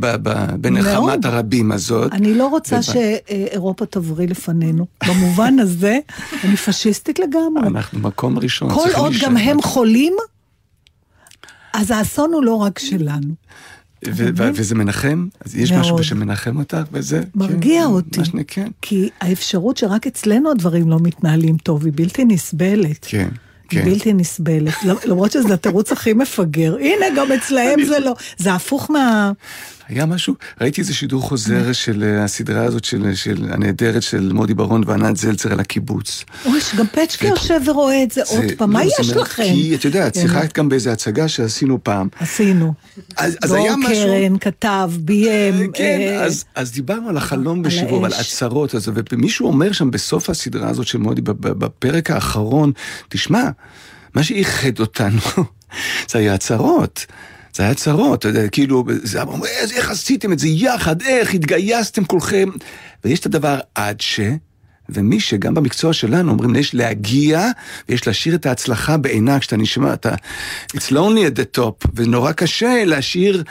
בנחמת. 0.61 1.25
הרבים 1.25 1.73
הזאת. 1.73 2.13
אני 2.13 2.35
לא 2.35 2.47
רוצה 2.47 2.83
שאירופה 2.83 3.87
תבריא 3.87 4.29
לפנינו. 4.29 4.87
במובן 5.09 5.59
הזה, 5.59 5.99
אני 6.45 6.57
פשיסטית 6.57 7.19
לגמרי. 7.19 7.67
אנחנו 7.67 8.01
מקום 8.01 8.39
ראשון, 8.39 8.71
כל 8.75 8.89
עוד. 8.95 9.13
גם 9.23 9.37
הם 9.37 9.63
חולים, 9.63 10.13
אז 11.75 11.91
האסון 11.91 12.33
הוא 12.33 12.45
לא 12.45 12.55
רק 12.55 12.79
שלנו. 12.79 13.35
וזה 14.05 14.75
מנחם? 14.75 15.27
אז 15.45 15.57
יש. 15.57 15.73
משהו 15.73 16.05
שמנחם 16.05 16.59
אותך 16.59 16.83
וזה? 16.93 17.23
מרגיע 17.35 17.83
כן, 17.83 17.87
אותי. 17.87 18.21
כן. 18.47 18.69
כי 18.83 19.09
האפשרות 19.21 19.77
שרק 19.77 20.07
אצלנו 20.07 20.51
הדברים 20.51 20.91
לא 20.91 20.99
מתנהלים 21.01 21.57
טוב 21.57 21.85
היא 21.85 21.93
בלתי 21.97 22.25
נסבלת. 22.25 23.07
כן, 23.09 23.29
כן. 23.71 23.85
בלתי 23.85 24.13
נסבלת, 24.13 24.75
למרות 25.05 25.33
שזה 25.33 25.55
התירוץ 25.55 25.93
הכי 25.93 26.13
מפגר. 26.13 26.77
הנה, 26.81 27.07
גם 27.17 27.33
אצלהם 27.33 27.85
זה 27.85 27.99
לא. 27.99 28.15
זה 28.37 28.53
הפוך 28.53 28.91
מה... 28.91 29.33
היה 29.91 30.07
משהו, 30.07 30.35
ראיתי 30.61 30.81
איזה 30.81 30.95
שידור 30.95 31.23
חוזר 31.23 31.73
של 31.73 32.03
אה, 32.03 32.25
הסדרה 32.25 32.65
הזאת 32.65 32.85
של, 32.85 33.15
של 33.15 33.49
הנהדרת 33.53 34.03
של 34.03 34.33
מודי 34.33 34.55
ברון 34.55 34.83
וענת 34.87 35.17
זלצר 35.17 35.53
על 35.53 35.61
הקיבוץ. 35.61 36.25
אוי, 36.47 36.61
שגם 36.61 36.87
פצ'קה 36.87 37.27
יושב 37.27 37.61
ורואה 37.67 38.03
את 38.03 38.11
זה 38.11 38.23
עוד 38.27 38.49
זה- 38.49 38.57
פעם, 38.57 38.73
מה 38.73 38.85
לא, 38.85 38.91
זה 38.91 38.95
יש 39.01 39.11
לכם? 39.11 39.43
כי 39.43 39.75
את 39.75 39.85
יודעת, 39.85 40.15
כן. 40.15 40.21
שיחקת 40.21 40.59
גם 40.59 40.69
באיזה 40.69 40.93
הצגה 40.93 41.29
שעשינו 41.29 41.79
פעם. 41.85 42.09
עשינו. 42.21 42.73
אז, 43.17 43.37
אז 43.43 43.53
היה 43.53 43.71
דור 43.73 43.79
משהו... 43.91 44.05
קרן 44.05 44.39
כתב, 44.39 44.91
ביים. 45.01 45.73
כן, 45.73 45.99
אה, 46.01 46.25
אז, 46.25 46.45
אז 46.55 46.73
דיברנו 46.73 47.09
על 47.09 47.17
החלום 47.17 47.59
על 47.59 47.65
בשיבוב, 47.65 48.05
על. 48.05 48.13
הצהרות, 48.13 48.75
ומישהו 49.13 49.47
אומר 49.47 49.73
שם 49.73 49.91
בסוף 49.91 50.31
הסדרה 50.31 50.69
הזאת 50.69 50.87
של 50.87 50.99
מודי, 50.99 51.21
בפרק 51.25 52.11
האחרון, 52.11 52.73
תשמע, 53.09 53.45
מה 54.15 54.23
שאיחד 54.23 54.79
אותנו, 54.81 55.19
זה 56.11 56.19
היה 56.19 56.35
הצהרות. 56.35 57.07
זה 57.55 57.63
היה 57.63 57.75
צרות, 57.75 58.19
אתה 58.19 58.29
יודע, 58.29 58.49
כאילו, 58.49 58.85
זה 59.03 59.23
אמרו, 59.23 59.45
"איזה- 59.45 59.75
איך 59.75 59.91
עשיתם 59.91 60.33
את 60.33 60.39
זה 60.39 60.49
יחד, 60.49 61.03
איך 61.03 61.35
התגייסתם 61.35 62.05
כולכם. 62.05 62.49
ויש 63.05 63.21
את 63.21 63.27
הדבר 63.27 63.59
עד 63.75 64.01
ש... 64.01 64.21
ומי 64.93 65.21
שגם 65.21 65.55
במקצוע 65.55 65.93
שלנו 65.93 66.33
אומרים, 66.33 66.57
יש 66.57 66.75
להגיע 66.75 67.47
ויש 67.89 68.07
להשאיר 68.07 68.35
את 68.35 68.47
ההצלחה 68.47 68.97
בעינה 68.97 69.39
כשאתה 69.39 69.57
נשמע, 69.57 69.93
אתה... 69.95 70.15
It's 70.77 70.91
lonely 70.91 70.95
at 71.35 71.57
the 71.57 71.59
top, 71.61 71.89
ונורא 71.95 72.33
קשה 72.33 72.85
להשאיר... 72.85 73.43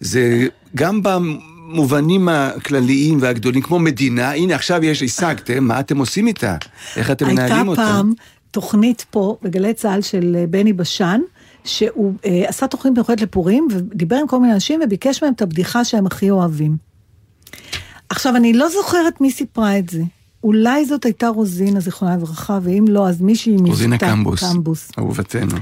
זה 0.00 0.46
גם 0.76 1.00
במובנים 1.02 2.28
הכלליים 2.28 3.18
והגדולים, 3.20 3.62
כמו 3.62 3.78
מדינה, 3.78 4.30
הנה 4.32 4.54
עכשיו 4.54 4.84
יש, 4.84 5.02
השגתם, 5.02 5.64
מה 5.64 5.80
אתם 5.80 5.98
עושים 5.98 6.26
איתה? 6.26 6.56
איך 6.96 7.10
אתם 7.10 7.26
הייתה 7.26 7.42
מנהלים 7.44 7.68
אותה? 7.68 7.82
פעם 7.82 8.12
תוכנית 8.50 9.04
פה 9.10 9.36
בגלי 9.42 9.74
צה"ל 9.74 10.02
של 10.02 10.36
אה, 10.38 10.44
בני 10.46 10.72
בשן, 10.72 11.20
שהוא 11.68 12.14
אה, 12.24 12.44
עשה 12.48 12.66
תוכנית 12.66 12.94
מיוחדת 12.94 13.20
לפורים, 13.20 13.68
ודיבר 13.70 14.16
עם 14.16 14.26
כל 14.26 14.40
מיני 14.40 14.54
אנשים 14.54 14.80
וביקש 14.84 15.22
מהם 15.22 15.32
את 15.32 15.42
הבדיחה 15.42 15.84
שהם 15.84 16.06
הכי 16.06 16.30
אוהבים. 16.30 16.76
עכשיו, 18.08 18.36
אני 18.36 18.52
לא 18.52 18.68
זוכרת 18.68 19.20
מי 19.20 19.30
סיפרה 19.30 19.78
את 19.78 19.88
זה. 19.88 20.02
אולי 20.44 20.86
זאת 20.86 21.04
הייתה 21.04 21.28
רוזינה, 21.28 21.80
זיכרונה 21.80 22.16
לברכה, 22.16 22.58
ואם 22.62 22.84
לא, 22.88 23.08
אז 23.08 23.20
מישהי 23.20 23.52
מבטא. 23.52 23.70
רוזינה 23.70 23.98
קמבוס, 23.98 24.40
קמבוס. 24.40 24.90
אהובתנו. 24.98 25.56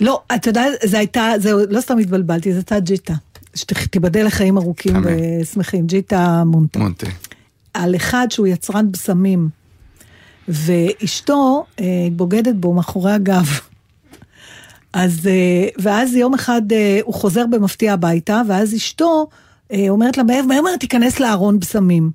לא, 0.00 0.22
אתה 0.34 0.48
יודע, 0.48 0.64
זה 0.84 0.98
הייתה, 0.98 1.32
זהו, 1.38 1.58
לא 1.70 1.80
סתם 1.80 1.98
התבלבלתי, 1.98 2.52
זו 2.52 2.58
הייתה 2.58 2.80
ג'יטה. 2.80 3.14
שתיבדל 3.54 4.26
לחיים 4.26 4.58
ארוכים 4.58 4.96
אמן. 4.96 5.10
ושמחים, 5.42 5.86
ג'יטה 5.86 6.44
מונטה. 6.46 6.78
מונטה. 6.78 7.06
על 7.74 7.96
אחד 7.96 8.26
שהוא 8.30 8.46
יצרן 8.46 8.92
בשמים, 8.92 9.48
ואשתו 10.48 11.64
אה, 11.80 11.84
בוגדת 12.12 12.54
בו 12.54 12.74
מאחורי 12.74 13.12
הגב. 13.12 13.60
אז, 14.92 15.26
אה, 15.26 15.68
ואז 15.78 16.14
יום 16.14 16.34
אחד 16.34 16.72
אה, 16.72 17.00
הוא 17.02 17.14
חוזר 17.14 17.46
במפתיע 17.46 17.92
הביתה, 17.92 18.42
ואז 18.48 18.74
אשתו 18.74 19.26
אה, 19.72 19.88
אומרת 19.88 20.16
לה, 20.16 20.22
מהר 20.22 20.62
מהר 20.62 20.76
תיכנס 20.76 21.20
לארון 21.20 21.58
בשמים. 21.58 22.10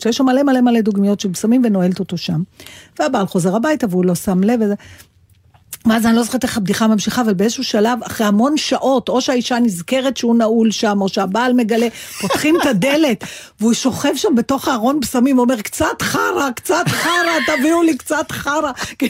שיש 0.00 0.16
שם 0.16 0.24
מלא 0.24 0.42
מלא 0.42 0.60
מלא 0.60 0.80
דוגמיות 0.80 1.20
של 1.20 1.28
בשמים 1.28 1.62
ונועלת 1.64 1.98
אותו 1.98 2.16
שם. 2.16 2.42
והבעל 2.98 3.26
חוזר 3.26 3.56
הביתה 3.56 3.86
והוא 3.90 4.04
לא 4.04 4.14
שם 4.14 4.44
לב. 4.44 4.60
ואז 5.86 6.06
אני 6.06 6.16
לא 6.16 6.22
זוכרת 6.22 6.44
איך 6.44 6.56
הבדיחה 6.56 6.86
ממשיכה, 6.86 7.22
אבל 7.22 7.34
באיזשהו 7.34 7.64
שלב, 7.64 7.98
אחרי 8.02 8.26
המון 8.26 8.56
שעות, 8.56 9.08
או 9.08 9.20
שהאישה 9.20 9.58
נזכרת 9.58 10.16
שהוא 10.16 10.36
נעול 10.36 10.70
שם, 10.70 11.00
או 11.00 11.08
שהבעל 11.08 11.52
מגלה, 11.52 11.86
פותחים 12.20 12.56
את 12.60 12.66
הדלת, 12.66 13.24
והוא 13.60 13.74
שוכב 13.74 14.16
שם 14.16 14.34
בתוך 14.36 14.68
הארון 14.68 15.00
בשמים, 15.00 15.38
ואומר, 15.38 15.60
קצת 15.60 16.02
חרא, 16.02 16.50
קצת 16.50 16.84
חרא, 16.88 17.56
תביאו 17.56 17.82
לי 17.82 17.96
קצת 17.96 18.32
חרא. 18.32 18.70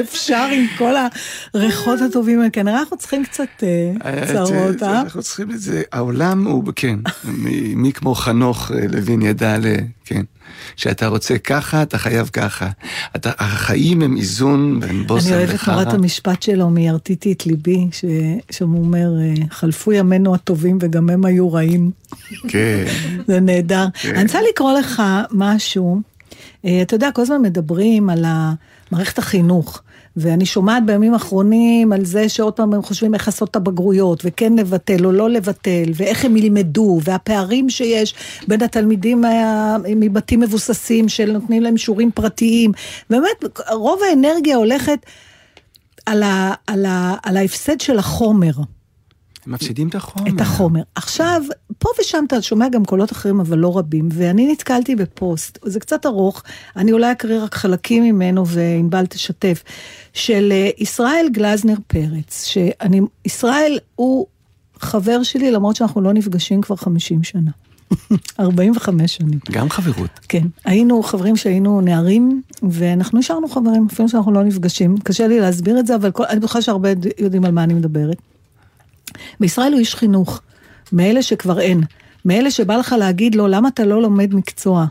אפשר 0.00 0.48
עם 0.52 0.66
כל 0.78 0.94
הריחות 1.54 2.00
הטובים 2.00 2.38
האלה, 2.38 2.50
כנראה 2.50 2.80
אנחנו 2.80 2.96
צריכים 2.96 3.24
קצת 3.24 3.48
אה, 3.62 4.26
צרות, 4.32 4.82
אה? 4.82 5.00
אנחנו 5.00 5.22
צריכים 5.22 5.50
את 5.50 5.60
זה, 5.60 5.82
העולם 5.92 6.46
הוא, 6.46 6.64
כן, 6.76 6.96
מי 7.74 7.92
כמו 7.92 8.14
חנוך 8.14 8.70
אה, 8.72 8.86
לוין 8.92 9.22
ידע. 9.22 9.56
כן. 10.10 10.22
שאתה 10.76 11.06
רוצה 11.06 11.38
ככה, 11.38 11.82
אתה 11.82 11.98
חייב 11.98 12.30
ככה. 12.32 12.68
אתה, 13.16 13.30
החיים 13.38 14.02
הם 14.02 14.16
איזון 14.16 14.80
בין 14.80 15.06
בושם 15.06 15.34
אני 15.34 15.44
וחרא. 15.54 15.74
אוהבת 15.74 15.86
נורא 15.86 15.94
את 15.96 16.00
המשפט 16.00 16.42
שלו 16.42 16.70
מ"ירטיטי 16.70 17.32
את 17.32 17.46
ליבי", 17.46 17.86
ש- 17.92 18.04
הוא 18.62 18.78
אומר, 18.84 19.10
אה, 19.20 19.34
חלפו 19.50 19.92
ימינו 19.92 20.34
הטובים 20.34 20.78
וגם 20.80 21.10
הם 21.10 21.24
היו 21.24 21.52
רעים. 21.52 21.90
כן. 22.48 22.84
זה 23.28 23.40
נהדר. 23.40 23.86
כן. 24.02 24.14
אני 24.14 24.22
רוצה 24.22 24.38
לקרוא 24.52 24.72
לך 24.78 25.02
משהו. 25.30 26.00
אה, 26.64 26.82
אתה 26.82 26.94
יודע, 26.94 27.10
כל 27.14 27.22
הזמן 27.22 27.42
מדברים 27.42 28.10
על 28.10 28.24
מערכת 28.90 29.18
החינוך. 29.18 29.82
ואני 30.16 30.46
שומעת 30.46 30.86
בימים 30.86 31.12
האחרונים 31.12 31.92
על 31.92 32.04
זה 32.04 32.28
שעוד 32.28 32.52
פעם 32.52 32.74
הם 32.74 32.82
חושבים 32.82 33.14
איך 33.14 33.28
לעשות 33.28 33.50
את 33.50 33.56
הבגרויות, 33.56 34.22
וכן 34.24 34.52
לבטל 34.56 35.06
או 35.06 35.12
לא 35.12 35.30
לבטל, 35.30 35.90
ואיך 35.94 36.24
הם 36.24 36.36
ילמדו, 36.36 37.00
והפערים 37.04 37.70
שיש 37.70 38.14
בין 38.48 38.62
התלמידים 38.62 39.20
מה- 39.20 39.76
מבתים 39.96 40.40
מבוססים 40.40 41.08
שנותנים 41.08 41.62
להם 41.62 41.76
שיעורים 41.76 42.10
פרטיים. 42.10 42.72
באמת, 43.10 43.44
רוב 43.72 44.00
האנרגיה 44.10 44.56
הולכת 44.56 45.06
על, 46.06 46.22
ה, 46.22 46.54
על, 46.66 46.86
ה, 46.86 47.14
על 47.22 47.36
ההפסד 47.36 47.80
של 47.80 47.98
החומר. 47.98 48.52
הם 49.46 49.52
מפסידים 49.52 49.88
את 49.88 49.94
החומר. 49.94 50.30
את 50.34 50.40
החומר. 50.40 50.80
עכשיו, 50.94 51.42
פה 51.78 51.88
ושם 52.00 52.24
אתה 52.26 52.42
שומע 52.42 52.68
גם 52.68 52.84
קולות 52.84 53.12
אחרים, 53.12 53.40
אבל 53.40 53.58
לא 53.58 53.78
רבים, 53.78 54.08
ואני 54.12 54.52
נתקלתי 54.52 54.96
בפוסט, 54.96 55.58
זה 55.64 55.80
קצת 55.80 56.06
ארוך, 56.06 56.42
אני 56.76 56.92
אולי 56.92 57.12
אקריא 57.12 57.40
רק 57.42 57.54
חלקים 57.54 58.02
ממנו 58.04 58.46
וענבל 58.46 59.06
תשתף, 59.06 59.62
של 60.14 60.52
אה, 60.52 60.70
ישראל 60.78 61.26
גלזנר 61.32 61.74
פרץ, 61.86 62.44
שאני, 62.44 63.00
ישראל 63.24 63.78
הוא 63.96 64.26
חבר 64.80 65.22
שלי, 65.22 65.50
למרות 65.50 65.76
שאנחנו 65.76 66.00
לא 66.00 66.12
נפגשים 66.12 66.60
כבר 66.60 66.76
50 66.76 67.22
שנה. 67.22 67.50
45 68.40 69.16
שנים. 69.16 69.38
גם 69.50 69.70
חברות. 69.70 70.10
כן, 70.28 70.46
היינו 70.64 71.02
חברים 71.02 71.36
שהיינו 71.36 71.80
נערים, 71.80 72.42
ואנחנו 72.62 73.18
נשארנו 73.18 73.48
חברים, 73.48 73.86
אפילו 73.92 74.08
שאנחנו 74.08 74.32
לא 74.32 74.44
נפגשים. 74.44 74.98
קשה 74.98 75.28
לי 75.28 75.40
להסביר 75.40 75.80
את 75.80 75.86
זה, 75.86 75.94
אבל 75.94 76.10
כל, 76.10 76.24
אני 76.24 76.38
בטוחה 76.38 76.62
שהרבה 76.62 76.88
יודעים 77.18 77.44
על 77.44 77.50
מה 77.52 77.64
אני 77.64 77.74
מדברת. 77.74 78.16
בישראל 79.40 79.72
הוא 79.72 79.80
איש 79.80 79.94
חינוך, 79.94 80.40
מאלה 80.92 81.22
שכבר 81.22 81.60
אין, 81.60 81.80
מאלה 82.24 82.50
שבא 82.50 82.76
לך 82.76 82.94
להגיד 82.98 83.34
לו, 83.34 83.48
למה 83.48 83.68
אתה 83.68 83.84
לא 83.84 84.02
לומד 84.02 84.34
מקצוע? 84.34 84.86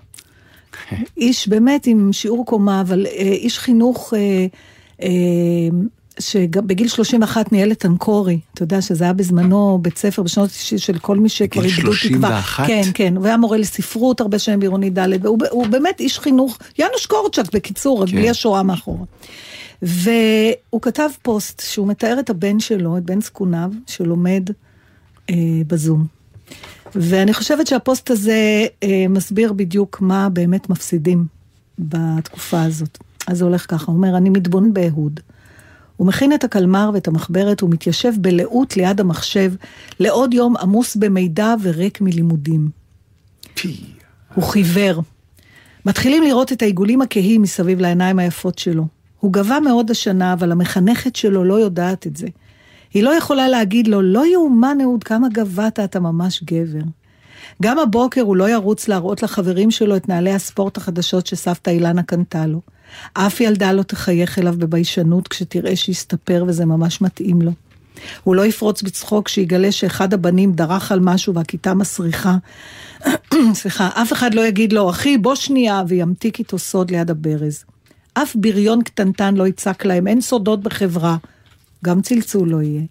איש 1.17 1.47
באמת 1.47 1.85
עם 1.85 2.13
שיעור 2.13 2.45
קומה, 2.45 2.81
אבל 2.81 3.05
אה, 3.05 3.11
איש 3.21 3.59
חינוך 3.59 4.13
אה, 4.13 4.45
שבגיל 6.19 6.87
31 6.87 7.51
ניהל 7.51 7.71
את 7.71 7.85
אנקורי, 7.85 8.39
אתה 8.53 8.63
יודע 8.63 8.81
שזה 8.81 9.03
היה 9.03 9.13
בזמנו 9.13 9.79
בית 9.81 9.97
ספר 9.97 10.23
בשנות 10.23 10.49
ה-90 10.49 10.77
של 10.77 10.97
כל 10.97 11.17
מי 11.17 11.29
שכבר 11.29 11.61
בגיל 11.61 11.75
איבדו 11.77 11.91
תקווה. 11.91 12.41
31? 12.41 12.67
כן, 12.67 12.81
כן, 12.93 13.17
הוא 13.17 13.25
היה 13.25 13.37
מורה 13.37 13.57
לספרות 13.57 14.21
הרבה 14.21 14.39
שנים 14.39 14.59
בעירוני 14.59 14.89
ד', 14.89 15.25
והוא 15.25 15.37
הוא 15.51 15.67
באמת 15.67 15.99
איש 15.99 16.19
חינוך, 16.19 16.57
יאנוש 16.79 17.05
קורצ'אק 17.05 17.53
בקיצור, 17.53 18.01
רק 18.01 18.09
כן. 18.09 18.15
בלי 18.15 18.29
השואה 18.29 18.63
מאחורה. 18.63 19.05
והוא 19.81 20.81
כתב 20.81 21.09
פוסט 21.21 21.61
שהוא 21.65 21.87
מתאר 21.87 22.19
את 22.19 22.29
הבן 22.29 22.59
שלו, 22.59 22.97
את 22.97 23.03
בן 23.03 23.21
זקוניו, 23.21 23.71
שלומד 23.87 24.49
אה, 25.29 25.35
בזום. 25.67 26.05
ואני 26.95 27.33
חושבת 27.33 27.67
שהפוסט 27.67 28.11
הזה 28.11 28.65
אה, 28.83 29.05
מסביר 29.09 29.53
בדיוק 29.53 30.01
מה 30.01 30.29
באמת 30.29 30.69
מפסידים 30.69 31.25
בתקופה 31.79 32.63
הזאת. 32.63 32.97
אז 33.29 33.37
זה 33.37 33.45
הולך 33.45 33.65
ככה, 33.71 33.85
הוא 33.85 33.95
אומר, 33.95 34.17
אני 34.17 34.29
מתבונן 34.29 34.73
באהוד. 34.73 35.19
הוא 35.97 36.07
מכין 36.07 36.33
את 36.33 36.43
הקלמר 36.43 36.91
ואת 36.93 37.07
המחברת, 37.07 37.61
הוא 37.61 37.69
מתיישב 37.69 38.13
בלאות 38.17 38.77
ליד 38.77 38.99
המחשב, 38.99 39.53
לעוד 39.99 40.33
יום 40.33 40.57
עמוס 40.57 40.95
במידע 40.95 41.55
וריק 41.63 42.01
מלימודים. 42.01 42.69
פי. 43.53 43.81
הוא 44.35 44.43
חיוור. 44.43 45.03
מתחילים 45.85 46.23
לראות 46.23 46.51
את 46.51 46.61
העיגולים 46.61 47.01
הכהים 47.01 47.41
מסביב 47.41 47.79
לעיניים 47.79 48.19
היפות 48.19 48.59
שלו. 48.59 48.87
הוא 49.19 49.33
גבה 49.33 49.59
מאוד 49.59 49.91
השנה, 49.91 50.33
אבל 50.33 50.51
המחנכת 50.51 51.15
שלו 51.15 51.43
לא 51.43 51.53
יודעת 51.53 52.07
את 52.07 52.17
זה. 52.17 52.27
היא 52.93 53.03
לא 53.03 53.09
יכולה 53.09 53.47
להגיד 53.47 53.87
לו, 53.87 54.01
לא 54.01 54.25
יאומן 54.25 54.77
אהוד, 54.81 55.03
כמה 55.03 55.27
גבעת, 55.29 55.79
אתה 55.79 55.99
ממש 55.99 56.43
גבר. 56.43 56.83
גם 57.61 57.79
הבוקר 57.79 58.21
הוא 58.21 58.35
לא 58.35 58.49
ירוץ 58.49 58.87
להראות 58.87 59.23
לחברים 59.23 59.71
שלו 59.71 59.95
את 59.95 60.09
נעלי 60.09 60.33
הספורט 60.33 60.77
החדשות 60.77 61.27
שסבתא 61.27 61.69
אילנה 61.69 62.03
קנתה 62.03 62.45
לו. 62.45 62.61
אף 63.13 63.41
ילדה 63.41 63.71
לא 63.71 63.83
תחייך 63.83 64.39
אליו 64.39 64.55
בביישנות 64.57 65.27
כשתראה 65.27 65.75
שהסתפר 65.75 66.43
וזה 66.47 66.65
ממש 66.65 67.01
מתאים 67.01 67.41
לו. 67.41 67.51
הוא 68.23 68.35
לא 68.35 68.45
יפרוץ 68.45 68.81
בצחוק 68.81 69.25
כשיגלה 69.25 69.71
שאחד 69.71 70.13
הבנים 70.13 70.51
דרך 70.51 70.91
על 70.91 70.99
משהו 70.99 71.33
והכיתה 71.33 71.73
מסריחה. 71.73 72.37
סליחה, 73.53 73.89
אף 74.01 74.13
אחד 74.13 74.33
לא 74.33 74.45
יגיד 74.47 74.73
לו, 74.73 74.89
אחי, 74.89 75.17
בוא 75.17 75.35
שנייה, 75.35 75.83
וימתיק 75.87 76.39
איתו 76.39 76.59
סוד 76.59 76.91
ליד 76.91 77.09
הברז. 77.09 77.63
אף 78.13 78.35
בריון 78.35 78.83
קטנטן 78.83 79.35
לא 79.35 79.47
יצעק 79.47 79.85
להם, 79.85 80.07
אין 80.07 80.21
סודות 80.21 80.63
בחברה. 80.63 81.17
גם 81.85 82.01
צלצול 82.01 82.49
לא 82.49 82.61
יהיה. 82.61 82.81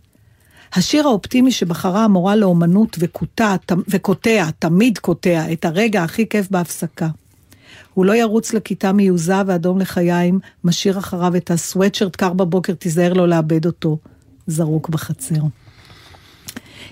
השיר 0.72 1.06
האופטימי 1.06 1.50
שבחרה 1.50 2.04
המורה 2.04 2.36
לאומנות 2.36 2.96
וקוטע, 2.98 3.56
ת- 3.66 3.72
וקוטע, 3.88 4.50
תמיד 4.58 4.98
קוטע, 4.98 5.52
את 5.52 5.64
הרגע 5.64 6.02
הכי 6.02 6.28
כיף 6.28 6.50
בהפסקה. 6.50 7.08
הוא 7.94 8.04
לא 8.04 8.12
ירוץ 8.16 8.52
לכיתה 8.52 8.92
מיוזה 8.92 9.42
ואדום 9.46 9.78
לחיים, 9.78 10.40
משאיר 10.64 10.98
אחריו 10.98 11.36
את 11.36 11.50
הסוואטשרט 11.50 12.16
קר 12.16 12.32
בבוקר, 12.32 12.74
תיזהר 12.74 13.12
לא 13.12 13.28
לאבד 13.28 13.66
אותו, 13.66 13.98
זרוק 14.46 14.88
בחצר. 14.88 15.40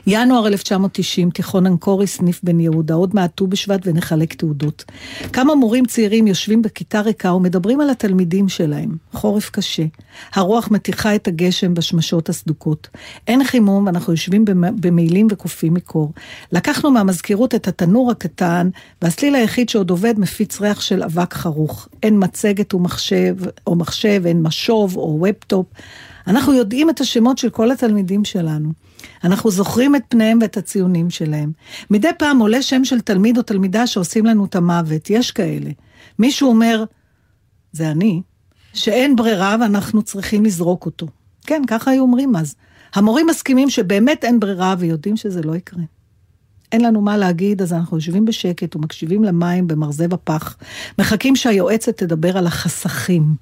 ינואר 0.06 0.46
1990, 0.46 1.30
תיכון 1.30 1.66
אנקורי, 1.66 2.06
סניף 2.06 2.40
בן 2.42 2.60
יהודה, 2.60 2.94
עוד 2.94 3.14
מעט 3.14 3.30
ט"ו 3.34 3.46
בשבט 3.46 3.80
ונחלק 3.84 4.34
תעודות. 4.34 4.84
כמה 5.32 5.54
מורים 5.54 5.84
צעירים 5.86 6.26
יושבים 6.26 6.62
בכיתה 6.62 7.00
ריקה 7.00 7.32
ומדברים 7.32 7.80
על 7.80 7.90
התלמידים 7.90 8.48
שלהם. 8.48 8.96
חורף 9.12 9.50
קשה. 9.50 9.82
הרוח 10.34 10.70
מתיחה 10.70 11.14
את 11.14 11.28
הגשם 11.28 11.74
בשמשות 11.74 12.28
הסדוקות. 12.28 12.88
אין 13.28 13.44
חימום 13.44 13.86
ואנחנו 13.86 14.12
יושבים 14.12 14.44
במ- 14.44 14.80
במעילים 14.80 15.26
וקופאים 15.30 15.74
מקור. 15.74 16.12
לקחנו 16.52 16.90
מהמזכירות 16.90 17.54
את 17.54 17.68
התנור 17.68 18.10
הקטן, 18.10 18.68
והסליל 19.02 19.34
היחיד 19.34 19.68
שעוד 19.68 19.90
עובד 19.90 20.14
מפיץ 20.18 20.60
ריח 20.60 20.80
של 20.80 21.02
אבק 21.02 21.34
חרוך. 21.34 21.88
אין 22.02 22.24
מצגת 22.24 22.74
ומחשב, 22.74 23.36
או 23.66 23.74
מחשב, 23.74 24.22
אין 24.26 24.42
משוב 24.42 24.96
או 24.96 25.02
ובטופ. 25.22 25.66
אנחנו 26.26 26.52
יודעים 26.52 26.90
את 26.90 27.00
השמות 27.00 27.38
של 27.38 27.50
כל 27.50 27.70
התלמידים 27.70 28.24
שלנו. 28.24 28.85
אנחנו 29.24 29.50
זוכרים 29.50 29.96
את 29.96 30.02
פניהם 30.08 30.38
ואת 30.42 30.56
הציונים 30.56 31.10
שלהם. 31.10 31.52
מדי 31.90 32.08
פעם 32.18 32.38
עולה 32.38 32.62
שם 32.62 32.84
של 32.84 33.00
תלמיד 33.00 33.38
או 33.38 33.42
תלמידה 33.42 33.86
שעושים 33.86 34.26
לנו 34.26 34.44
את 34.44 34.56
המוות, 34.56 35.10
יש 35.10 35.30
כאלה. 35.30 35.70
מישהו 36.18 36.48
אומר, 36.48 36.84
זה 37.72 37.90
אני, 37.90 38.22
שאין 38.74 39.16
ברירה 39.16 39.56
ואנחנו 39.60 40.02
צריכים 40.02 40.44
לזרוק 40.44 40.86
אותו. 40.86 41.06
כן, 41.46 41.62
ככה 41.66 41.90
היו 41.90 42.02
אומרים 42.02 42.36
אז. 42.36 42.54
המורים 42.94 43.26
מסכימים 43.26 43.70
שבאמת 43.70 44.24
אין 44.24 44.40
ברירה 44.40 44.74
ויודעים 44.78 45.16
שזה 45.16 45.42
לא 45.42 45.56
יקרה. 45.56 45.82
אין 46.72 46.80
לנו 46.80 47.00
מה 47.00 47.16
להגיד, 47.16 47.62
אז 47.62 47.72
אנחנו 47.72 47.96
יושבים 47.96 48.24
בשקט 48.24 48.76
ומקשיבים 48.76 49.24
למים 49.24 49.66
במרזב 49.66 50.14
הפח, 50.14 50.56
מחכים 50.98 51.36
שהיועצת 51.36 51.96
תדבר 51.96 52.38
על 52.38 52.46
החסכים. 52.46 53.34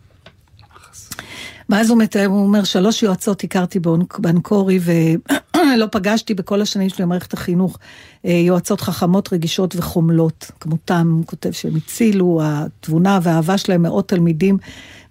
ואז 1.68 1.90
הוא 1.90 1.98
מתאר, 1.98 2.26
הוא 2.26 2.44
אומר, 2.44 2.64
שלוש 2.64 3.02
יועצות 3.02 3.44
הכרתי 3.44 3.80
באנקורי 4.18 4.78
ולא 4.82 5.86
פגשתי 5.92 6.34
בכל 6.34 6.62
השנים 6.62 6.88
שלי 6.88 7.04
במערכת 7.04 7.34
החינוך 7.34 7.78
אה, 8.24 8.30
יועצות 8.30 8.80
חכמות, 8.80 9.32
רגישות 9.32 9.76
וחומלות. 9.76 10.50
כמותם, 10.60 11.14
הוא 11.16 11.26
כותב 11.26 11.50
שהם 11.50 11.76
הצילו, 11.76 12.40
התבונה 12.42 13.18
והאהבה 13.22 13.58
שלהם 13.58 13.82
מאות 13.82 14.08
תלמידים 14.08 14.58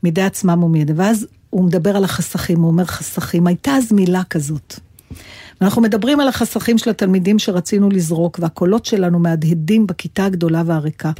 מידי 0.03 0.21
עצמם 0.21 0.63
ומידי. 0.63 0.93
ואז 0.95 1.27
הוא 1.49 1.63
מדבר 1.63 1.97
על 1.97 2.03
החסכים, 2.03 2.59
הוא 2.61 2.67
אומר 2.67 2.85
חסכים. 2.85 3.47
הייתה 3.47 3.71
אז 3.71 3.91
מילה 3.91 4.23
כזאת. 4.23 4.79
אנחנו 5.61 5.81
מדברים 5.81 6.19
על 6.19 6.27
החסכים 6.27 6.77
של 6.77 6.89
התלמידים 6.89 7.39
שרצינו 7.39 7.89
לזרוק, 7.89 8.39
והקולות 8.41 8.85
שלנו 8.85 9.19
מהדהדים 9.19 9.87
בכיתה 9.87 10.25
הגדולה 10.25 10.63
והריקה. 10.65 11.11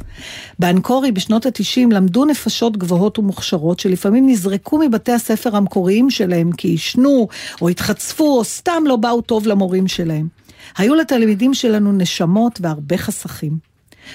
באנקורי 0.58 1.12
בשנות 1.12 1.46
ה-90 1.46 1.94
למדו 1.94 2.24
נפשות 2.24 2.76
גבוהות 2.76 3.18
ומוכשרות, 3.18 3.80
שלפעמים 3.80 4.28
נזרקו 4.28 4.78
מבתי 4.78 5.12
הספר 5.12 5.56
המקוריים 5.56 6.10
שלהם 6.10 6.52
כי 6.52 6.68
עישנו, 6.68 7.28
או 7.60 7.68
התחצפו, 7.68 8.38
או 8.38 8.44
סתם 8.44 8.82
לא 8.86 8.96
באו 8.96 9.20
טוב 9.20 9.46
למורים 9.46 9.88
שלהם. 9.88 10.28
היו 10.76 10.94
לתלמידים 10.94 11.54
שלנו 11.54 11.92
נשמות 11.92 12.58
והרבה 12.62 12.96
חסכים. 12.96 13.73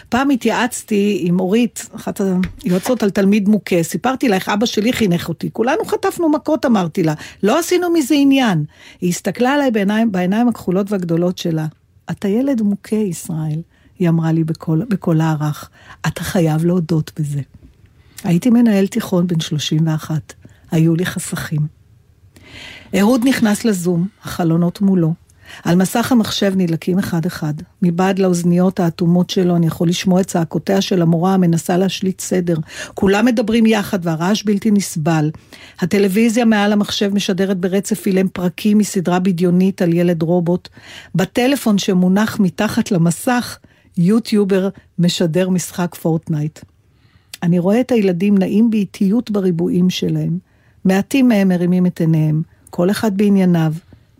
פעם 0.10 0.30
התייעצתי 0.30 1.20
עם 1.24 1.40
אורית, 1.40 1.90
אחת 1.96 2.22
היועצות 2.64 3.04
על 3.04 3.10
תלמיד 3.10 3.50
מוכה, 3.50 3.84
סיפרתי 3.84 4.28
לה 4.28 4.36
איך 4.36 4.50
אבא 4.50 4.66
שלי 4.66 4.94
חינך 4.94 5.30
אותי, 5.30 5.50
כולנו 5.54 5.86
חטפנו 5.86 6.30
מכות 6.30 6.66
אמרתי 6.66 7.04
לה, 7.04 7.14
לא 7.44 7.60
עשינו 7.60 7.90
מזה 7.94 8.16
עניין. 8.16 8.66
היא 9.02 9.10
הסתכלה 9.10 9.54
עליי 9.54 9.72
בעיניים, 9.72 10.12
בעיניים 10.12 10.48
הכחולות 10.48 10.92
והגדולות 10.92 11.38
שלה, 11.38 11.66
אתה 12.12 12.28
ילד 12.28 12.62
מוכה 12.62 12.96
ישראל, 12.96 13.62
היא 14.00 14.10
אמרה 14.10 14.32
לי 14.32 14.44
בקול, 14.44 14.86
בקולה 14.90 15.32
הרך, 15.32 15.70
אתה 16.08 16.24
חייב 16.24 16.66
להודות 16.66 17.12
בזה. 17.20 17.42
הייתי 18.24 18.50
מנהל 18.50 18.88
תיכון 18.88 19.28
בן 19.28 19.40
31. 19.40 20.34
היו 20.72 20.96
לי 20.96 21.06
חסכים. 21.06 21.68
אהוד 23.00 23.22
נכנס 23.28 23.66
לזום, 23.66 24.08
החלונות 24.24 24.82
מולו. 24.82 25.14
על 25.64 25.76
מסך 25.76 26.12
המחשב 26.12 26.54
נדלקים 26.56 27.00
אחד-אחד. 27.00 27.54
מבעד 27.82 28.20
לאוזניות 28.20 28.80
האטומות 28.80 29.30
שלו 29.30 29.56
אני 29.56 29.68
יכול 29.68 29.88
לשמוע 29.88 30.22
את 30.22 30.26
צעקותיה 30.26 30.82
של 30.82 31.02
המורה 31.02 31.34
המנסה 31.34 31.78
להשליט 31.78 32.22
סדר. 32.22 32.56
כולם 32.94 33.26
מדברים 33.26 33.66
יחד 33.66 34.00
והרעש 34.06 34.44
בלתי 34.44 34.72
נסבל. 34.72 35.32
הטלוויזיה 35.80 36.46
מעל 36.46 36.74
המחשב 36.74 37.14
משדרת 37.14 37.58
ברצף 37.58 38.08
אילם 38.08 38.28
פרקים 38.28 38.78
מסדרה 38.78 39.20
בדיונית 39.20 39.82
על 39.82 39.94
ילד 39.94 40.22
רובוט. 40.22 40.70
בטלפון 41.16 41.78
שמונח 41.78 42.40
מתחת 42.40 42.92
למסך, 42.92 43.58
יוטיובר 43.98 44.70
משדר 45.00 45.50
משחק 45.50 45.96
פורטנייט. 45.96 46.60
אני 47.44 47.60
רואה 47.60 47.80
את 47.80 47.92
הילדים 47.92 48.38
נעים 48.38 48.70
באיטיות 48.70 49.32
בריבועים 49.32 49.90
שלהם. 49.90 50.38
מעטים 50.86 51.28
מהם 51.28 51.48
מרימים 51.48 51.86
את 51.86 52.00
עיניהם, 52.00 52.42
כל 52.70 52.92
אחד 52.92 53.18
בענייניו, 53.18 53.74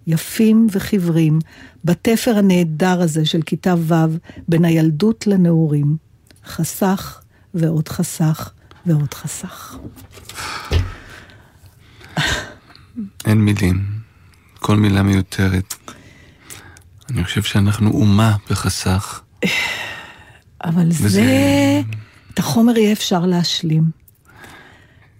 יפים 0.10 0.68
וחיוורים, 0.72 1.40
בתפר 1.86 2.38
הנהדר 2.38 3.02
הזה 3.02 3.26
של 3.26 3.42
כיתה 3.42 3.76
ו', 3.78 3.94
בין 4.48 4.66
הילדות 4.66 5.28
לנעורים. 5.28 5.98
חסך 6.46 7.22
ועוד 7.54 7.88
חסך 7.90 8.52
ועוד 8.86 9.14
חסך. 9.14 9.78
אין 13.26 13.38
מילים. 13.42 13.84
כל 14.60 14.76
מילה 14.78 15.04
מיותרת. 15.04 15.74
אני 17.10 17.24
חושב 17.24 17.44
שאנחנו 17.44 17.92
אומה 17.92 18.36
בחסך. 18.50 19.22
אבל 20.64 20.88
וזה- 20.88 21.10
זה... 21.10 21.82
את 22.34 22.40
החומר 22.40 22.78
יהיה 22.78 22.92
אפשר 22.92 23.26
להשלים. 23.26 23.84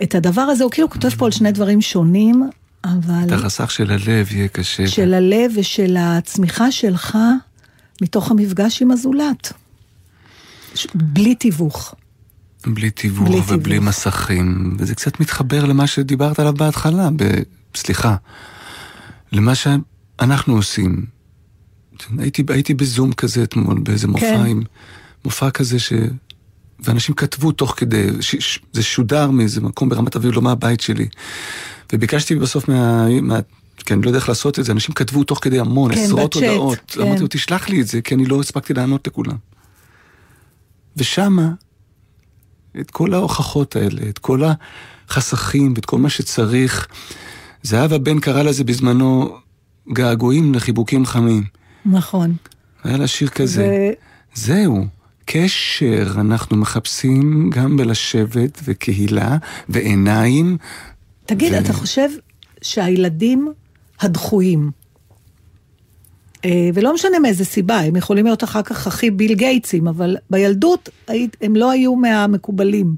את 0.04 0.16
הדבר 0.16 0.42
הזה, 0.42 0.64
הוא 0.64 0.72
כאילו 0.72 0.90
כותב 0.90 1.10
פה 1.10 1.26
על 1.26 1.32
שני 1.32 1.52
דברים 1.52 1.82
שונים, 1.82 2.50
אבל... 2.84 3.24
את 3.28 3.32
החסך 3.32 3.72
של 3.72 3.92
הלב 3.92 4.34
יהיה 4.34 4.48
קשה. 4.48 4.88
של 4.88 5.14
הלב 5.14 5.52
ושל 5.56 5.98
הצמיחה 6.00 6.72
שלך 6.72 7.18
מתוך 8.02 8.32
המפגש 8.32 8.82
עם 8.82 8.92
הזולת. 8.92 9.54
ש- 10.76 10.88
בלי 10.96 11.36
תיווך. 11.36 11.96
בלי 12.68 12.90
תיווך 12.90 13.28
בלי 13.28 13.40
ובלי 13.48 13.74
תיווך. 13.76 13.88
מסכים, 13.88 14.78
וזה 14.80 14.96
קצת 14.96 15.20
מתחבר 15.20 15.66
למה 15.66 15.88
שדיברת 15.88 16.40
עליו 16.40 16.54
בהתחלה, 16.54 17.10
ב... 17.16 17.24
סליחה, 17.76 18.16
למה 19.32 19.56
שאנחנו 19.56 20.56
עושים. 20.56 21.06
הייתי, 22.18 22.44
הייתי 22.50 22.74
בזום 22.74 23.14
כזה 23.14 23.44
אתמול, 23.44 23.80
באיזה 23.80 24.08
מופע 24.08 24.20
כן. 24.20 24.46
עם... 24.46 24.64
מופע 25.26 25.50
כזה 25.50 25.80
ש... 25.80 25.94
ואנשים 26.80 27.16
כתבו 27.16 27.52
תוך 27.52 27.74
כדי, 27.78 28.08
ש... 28.22 28.36
ש... 28.36 28.60
זה 28.74 28.84
שודר 28.84 29.32
מאיזה 29.32 29.62
מקום 29.62 29.90
ברמת 29.90 30.16
אביב, 30.16 30.32
לא 30.36 30.42
מהבית 30.42 30.82
שלי. 30.82 31.08
וביקשתי 31.94 32.36
בסוף 32.36 32.68
מה... 32.68 33.08
מה... 33.22 33.40
כי 33.86 33.94
אני 33.94 34.02
לא 34.02 34.08
יודע 34.08 34.20
איך 34.20 34.30
לעשות 34.30 34.60
את 34.60 34.66
זה, 34.66 34.72
אנשים 34.72 34.96
כתבו 34.96 35.24
תוך 35.24 35.40
כדי 35.42 35.60
המון, 35.60 35.96
כן, 35.96 36.02
עשרות 36.02 36.36
בצ'אט, 36.36 36.50
הודעות. 36.50 36.80
כן. 36.88 37.02
אמרתי 37.02 37.22
לו, 37.22 37.28
תשלח 37.30 37.70
לי 37.70 37.82
את 37.82 37.88
זה, 37.88 38.02
כי 38.02 38.16
אני 38.16 38.26
לא 38.26 38.40
הספקתי 38.40 38.74
לענות 38.74 39.08
לכולם. 39.08 39.36
ושמה, 40.98 41.52
את 42.80 42.92
כל 42.92 43.14
ההוכחות 43.14 43.76
האלה, 43.76 44.10
את 44.10 44.18
כל 44.18 44.42
החסכים 45.10 45.74
ואת 45.76 45.86
כל 45.86 45.98
מה 45.98 46.10
שצריך. 46.10 46.88
זהבה 47.64 47.98
בן 47.98 48.20
קרא 48.20 48.42
לזה 48.42 48.64
בזמנו 48.64 49.38
געגועים 49.94 50.54
לחיבוקים 50.54 51.06
חמים. 51.06 51.44
נכון. 51.86 52.36
היה 52.84 52.98
לה 52.98 53.08
שיר 53.08 53.28
כזה. 53.28 53.64
ו- 53.64 53.94
זהו, 54.34 54.86
קשר 55.26 56.12
אנחנו 56.16 56.58
מחפשים 56.58 57.50
גם 57.50 57.78
בלשבת 57.78 58.62
וקהילה 58.64 59.38
ועיניים. 59.70 60.58
תגיד, 61.30 61.54
ו- 61.54 61.60
אתה 61.60 61.74
חושב 61.74 62.10
שהילדים 62.62 63.54
הדחויים, 64.00 64.72
אה, 66.46 66.70
ולא 66.74 66.94
משנה 66.94 67.20
מאיזה 67.20 67.46
סיבה, 67.46 67.80
הם 67.80 67.96
יכולים 67.96 68.26
להיות 68.26 68.44
אחר 68.44 68.62
כך 68.62 68.88
הכי 68.88 69.12
ביל 69.12 69.34
גייטסים, 69.34 69.88
אבל 69.88 70.18
בילדות 70.30 70.90
הם 71.42 71.56
לא 71.56 71.72
היו 71.72 71.96
מהמקובלים. 71.96 72.96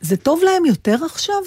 זה 0.00 0.16
טוב 0.16 0.40
להם 0.44 0.64
יותר 0.64 0.96
עכשיו? 1.04 1.42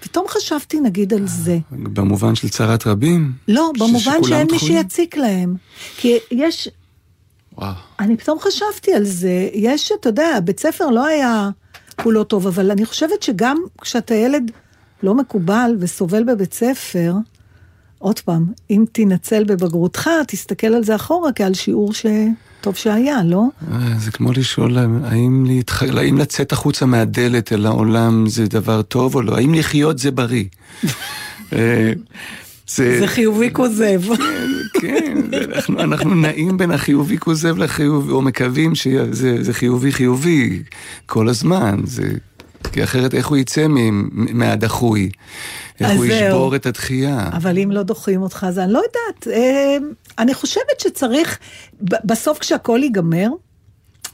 פתאום 0.00 0.26
חשבתי 0.28 0.80
נגיד 0.80 1.14
על 1.14 1.26
זה. 1.26 1.58
במובן 1.70 2.34
של 2.34 2.48
צרת 2.48 2.86
רבים. 2.86 3.32
לא, 3.48 3.72
במובן 3.78 4.24
שאין 4.28 4.46
מי. 4.50 4.58
שיציק 4.58 5.16
להם. 5.16 5.56
כי 5.96 6.18
יש, 6.30 6.68
וואו. 7.52 7.72
אני 8.00 8.16
פתאום 8.16 8.38
חשבתי 8.40 8.94
על 8.94 9.04
זה, 9.04 9.48
יש, 9.54 9.92
אתה 10.00 10.08
יודע, 10.08 10.40
בית 10.44 10.60
ספר 10.60 10.86
לא 10.86 11.06
היה 11.06 11.50
כולו 12.02 12.24
טוב, 12.24 12.46
אבל 12.46 12.70
אני 12.70 12.84
חושבת 12.84 13.22
שגם 13.22 13.56
כשאתה 13.80 14.14
ילד 14.14 14.50
לא 15.06 15.14
מקובל 15.14 15.76
וסובל 15.80 16.24
בבית 16.24 16.54
ספר, 16.54 17.14
עוד 17.98 18.20
פעם, 18.20 18.46
אם 18.70 18.84
תנצל 18.92 19.44
בבגרותך, 19.44 20.10
תסתכל 20.26 20.66
על 20.66 20.84
זה 20.84 20.94
אחורה 20.96 21.32
כעל 21.32 21.54
שיעור 21.54 21.92
שטוב 21.94 22.74
שהיה, 22.74 23.24
לא? 23.24 23.44
אה, 23.72 23.98
זה 23.98 24.10
כמו 24.10 24.32
לשאול 24.32 24.78
האם, 25.04 25.44
להתח... 25.46 25.82
האם 25.82 26.18
לצאת 26.18 26.52
החוצה 26.52 26.86
מהדלת 26.86 27.52
אל 27.52 27.66
העולם 27.66 28.26
זה 28.28 28.46
דבר 28.46 28.82
טוב 28.82 29.14
או 29.14 29.22
לא, 29.22 29.36
האם 29.36 29.54
לחיות 29.54 29.98
זה 29.98 30.10
בריא. 30.10 30.44
אה, 31.52 31.92
זה, 32.68 32.96
זה 33.00 33.06
חיובי 33.06 33.50
כוזב. 33.52 34.02
כן, 34.80 35.16
זה- 35.30 35.44
אנחנו, 35.54 35.80
אנחנו 35.80 36.14
נעים 36.14 36.56
בין 36.58 36.70
החיובי 36.70 37.18
כוזב 37.18 37.58
לחיובי, 37.58 38.12
או 38.12 38.22
מקווים 38.22 38.74
שזה 38.74 39.42
זה 39.42 39.52
חיובי 39.52 39.92
חיובי 39.92 40.62
כל 41.06 41.28
הזמן, 41.28 41.80
זה, 41.84 42.08
כי 42.72 42.84
אחרת 42.84 43.14
איך 43.14 43.26
הוא 43.26 43.36
יצא 43.36 43.66
מהדחוי? 44.10 45.10
איך 45.80 45.90
הוא. 45.96 46.04
ישבור 46.04 46.56
את 46.56 46.66
הדחייה? 46.66 47.28
אבל 47.32 47.58
אם 47.58 47.72
לא 47.72 47.82
דוחים 47.82 48.22
אותך, 48.22 48.46
אז 48.48 48.58
אני 48.58 48.72
לא 48.72 48.78
יודעת. 48.78 49.36
אה, 49.36 49.76
אני 50.18 50.34
חושבת 50.34 50.80
שצריך, 50.80 51.38
בסוף 51.80 52.38
כשהכול 52.38 52.82
ייגמר, 52.82 53.28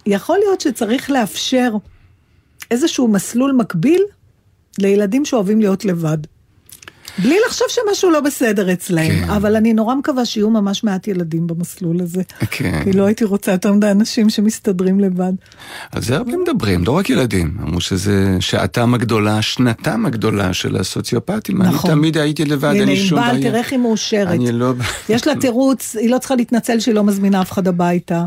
יכול 0.06 0.38
להיות 0.38 0.60
שצריך 0.60 1.10
לאפשר 1.10 1.72
איזשהו 2.70 3.08
מסלול 3.08 3.52
מקביל 3.52 4.02
לילדים 4.78 5.24
שאוהבים 5.24 5.60
להיות 5.60 5.84
לבד. 5.84 6.18
בלי 7.18 7.36
לחשוב 7.46 7.66
שמשהו 7.70 8.10
לא 8.10 8.20
בסדר 8.20 8.72
אצלהם, 8.72 9.24
כן. 9.24 9.30
אבל 9.30 9.56
אני 9.56 9.72
נורא 9.72 9.94
מקווה 9.94 10.24
שיהיו 10.24 10.50
ממש 10.50 10.84
מעט 10.84 11.08
ילדים 11.08 11.46
במסלול 11.46 12.00
הזה. 12.00 12.22
כן. 12.50 12.84
כי 12.84 12.92
לא 12.92 13.06
הייתי 13.06 13.24
רוצה 13.24 13.52
יותר 13.52 13.72
מדי 13.72 13.90
אנשים 13.90 14.30
שמסתדרים 14.30 15.00
לבד. 15.00 15.32
על 15.92 16.02
זה 16.02 16.16
הרבה 16.16 16.32
מדברים, 16.36 16.84
לא 16.84 16.92
רק 16.92 17.10
ילדים. 17.10 17.56
אמרו 17.62 17.80
שזה 17.80 18.36
שעתם 18.40 18.94
הגדולה, 18.94 19.42
שנתם 19.42 20.06
הגדולה 20.06 20.52
של 20.52 20.76
הסוציופטים. 20.76 21.62
נכון. 21.62 21.90
אני 21.90 22.00
תמיד 22.00 22.18
הייתי 22.18 22.44
לבד, 22.44 22.68
אין 22.68 22.82
הנה, 22.82 22.90
לי 22.90 22.96
שום 22.96 23.18
בעיה. 23.18 23.30
ענבל, 23.30 23.42
תראה 23.42 23.58
איך 23.58 23.72
היא 23.72 23.78
מאושרת. 23.78 24.28
אני 24.28 24.52
לא... 24.52 24.72
יש 25.08 25.26
לה 25.26 25.36
תירוץ, 25.36 25.96
היא 25.96 26.10
לא 26.10 26.18
צריכה 26.18 26.34
להתנצל 26.34 26.80
שהיא 26.80 26.94
לא 26.94 27.04
מזמינה 27.04 27.42
אף 27.42 27.52
אחד 27.52 27.68
הביתה. 27.68 28.24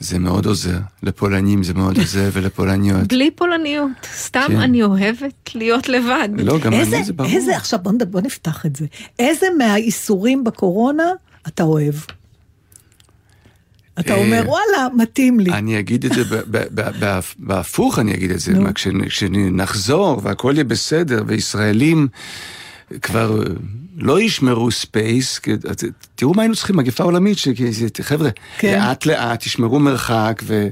זה 0.00 0.18
מאוד 0.18 0.46
עוזר. 0.46 0.78
לפולנים 1.02 1.62
זה 1.62 1.74
מאוד 1.74 1.98
עוזר 1.98 2.30
ולפולניות. 2.32 3.08
בלי 3.08 3.30
פולניות, 3.30 3.90
סתם 4.16 4.44
כן. 4.48 4.56
אני 4.56 4.82
אוהבת 4.82 5.50
להיות 5.54 5.88
לבד. 5.88 6.28
לא, 6.38 6.58
גם 6.58 6.72
איזה, 6.72 6.96
אני 6.96 7.04
זה 7.04 7.12
ברור. 7.12 7.30
איזה, 7.30 7.56
עכשיו 7.56 7.78
בוא, 7.82 7.92
בוא 8.10 8.20
נפתח 8.20 8.66
את 8.66 8.76
זה. 8.76 8.86
איזה 9.18 9.46
מהאיסורים 9.58 10.44
בקורונה 10.44 11.04
אתה 11.48 11.62
אוהב? 11.62 11.94
אתה 14.00 14.14
אה, 14.14 14.18
אומר, 14.18 14.42
וואלה, 14.46 14.88
מתאים 14.96 15.40
לי. 15.40 15.52
אני 15.52 15.78
אגיד 15.78 16.04
את 16.04 16.12
זה 16.12 16.22
בהפוך, 17.38 17.98
אני 17.98 18.14
אגיד 18.14 18.30
את 18.30 18.40
זה. 18.40 18.52
כשנחזור 19.08 20.20
והכל 20.22 20.52
יהיה 20.54 20.64
בסדר, 20.64 21.22
וישראלים 21.26 22.08
כבר 23.02 23.42
לא 23.96 24.20
ישמרו 24.20 24.70
space, 24.70 25.40
תראו 26.14 26.34
מה 26.34 26.42
היינו 26.42 26.54
צריכים, 26.54 26.76
מגפה 26.76 27.04
עולמית, 27.04 27.38
שחבר'ה, 27.96 28.28
כן. 28.58 28.78
לאט 28.78 29.06
לאט 29.06 29.40
תשמרו 29.40 29.78
מרחק, 29.78 30.42
ו... 30.44 30.68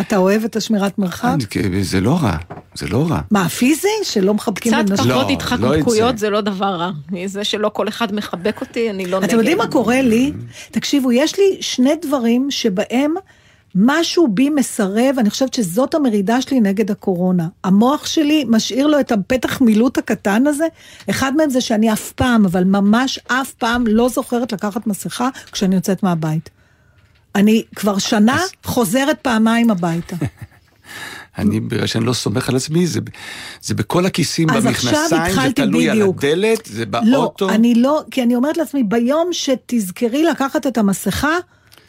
אתה 0.00 0.16
אוהב 0.16 0.44
את 0.44 0.56
השמירת 0.56 0.98
מרחק? 0.98 1.34
זה 1.80 2.00
לא 2.00 2.18
רע, 2.22 2.36
זה 2.74 2.86
לא 2.86 3.06
רע. 3.08 3.20
מה, 3.30 3.48
פיזי? 3.48 3.88
שלא 4.02 4.34
מחבקים 4.34 4.72
קצת 4.72 4.84
בין 4.84 4.92
נשים? 4.92 4.96
פחות 4.96 5.08
לא, 5.08 5.14
לא 5.16 5.32
את 5.32 5.36
התחכמויות 5.36 6.18
זה. 6.18 6.26
זה 6.26 6.30
לא 6.30 6.40
דבר 6.40 6.66
רע. 6.66 6.90
זה 7.26 7.44
שלא 7.44 7.68
כל 7.68 7.88
אחד 7.88 8.14
מחבק 8.14 8.60
אותי, 8.60 8.90
אני 8.90 9.06
לא 9.06 9.18
נגד. 9.18 9.28
אתם 9.28 9.38
יודעים 9.38 9.58
מה 9.58 9.66
קורה 9.66 10.02
לי? 10.02 10.32
תקשיבו, 10.70 11.12
יש 11.12 11.38
לי 11.38 11.56
שני 11.60 11.92
דברים 12.02 12.50
שבהם 12.50 13.14
משהו 13.76 14.28
בי 14.28 14.50
מסרב, 14.50 15.16
אני 15.18 15.30
חושבת 15.30 15.54
שזאת 15.54 15.94
המרידה 15.94 16.42
שלי 16.42 16.60
נגד 16.60 16.90
הקורונה. 16.90 17.48
המוח 17.64 18.06
שלי 18.06 18.44
משאיר 18.48 18.86
לו 18.86 19.00
את 19.00 19.12
הפתח 19.12 19.60
מילוט 19.60 19.98
הקטן 19.98 20.46
הזה. 20.46 20.66
אחד 21.10 21.36
מהם 21.36 21.50
זה 21.50 21.60
שאני 21.60 21.92
אף 21.92 22.12
פעם, 22.12 22.44
אבל 22.44 22.64
ממש 22.64 23.18
אף 23.28 23.52
פעם 23.52 23.86
לא 23.86 24.08
זוכרת 24.08 24.52
לקחת 24.52 24.86
מסכה 24.86 25.28
כשאני 25.52 25.74
יוצאת 25.74 26.02
מהבית. 26.02 26.50
אני 27.34 27.62
כבר 27.74 27.98
שנה 27.98 28.38
חוזרת 28.64 29.18
פעמיים 29.22 29.70
הביתה. 29.70 30.16
אני, 31.38 31.60
בגלל 31.60 31.86
שאני 31.86 32.04
לא 32.04 32.12
סומך 32.12 32.48
על 32.48 32.56
עצמי, 32.56 32.86
זה, 32.86 33.00
זה 33.62 33.74
בכל 33.74 34.06
הכיסים, 34.06 34.50
אז 34.50 34.64
במכנסיים, 34.64 35.22
זה 35.34 35.52
תלוי 35.54 35.90
בדיוק. 35.90 36.24
על 36.24 36.30
הדלת, 36.30 36.66
זה 36.66 36.84
לא, 37.02 37.20
באוטו. 37.20 37.48
אני 37.50 37.74
לא, 37.74 38.02
כי 38.10 38.22
אני 38.22 38.36
אומרת 38.36 38.56
לעצמי, 38.56 38.82
ביום 38.82 39.28
שתזכרי 39.32 40.22
לקחת 40.22 40.66
את 40.66 40.78
המסכה, 40.78 41.36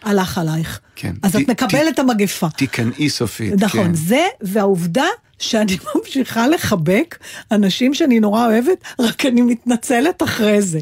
הלך 0.08 0.38
עלייך. 0.38 0.80
כן. 0.96 1.14
אז 1.24 1.32
ת- 1.32 1.36
את 1.36 1.50
מקבלת 1.50 1.94
את 1.94 2.00
המגפה. 2.00 2.48
תיכנעי 2.50 3.10
סופית. 3.10 3.54
נכון, 3.64 3.86
כן. 3.88 3.94
זה, 3.94 4.26
והעובדה 4.42 5.06
שאני 5.40 5.78
ממשיכה 5.96 6.48
לחבק 6.48 7.18
אנשים 7.52 7.94
שאני 7.94 8.20
נורא 8.20 8.46
אוהבת, 8.48 8.78
רק 9.00 9.26
אני 9.26 9.42
מתנצלת 9.42 10.24
אחרי 10.24 10.62
זה. 10.62 10.80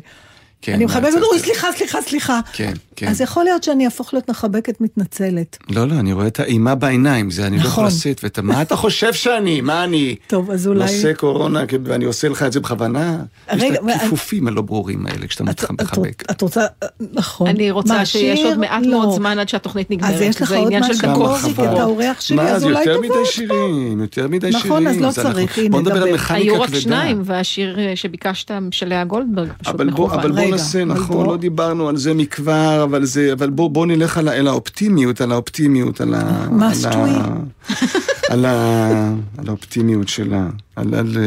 כן, 0.61 0.73
אני 0.73 0.85
מחבקת, 0.85 1.13
אוי. 1.31 1.39
סליחה, 1.39 1.67
סליחה, 1.77 2.01
סליחה. 2.01 2.39
כן, 2.53 2.73
כן. 2.95 3.07
אז 3.07 3.21
יכול 3.21 3.43
להיות 3.43 3.63
שאני 3.63 3.85
אהפוך 3.85 4.13
להיות 4.13 4.29
מחבקת 4.29 4.81
מתנצלת. 4.81 5.57
לא, 5.69 5.87
לא, 5.87 5.93
אני 5.93 6.13
רואה 6.13 6.27
את 6.27 6.39
האימה 6.39 6.75
בעיניים, 6.75 7.31
זה 7.31 7.47
אני 7.47 7.55
לא 7.57 7.61
יכול 7.61 7.71
נכון. 7.83 7.85
לשאת, 7.85 8.23
ואתה, 8.23 8.41
מה 8.41 8.61
אתה 8.61 8.75
חושב 8.75 9.13
שאני? 9.13 9.61
מה 9.61 9.83
אני? 9.83 10.15
טוב, 10.27 10.51
אז 10.51 10.67
אולי... 10.67 10.79
נושא 10.79 11.13
קורונה, 11.13 11.59
ואני 11.85 12.05
עושה 12.05 12.29
לך 12.29 12.43
את 12.43 12.51
זה 12.53 12.59
בכוונה? 12.59 13.17
יש 13.53 13.61
רגע, 13.63 13.73
את 13.75 13.79
אבל- 13.79 13.91
הכיפופים 13.91 14.47
הלא 14.47 14.61
ברורים 14.61 15.05
האלה, 15.05 15.27
כשאתה 15.27 15.43
את- 15.43 15.49
מתח- 15.49 15.63
את- 15.71 15.81
מחבק. 15.81 16.23
את 16.31 16.41
רוצה, 16.41 16.65
נכון. 17.13 17.47
אני 17.47 17.71
רוצה 17.71 18.05
שיש? 18.05 18.39
עוד 18.39 18.57
מעט 18.57 18.83
לא. 18.85 18.89
מאוד 18.91 19.15
זמן 19.15 19.39
עד 19.39 19.49
שהתוכנית 19.49 19.91
נגמרת. 19.91 20.13
אז 20.13 20.21
יש 20.21 20.41
לך 20.41 20.49
זה 20.49 20.57
עוד 20.57 20.65
עניין 20.65 20.83
של 20.83 20.93
משהו. 21.09 21.23
מוזיקה. 21.27 21.73
אתה 21.73 21.83
אורח 21.83 22.21
שלי, 22.21 22.35
מה, 22.37 22.43
אז 22.49 22.63
אולי 22.63 22.79
יותר 22.79 22.93
תבוא 22.93 23.03
מדי 23.05 23.13
עוד 23.17 23.25
שירים, 23.25 24.01
יותר 24.01 24.27
מדי 24.27 24.49
נכון, 24.49 24.61
שירים. 24.83 24.87
אז 24.87 25.17
לא 25.17 25.23
צריך, 25.23 25.57
הנה, 25.57 25.69
בוא 25.69 25.81
נדבר 25.81 25.93
על 25.93 25.99
דבר. 25.99 26.13
מכניקה 26.13 26.33
היו 26.33 26.61
רק 26.61 26.67
כבדה. 26.67 26.81
שניים, 26.81 27.21
והשיר 27.25 27.79
אה, 27.79 27.91
שביקשת 27.95 28.51
של 28.71 28.87
לאה 28.89 29.03
גולדברג 29.03 29.49
פשוט 29.57 29.75
אבל 29.75 29.89
בוא, 29.89 30.07
מכוון. 30.07 30.21
בוא 30.45 30.53
רגע, 30.53 30.63
נעשה, 30.63 30.85
נכון, 30.85 31.15
בוא- 31.17 31.25
לא 31.27 31.37
דיברנו 31.37 31.89
על 31.89 31.97
זה 31.97 32.13
מכבר, 32.13 32.83
אבל 32.83 33.05
זה, 33.05 33.33
אבל 33.33 33.49
בוא, 33.49 33.69
בוא 33.69 33.85
נלך 33.85 34.17
על, 34.17 34.29
אל 34.29 34.47
האופטימיות, 34.47 35.21
על 35.21 35.31
האופטימיות, 35.31 36.01
על 36.01 36.13
ה... 36.13 36.47
מה, 36.51 36.71
על 36.85 37.09
ה-? 37.09 37.35
על 38.31 38.45
ה- 38.45 39.13
על 39.37 39.47
האופטימיות 39.47 40.07
שלה, 40.07 40.47
על... 40.75 40.95
על 40.95 41.17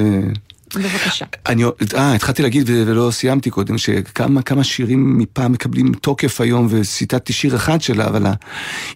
בבקשה. 0.74 1.24
אני, 1.48 1.64
אה, 1.94 2.14
התחלתי 2.14 2.42
להגיד 2.42 2.70
ולא 2.70 3.08
סיימתי 3.12 3.50
קודם, 3.50 3.78
שכמה 3.78 4.42
כמה 4.42 4.64
שירים 4.64 5.18
מפעם 5.18 5.52
מקבלים 5.52 5.92
תוקף 5.92 6.40
היום, 6.40 6.66
וציטטתי 6.70 7.32
שיר 7.32 7.56
אחד 7.56 7.82
שלה, 7.82 8.06
אבל 8.06 8.26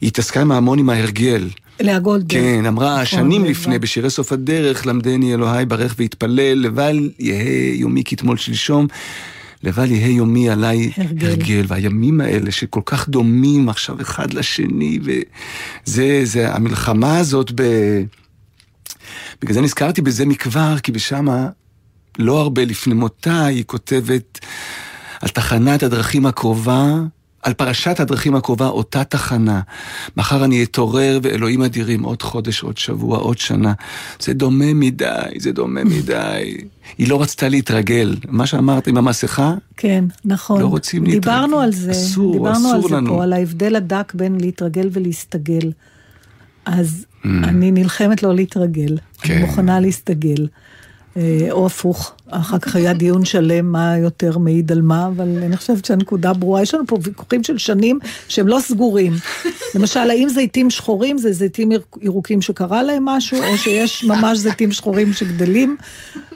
היא 0.00 0.08
התעסקה 0.08 0.40
עם 0.40 0.52
המון 0.52 0.78
עם 0.78 0.90
ההרגל. 0.90 1.48
לאה 1.80 1.98
גולדברג. 1.98 2.40
כן, 2.40 2.66
אמרה, 2.66 2.92
נכון, 2.94 3.04
שנים. 3.06 3.44
לפני, 3.44 3.78
בשירי 3.78 4.10
סוף 4.10 4.32
הדרך, 4.32 4.86
למדני 4.86 5.34
אלוהי 5.34 5.66
ברך 5.66 5.94
והתפלל, 5.98 6.58
לבל 6.58 7.10
יהא 7.18 7.44
יומי 7.74 8.02
כתמול 8.04 8.36
שלשום, 8.36 8.86
לבל 9.62 9.90
יהא 9.90 10.08
יומי 10.08 10.50
עליי 10.50 10.92
הרגל. 10.96 11.26
הרגל. 11.26 11.64
והימים 11.66 12.20
האלה 12.20 12.50
שכל 12.50 12.80
כך 12.86 13.08
דומים 13.08 13.68
עכשיו 13.68 14.00
אחד 14.00 14.32
לשני, 14.32 14.98
וזה, 15.02 16.20
זה 16.24 16.54
המלחמה 16.54 17.18
הזאת 17.18 17.52
ב... 17.54 17.62
בגלל 19.42 19.54
זה 19.54 19.60
נזכרתי 19.60 20.02
בזה 20.02 20.26
מכבר, 20.26 20.78
כי 20.82 20.92
בשמה, 20.92 21.48
לא 22.18 22.40
הרבה 22.40 22.64
לפני 22.64 22.94
מותה, 22.94 23.44
היא 23.44 23.64
כותבת 23.66 24.38
על 25.20 25.28
תחנת 25.28 25.82
הדרכים 25.82 26.26
הקרובה, 26.26 26.94
על 27.42 27.52
פרשת 27.54 28.00
הדרכים 28.00 28.34
הקרובה, 28.34 28.66
אותה 28.66 29.04
תחנה. 29.04 29.60
מחר 30.16 30.44
אני 30.44 30.64
אתעורר 30.64 31.18
ואלוהים 31.22 31.62
אדירים, 31.62 32.02
עוד 32.02 32.22
חודש, 32.22 32.62
עוד 32.62 32.78
שבוע, 32.78 33.18
עוד 33.18 33.38
שנה. 33.38 33.72
זה 34.20 34.34
דומה 34.34 34.74
מדי, 34.74 35.06
זה 35.38 35.52
דומה 35.52 35.84
מדי. 35.84 36.56
היא 36.98 37.08
לא 37.08 37.22
רצתה 37.22 37.48
להתרגל. 37.48 38.16
מה 38.28 38.46
שאמרת 38.46 38.86
עם 38.86 38.96
המסכה, 38.96 39.54
כן, 39.76 40.04
נכון. 40.24 40.60
לא 40.60 40.66
רוצים 40.66 41.04
להתרגל. 41.04 41.20
דיברנו 41.20 41.60
על 41.60 41.72
זה. 41.72 41.90
אסור, 41.90 42.32
דיברנו 42.32 42.58
אסור 42.58 42.74
על 42.74 42.82
זה 42.82 42.96
לנו. 42.96 43.10
פה, 43.14 43.22
על 43.22 43.32
ההבדל 43.32 43.76
הדק 43.76 44.12
בין 44.14 44.40
להתרגל 44.40 44.88
ולהסתגל. 44.92 45.72
אז 46.64 47.06
Mm. 47.22 47.26
אני 47.44 47.70
נלחמת 47.70 48.22
לא 48.22 48.34
להתרגל. 48.34 48.98
כן. 49.20 49.34
אני 49.34 49.42
מוכנה 49.44 49.80
להסתגל. 49.80 50.46
אה, 51.16 51.48
או 51.50 51.66
הפוך, 51.66 52.12
אחר 52.30 52.58
כך 52.58 52.76
היה 52.76 52.92
דיון 52.92 53.24
שלם 53.24 53.72
מה 53.72 53.98
יותר 53.98 54.38
מעיד 54.38 54.72
על 54.72 54.82
מה, 54.82 55.06
אבל 55.06 55.28
אני 55.42 55.56
חושבת 55.56 55.84
שהנקודה 55.84 56.32
ברורה. 56.32 56.62
יש 56.62 56.74
לנו 56.74 56.86
פה 56.86 56.98
ויכוחים 57.02 57.44
של 57.44 57.58
שנים 57.58 57.98
שהם 58.28 58.48
לא 58.48 58.58
סגורים. 58.60 59.12
למשל, 59.74 60.00
האם 60.10 60.28
זיתים 60.28 60.70
שחורים 60.70 61.18
זה 61.18 61.32
זיתים 61.32 61.72
ירוק- 61.72 61.98
ירוקים 62.02 62.42
שקרה 62.42 62.82
להם 62.82 63.04
משהו, 63.04 63.38
או 63.42 63.58
שיש 63.58 64.04
ממש 64.04 64.38
זיתים 64.38 64.72
שחורים 64.72 65.12
שגדלים. 65.12 65.76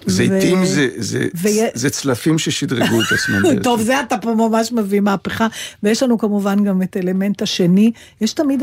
זיתים 0.07 0.63
ו- 0.63 0.67
זה, 0.67 0.89
זה, 0.97 1.27
ויה- 1.35 1.69
זה 1.75 1.91
צלפים 1.91 2.39
ששדרגו 2.39 3.01
את 3.01 3.13
עצמם. 3.13 3.43
טוב, 3.63 3.83
זה 3.83 4.01
אתה 4.01 4.19
פה 4.19 4.35
ממש 4.35 4.73
מביא 4.73 5.01
מהפכה. 5.01 5.47
ויש 5.83 6.03
לנו 6.03 6.19
כמובן 6.19 6.65
גם 6.65 6.83
את 6.83 6.97
האלמנט 6.97 7.43
השני. 7.43 7.91
יש 8.21 8.33
תמיד 8.33 8.63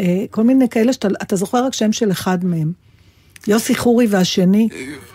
אה, 0.00 0.24
כל 0.30 0.42
מיני 0.44 0.68
כאלה 0.68 0.92
שאתה 0.92 1.08
אתה 1.22 1.36
זוכר 1.36 1.64
רק 1.64 1.74
שם 1.74 1.92
של 1.92 2.10
אחד 2.10 2.44
מהם. 2.44 2.85
יוסי 3.48 3.74
חורי 3.74 4.06
והשני, 4.10 4.68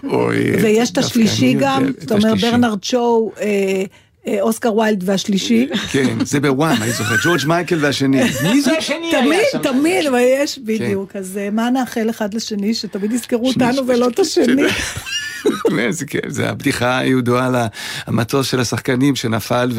אוי, 0.04 0.52
ויש 0.62 0.92
את 0.92 0.98
השלישי 0.98 1.56
גם, 1.60 1.88
את 1.88 2.02
זאת 2.02 2.12
אומרת. 2.12 2.38
ברנרד 2.38 2.84
שואו, 2.84 3.32
אה, 3.42 3.84
אה, 4.28 4.42
אוסקר 4.42 4.76
ויילד 4.76 5.04
והשלישי. 5.06 5.68
כן, 5.92 6.26
זה 6.26 6.40
בוואם, 6.40 6.82
אני 6.82 6.92
זוכר, 6.92 7.16
ג'ורג' 7.24 7.46
מייקל 7.48 7.78
והשני. 7.82 8.22
מי 8.44 8.62
זה 8.62 8.78
השני? 8.78 9.06
היה 9.12 9.22
תמיד, 9.22 9.40
שם? 9.52 9.58
תמיד, 9.58 10.06
אבל 10.06 10.20
יש 10.20 10.60
בדיוק. 10.60 11.16
אז 11.16 11.38
אה, 11.38 11.50
מה 11.50 11.70
נאחל 11.70 12.10
אחד 12.10 12.34
לשני, 12.34 12.74
שתמיד 12.74 13.12
יזכרו 13.12 13.48
אותנו 13.48 13.88
ולא 13.88 14.08
את 14.08 14.20
השני. 14.20 14.64
זה 15.90 16.06
כן, 16.06 16.20
זה 16.28 16.50
הבדיחה 16.50 16.98
הידועה 16.98 17.46
על 17.46 17.56
המטוס 18.08 18.48
של 18.48 18.60
השחקנים 18.60 19.16
שנפל 19.16 19.72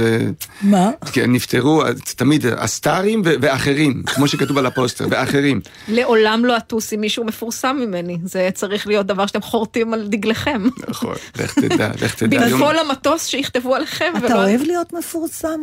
מה? 0.62 0.90
ונפטרו, 1.16 1.82
תמיד 2.16 2.46
הסטארים 2.46 3.22
ו- 3.24 3.34
ואחרים, 3.40 4.02
כמו 4.06 4.28
שכתוב 4.28 4.58
על 4.58 4.66
הפוסטר, 4.66 5.06
ואחרים. 5.10 5.60
לעולם 5.88 6.44
לא 6.44 6.56
אטוס 6.56 6.92
עם 6.92 7.00
מישהו 7.00 7.24
מפורסם 7.24 7.76
ממני. 7.80 8.18
זה 8.24 8.48
צריך 8.54 8.86
להיות 8.86 9.06
דבר 9.06 9.26
שאתם 9.26 9.42
חורטים 9.42 9.94
על 9.94 10.08
דגלכם. 10.08 10.68
נכון, 10.88 11.14
לך 11.38 11.54
תדע, 11.54 11.90
לך 12.02 12.14
תדע. 12.14 12.48
בכל 12.48 12.78
המטוס 12.78 13.26
שיכתבו 13.26 13.74
עליכם. 13.74 14.12
אתה 14.18 14.34
אוהב 14.34 14.60
להיות 14.60 14.92
מפורסם? 14.92 15.60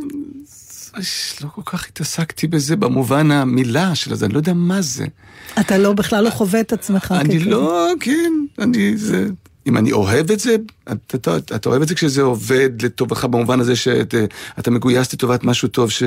לא 1.44 1.48
כל 1.56 1.62
כך 1.66 1.88
התעסקתי 1.88 2.48
בזה 2.48 2.76
במובן 2.76 3.32
המילה 3.32 3.96
של 3.96 4.16
זה, 4.16 4.26
אני 4.26 4.34
לא 4.34 4.40
יודע 4.40 4.54
מה 4.54 4.82
זה. 4.82 5.06
אתה 5.60 5.78
לא, 5.78 5.94
בכלל 5.94 6.24
לא 6.24 6.30
חווה 6.30 6.60
את 6.60 6.74
עצמך 6.74 7.14
אני. 7.20 7.40
לא, 7.40 7.88
כן, 8.00 8.34
אני, 8.60 8.98
זה, 8.98 9.28
אם 9.68 9.78
אני 9.78 9.92
אוהב 9.92 10.32
את 10.32 10.40
זה, 10.40 10.56
אתה, 10.92 11.18
אתה, 11.18 11.38
אתה 11.56 11.70
אוהב 11.70 11.82
את 11.82 11.88
זה 11.88 11.96
כשזה 11.96 12.22
עובד 12.22 12.70
לטובתך 12.82 13.26
במובן 13.26 13.60
הזה 13.60 13.76
שאתה 13.76 14.72
מגויס 14.72 15.14
לטובת 15.14 15.44
משהו 15.44 15.68
טוב 15.68 15.92
ש, 15.92 16.04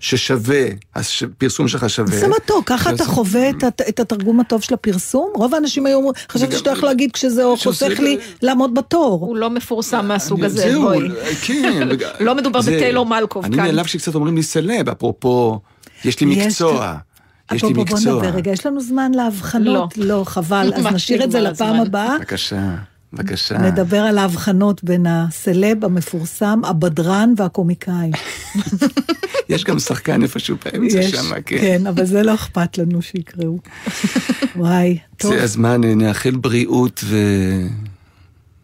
ששווה, 0.00 0.64
הפרסום 0.94 1.68
שלך 1.68 1.90
שווה. 1.90 2.16
זה 2.18 2.28
מתוק, 2.28 2.68
ככה 2.68 2.90
אתה 2.90 3.04
חווה 3.04 3.50
את, 3.50 3.64
את 3.88 4.00
התרגום 4.00 4.40
הטוב 4.40 4.62
של 4.62 4.74
הפרסום? 4.74 5.30
רוב 5.34 5.54
האנשים 5.54 5.86
היו 5.86 5.96
אומרים, 5.96 6.12
חשבתי 6.32 6.56
שאתה 6.56 6.70
יכול 6.70 6.88
להגיד 6.88 7.12
כשזה 7.12 7.42
חוסך 7.62 7.98
לי 7.98 8.18
לעמוד 8.42 8.74
בתור. 8.74 9.18
הוא 9.20 9.36
לא 9.36 9.50
מפורסם 9.50 10.06
מהסוג 10.08 10.44
הזה, 10.44 10.56
זהו, 10.70 10.82
בואי. 10.82 11.08
כן. 11.42 11.88
וג- 11.90 12.04
לא 12.20 12.34
מדובר 12.34 12.60
זה- 12.60 12.70
בטיילור 12.76 13.06
מלקוב 13.06 13.44
אני 13.44 13.56
כאן. 13.56 13.64
נעלב 13.64 13.86
שקצת 13.86 14.14
אומרים 14.14 14.36
לי 14.36 14.42
סלב, 14.42 14.88
אפרופו, 14.88 15.60
יש 16.04 16.20
לי 16.20 16.34
יש- 16.34 16.46
מקצוע. 16.46 16.96
יש 17.52 17.64
לי 17.64 17.72
אפרופו, 17.72 17.74
בוא 17.74 17.96
מקצוע. 17.96 18.14
נדבר 18.14 18.36
רגע, 18.36 18.50
יש 18.50 18.66
לנו 18.66 18.80
זמן 18.80 19.12
להבחנות? 19.12 19.98
לא, 19.98 20.22
חבל, 20.26 20.72
אז 20.74 20.86
נשאיר 20.94 21.24
את 21.24 21.30
זה 21.30 21.40
לפעם. 21.40 21.80
הבאה. 21.80 22.18
בבקשה, 22.18 22.74
בבקשה. 23.12 23.58
נדבר 23.58 24.00
על 24.00 24.18
ההבחנות 24.18 24.84
בין 24.84 25.06
הסלב, 25.08 25.84
המפורסם, 25.84 26.60
הבדרן 26.64 27.34
והקומיקאי. 27.36 28.10
יש 29.48 29.64
גם 29.64 29.78
שחקן 29.78 30.22
איפשהו 30.22 30.56
באמצע 30.64 31.02
שם, 31.02 31.40
כן. 31.46 31.58
כן, 31.60 31.86
אבל 31.86 32.04
זה 32.04 32.22
לא 32.22 32.34
אכפת 32.34 32.78
לנו 32.78 33.02
שיקראו. 33.02 33.58
וואי, 34.56 34.98
טוב. 35.16 35.34
זה 35.34 35.42
הזמן, 35.42 35.84
אה, 35.84 35.94
נאחל 35.94 36.36
בריאות 36.36 37.00
ו... 37.04 37.16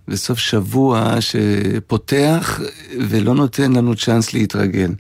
וסוף 0.08 0.38
שבוע 0.38 1.16
שפותח 1.20 2.60
ולא 3.08 3.34
נותן 3.34 3.72
לנו 3.72 3.96
צ'אנס 3.96 4.34
להתרגל. 4.34 4.90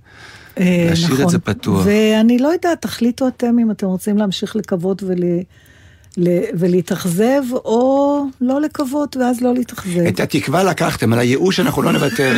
אה, 0.60 0.86
להשאיר 0.90 1.12
את 1.14 1.18
נכון. 1.18 1.30
זה 1.30 1.38
פתוח. 1.38 1.82
ואני 1.86 2.38
לא 2.38 2.48
יודעת, 2.48 2.82
תחליטו 2.82 3.28
אתם 3.28 3.58
אם 3.58 3.70
אתם 3.70 3.86
רוצים 3.86 4.18
להמשיך 4.18 4.56
לקוות 4.56 5.02
ול... 5.02 5.16
ל- 6.16 6.44
ולהתאכזב, 6.58 7.42
או 7.52 8.24
לא 8.40 8.60
לקוות 8.60 9.16
ואז 9.16 9.40
לא 9.40 9.54
להתאכזב. 9.54 9.98
את 10.08 10.20
התקווה 10.20 10.62
לקחתם, 10.64 11.12
על 11.12 11.18
הייאוש 11.18 11.60
אנחנו 11.60 11.82
לא 11.82 11.92
נוותר. 11.92 12.36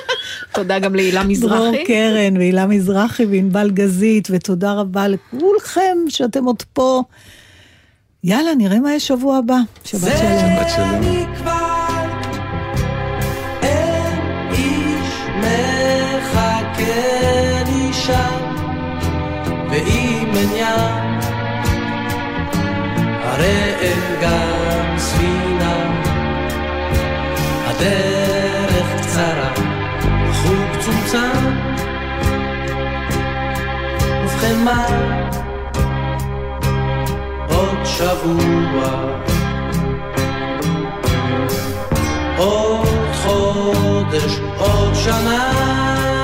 תודה 0.54 0.78
גם 0.78 0.94
להילה 0.94 1.20
דרור 1.20 1.30
מזרחי. 1.30 1.84
קרן 1.86 2.36
והילה 2.36 2.66
מזרחי 2.66 3.24
וענבל 3.26 3.70
גזית, 3.70 4.28
ותודה 4.30 4.72
רבה 4.72 5.06
לכולכם 5.08 5.96
שאתם 6.08 6.44
עוד 6.44 6.62
פה. 6.72 7.02
יאללה, 8.24 8.54
נראה 8.54 8.80
מה 8.80 8.94
יש 8.94 9.08
שבוע 9.08 9.36
הבא. 9.36 9.56
שבת 9.84 10.00
שלום. 10.00 10.38
שבת 10.40 10.70
שלום. 10.76 11.61
שם, 18.06 18.54
ואם 19.70 20.28
עניין, 20.36 21.20
הרי 23.24 23.74
אין 23.80 24.20
גם 24.22 24.98
ספינה. 24.98 25.92
הדרך 27.66 28.86
קצרה, 29.00 29.52
החוג 30.28 30.80
צומצם, 30.80 31.50
ובכן 34.24 34.64
מה? 34.64 34.86
עוד 37.48 37.78
שבוע 37.84 39.22
עוד 42.36 42.88
חודש, 43.12 44.38
עוד 44.58 44.94
שנה. 44.94 46.21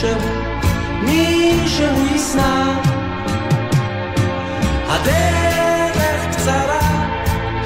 מישהו, 0.00 0.20
מישהו 1.02 2.06
ישנא. 2.14 2.80
הדרך 4.88 6.26
קצרה, 6.30 6.80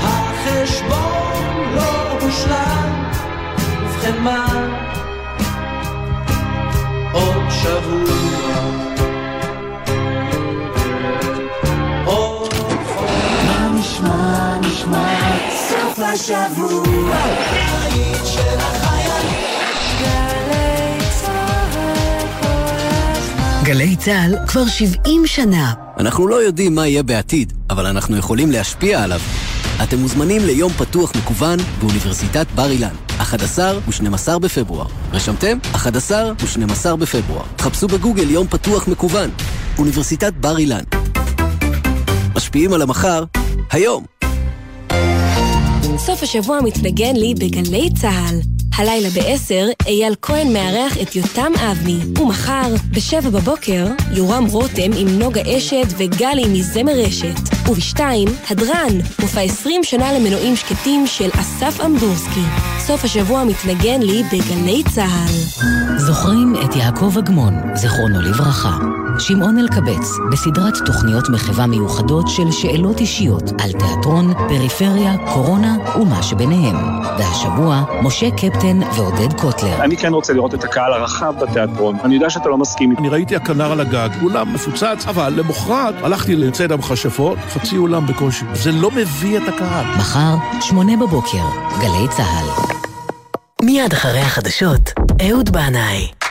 החשבון 0.00 1.74
לא 1.74 2.18
הושלם, 2.20 3.04
ובכן 3.82 4.22
מה? 4.22 4.46
עוד 7.12 7.50
שבוע. 7.50 8.54
עוד... 12.04 12.54
מה 13.46 13.68
נשמע, 13.78 14.58
נשמע, 14.60 15.38
סוף 15.50 15.98
השבוע. 15.98 17.14
גלי 23.64 23.96
צה"ל 23.96 24.46
כבר 24.46 24.66
70 24.66 25.26
שנה. 25.26 25.72
אנחנו 25.98 26.28
לא 26.28 26.34
יודעים 26.34 26.74
מה 26.74 26.86
יהיה 26.86 27.02
בעתיד, 27.02 27.52
אבל 27.70 27.86
אנחנו 27.86 28.16
יכולים 28.16 28.50
להשפיע 28.50 29.02
עליו. 29.02 29.20
אתם 29.82 29.98
מוזמנים 29.98 30.44
ליום 30.44 30.72
פתוח 30.72 31.12
מקוון 31.16 31.58
באוניברסיטת 31.80 32.46
בר 32.54 32.70
אילן, 32.70 32.94
11 33.18 33.78
ו-12 33.78 34.38
בפברואר. 34.38 34.86
רשמתם? 35.12 35.58
11 35.74 36.32
ו-12 36.40 36.96
בפברואר. 36.96 37.44
חפשו 37.58 37.88
בגוגל 37.88 38.30
יום 38.30 38.46
פתוח 38.46 38.88
מקוון. 38.88 39.30
אוניברסיטת 39.78 40.32
בר 40.32 40.58
אילן. 40.58 40.84
משפיעים 42.36 42.72
על 42.72 42.82
המחר, 42.82 43.24
היום. 43.70 44.04
סוף 45.98 46.22
השבוע 46.22 46.60
מתנגן 46.60 47.16
לי 47.16 47.34
בגלי 47.34 47.88
צה"ל. 48.00 48.53
הלילה 48.76 49.08
ב-10, 49.10 49.86
אייל 49.86 50.14
כהן 50.22 50.52
מארח 50.52 50.98
את 51.02 51.16
יותם 51.16 51.52
אבני, 51.70 51.98
ומחר, 52.18 52.74
ב-7 52.90 53.30
בבוקר, 53.30 53.86
יורם 54.10 54.44
רותם 54.44 54.90
עם 54.96 55.08
נוגה 55.08 55.40
אשת 55.56 55.86
וגלי 55.96 56.44
מזמר 56.48 56.92
רשת. 56.92 57.68
וב-2, 57.68 58.00
הדרן, 58.50 58.98
מופע 59.18 59.40
20 59.40 59.84
שנה 59.84 60.12
למנועים 60.12 60.56
שקטים 60.56 61.06
של 61.06 61.30
אסף 61.40 61.80
אמדורסקי. 61.84 62.44
סוף 62.78 63.04
השבוע 63.04 63.44
מתנגן 63.44 64.02
לי 64.02 64.22
בגלי 64.22 64.82
צה"ל. 64.94 65.98
זוכרים 65.98 66.54
את 66.64 66.76
יעקב 66.76 67.18
אגמון, 67.18 67.54
זיכרונו 67.74 68.20
לברכה. 68.22 69.03
שמעון 69.18 69.58
אלקבץ, 69.58 70.08
בסדרת 70.32 70.74
תוכניות 70.86 71.28
מחווה 71.28 71.66
מיוחדות 71.66 72.28
של 72.28 72.50
שאלות 72.50 73.00
אישיות 73.00 73.42
על 73.62 73.72
תיאטרון, 73.72 74.34
פריפריה, 74.48 75.14
קורונה 75.32 75.76
ומה 76.00 76.22
שביניהם. 76.22 76.76
והשבוע, 77.18 77.82
משה 78.02 78.30
קפטן 78.30 78.80
ועודד 78.96 79.40
קוטלר. 79.40 79.84
אני 79.84 79.96
כן 79.96 80.12
רוצה 80.12 80.32
לראות 80.32 80.54
את 80.54 80.64
הקהל 80.64 80.92
הרחב 80.92 81.34
בתיאטרון. 81.40 81.96
אני 82.04 82.14
יודע 82.14 82.30
שאתה 82.30 82.48
לא 82.48 82.58
מסכים 82.58 82.90
איתי. 82.90 83.00
אני 83.00 83.08
ראיתי 83.08 83.36
הכנר 83.36 83.72
על 83.72 83.80
הגג, 83.80 84.08
אולם 84.22 84.54
מפוצץ, 84.54 85.06
אבל 85.08 85.32
למחרת 85.36 85.94
הלכתי 86.02 86.36
לצד 86.36 86.72
המכשפות, 86.72 87.38
חצי 87.48 87.76
אולם 87.76 88.06
בקושי. 88.06 88.44
זה 88.52 88.72
לא 88.72 88.90
מביא 88.90 89.38
את 89.38 89.48
הקהל. 89.48 89.84
מחר, 89.98 90.34
שמונה 90.60 90.96
בבוקר, 90.96 91.44
גלי 91.80 92.08
צה"ל. 92.10 92.74
מיד 93.62 93.92
אחרי 93.92 94.20
החדשות, 94.20 94.92
אהוד 95.22 95.50
בנאי. 95.50 96.23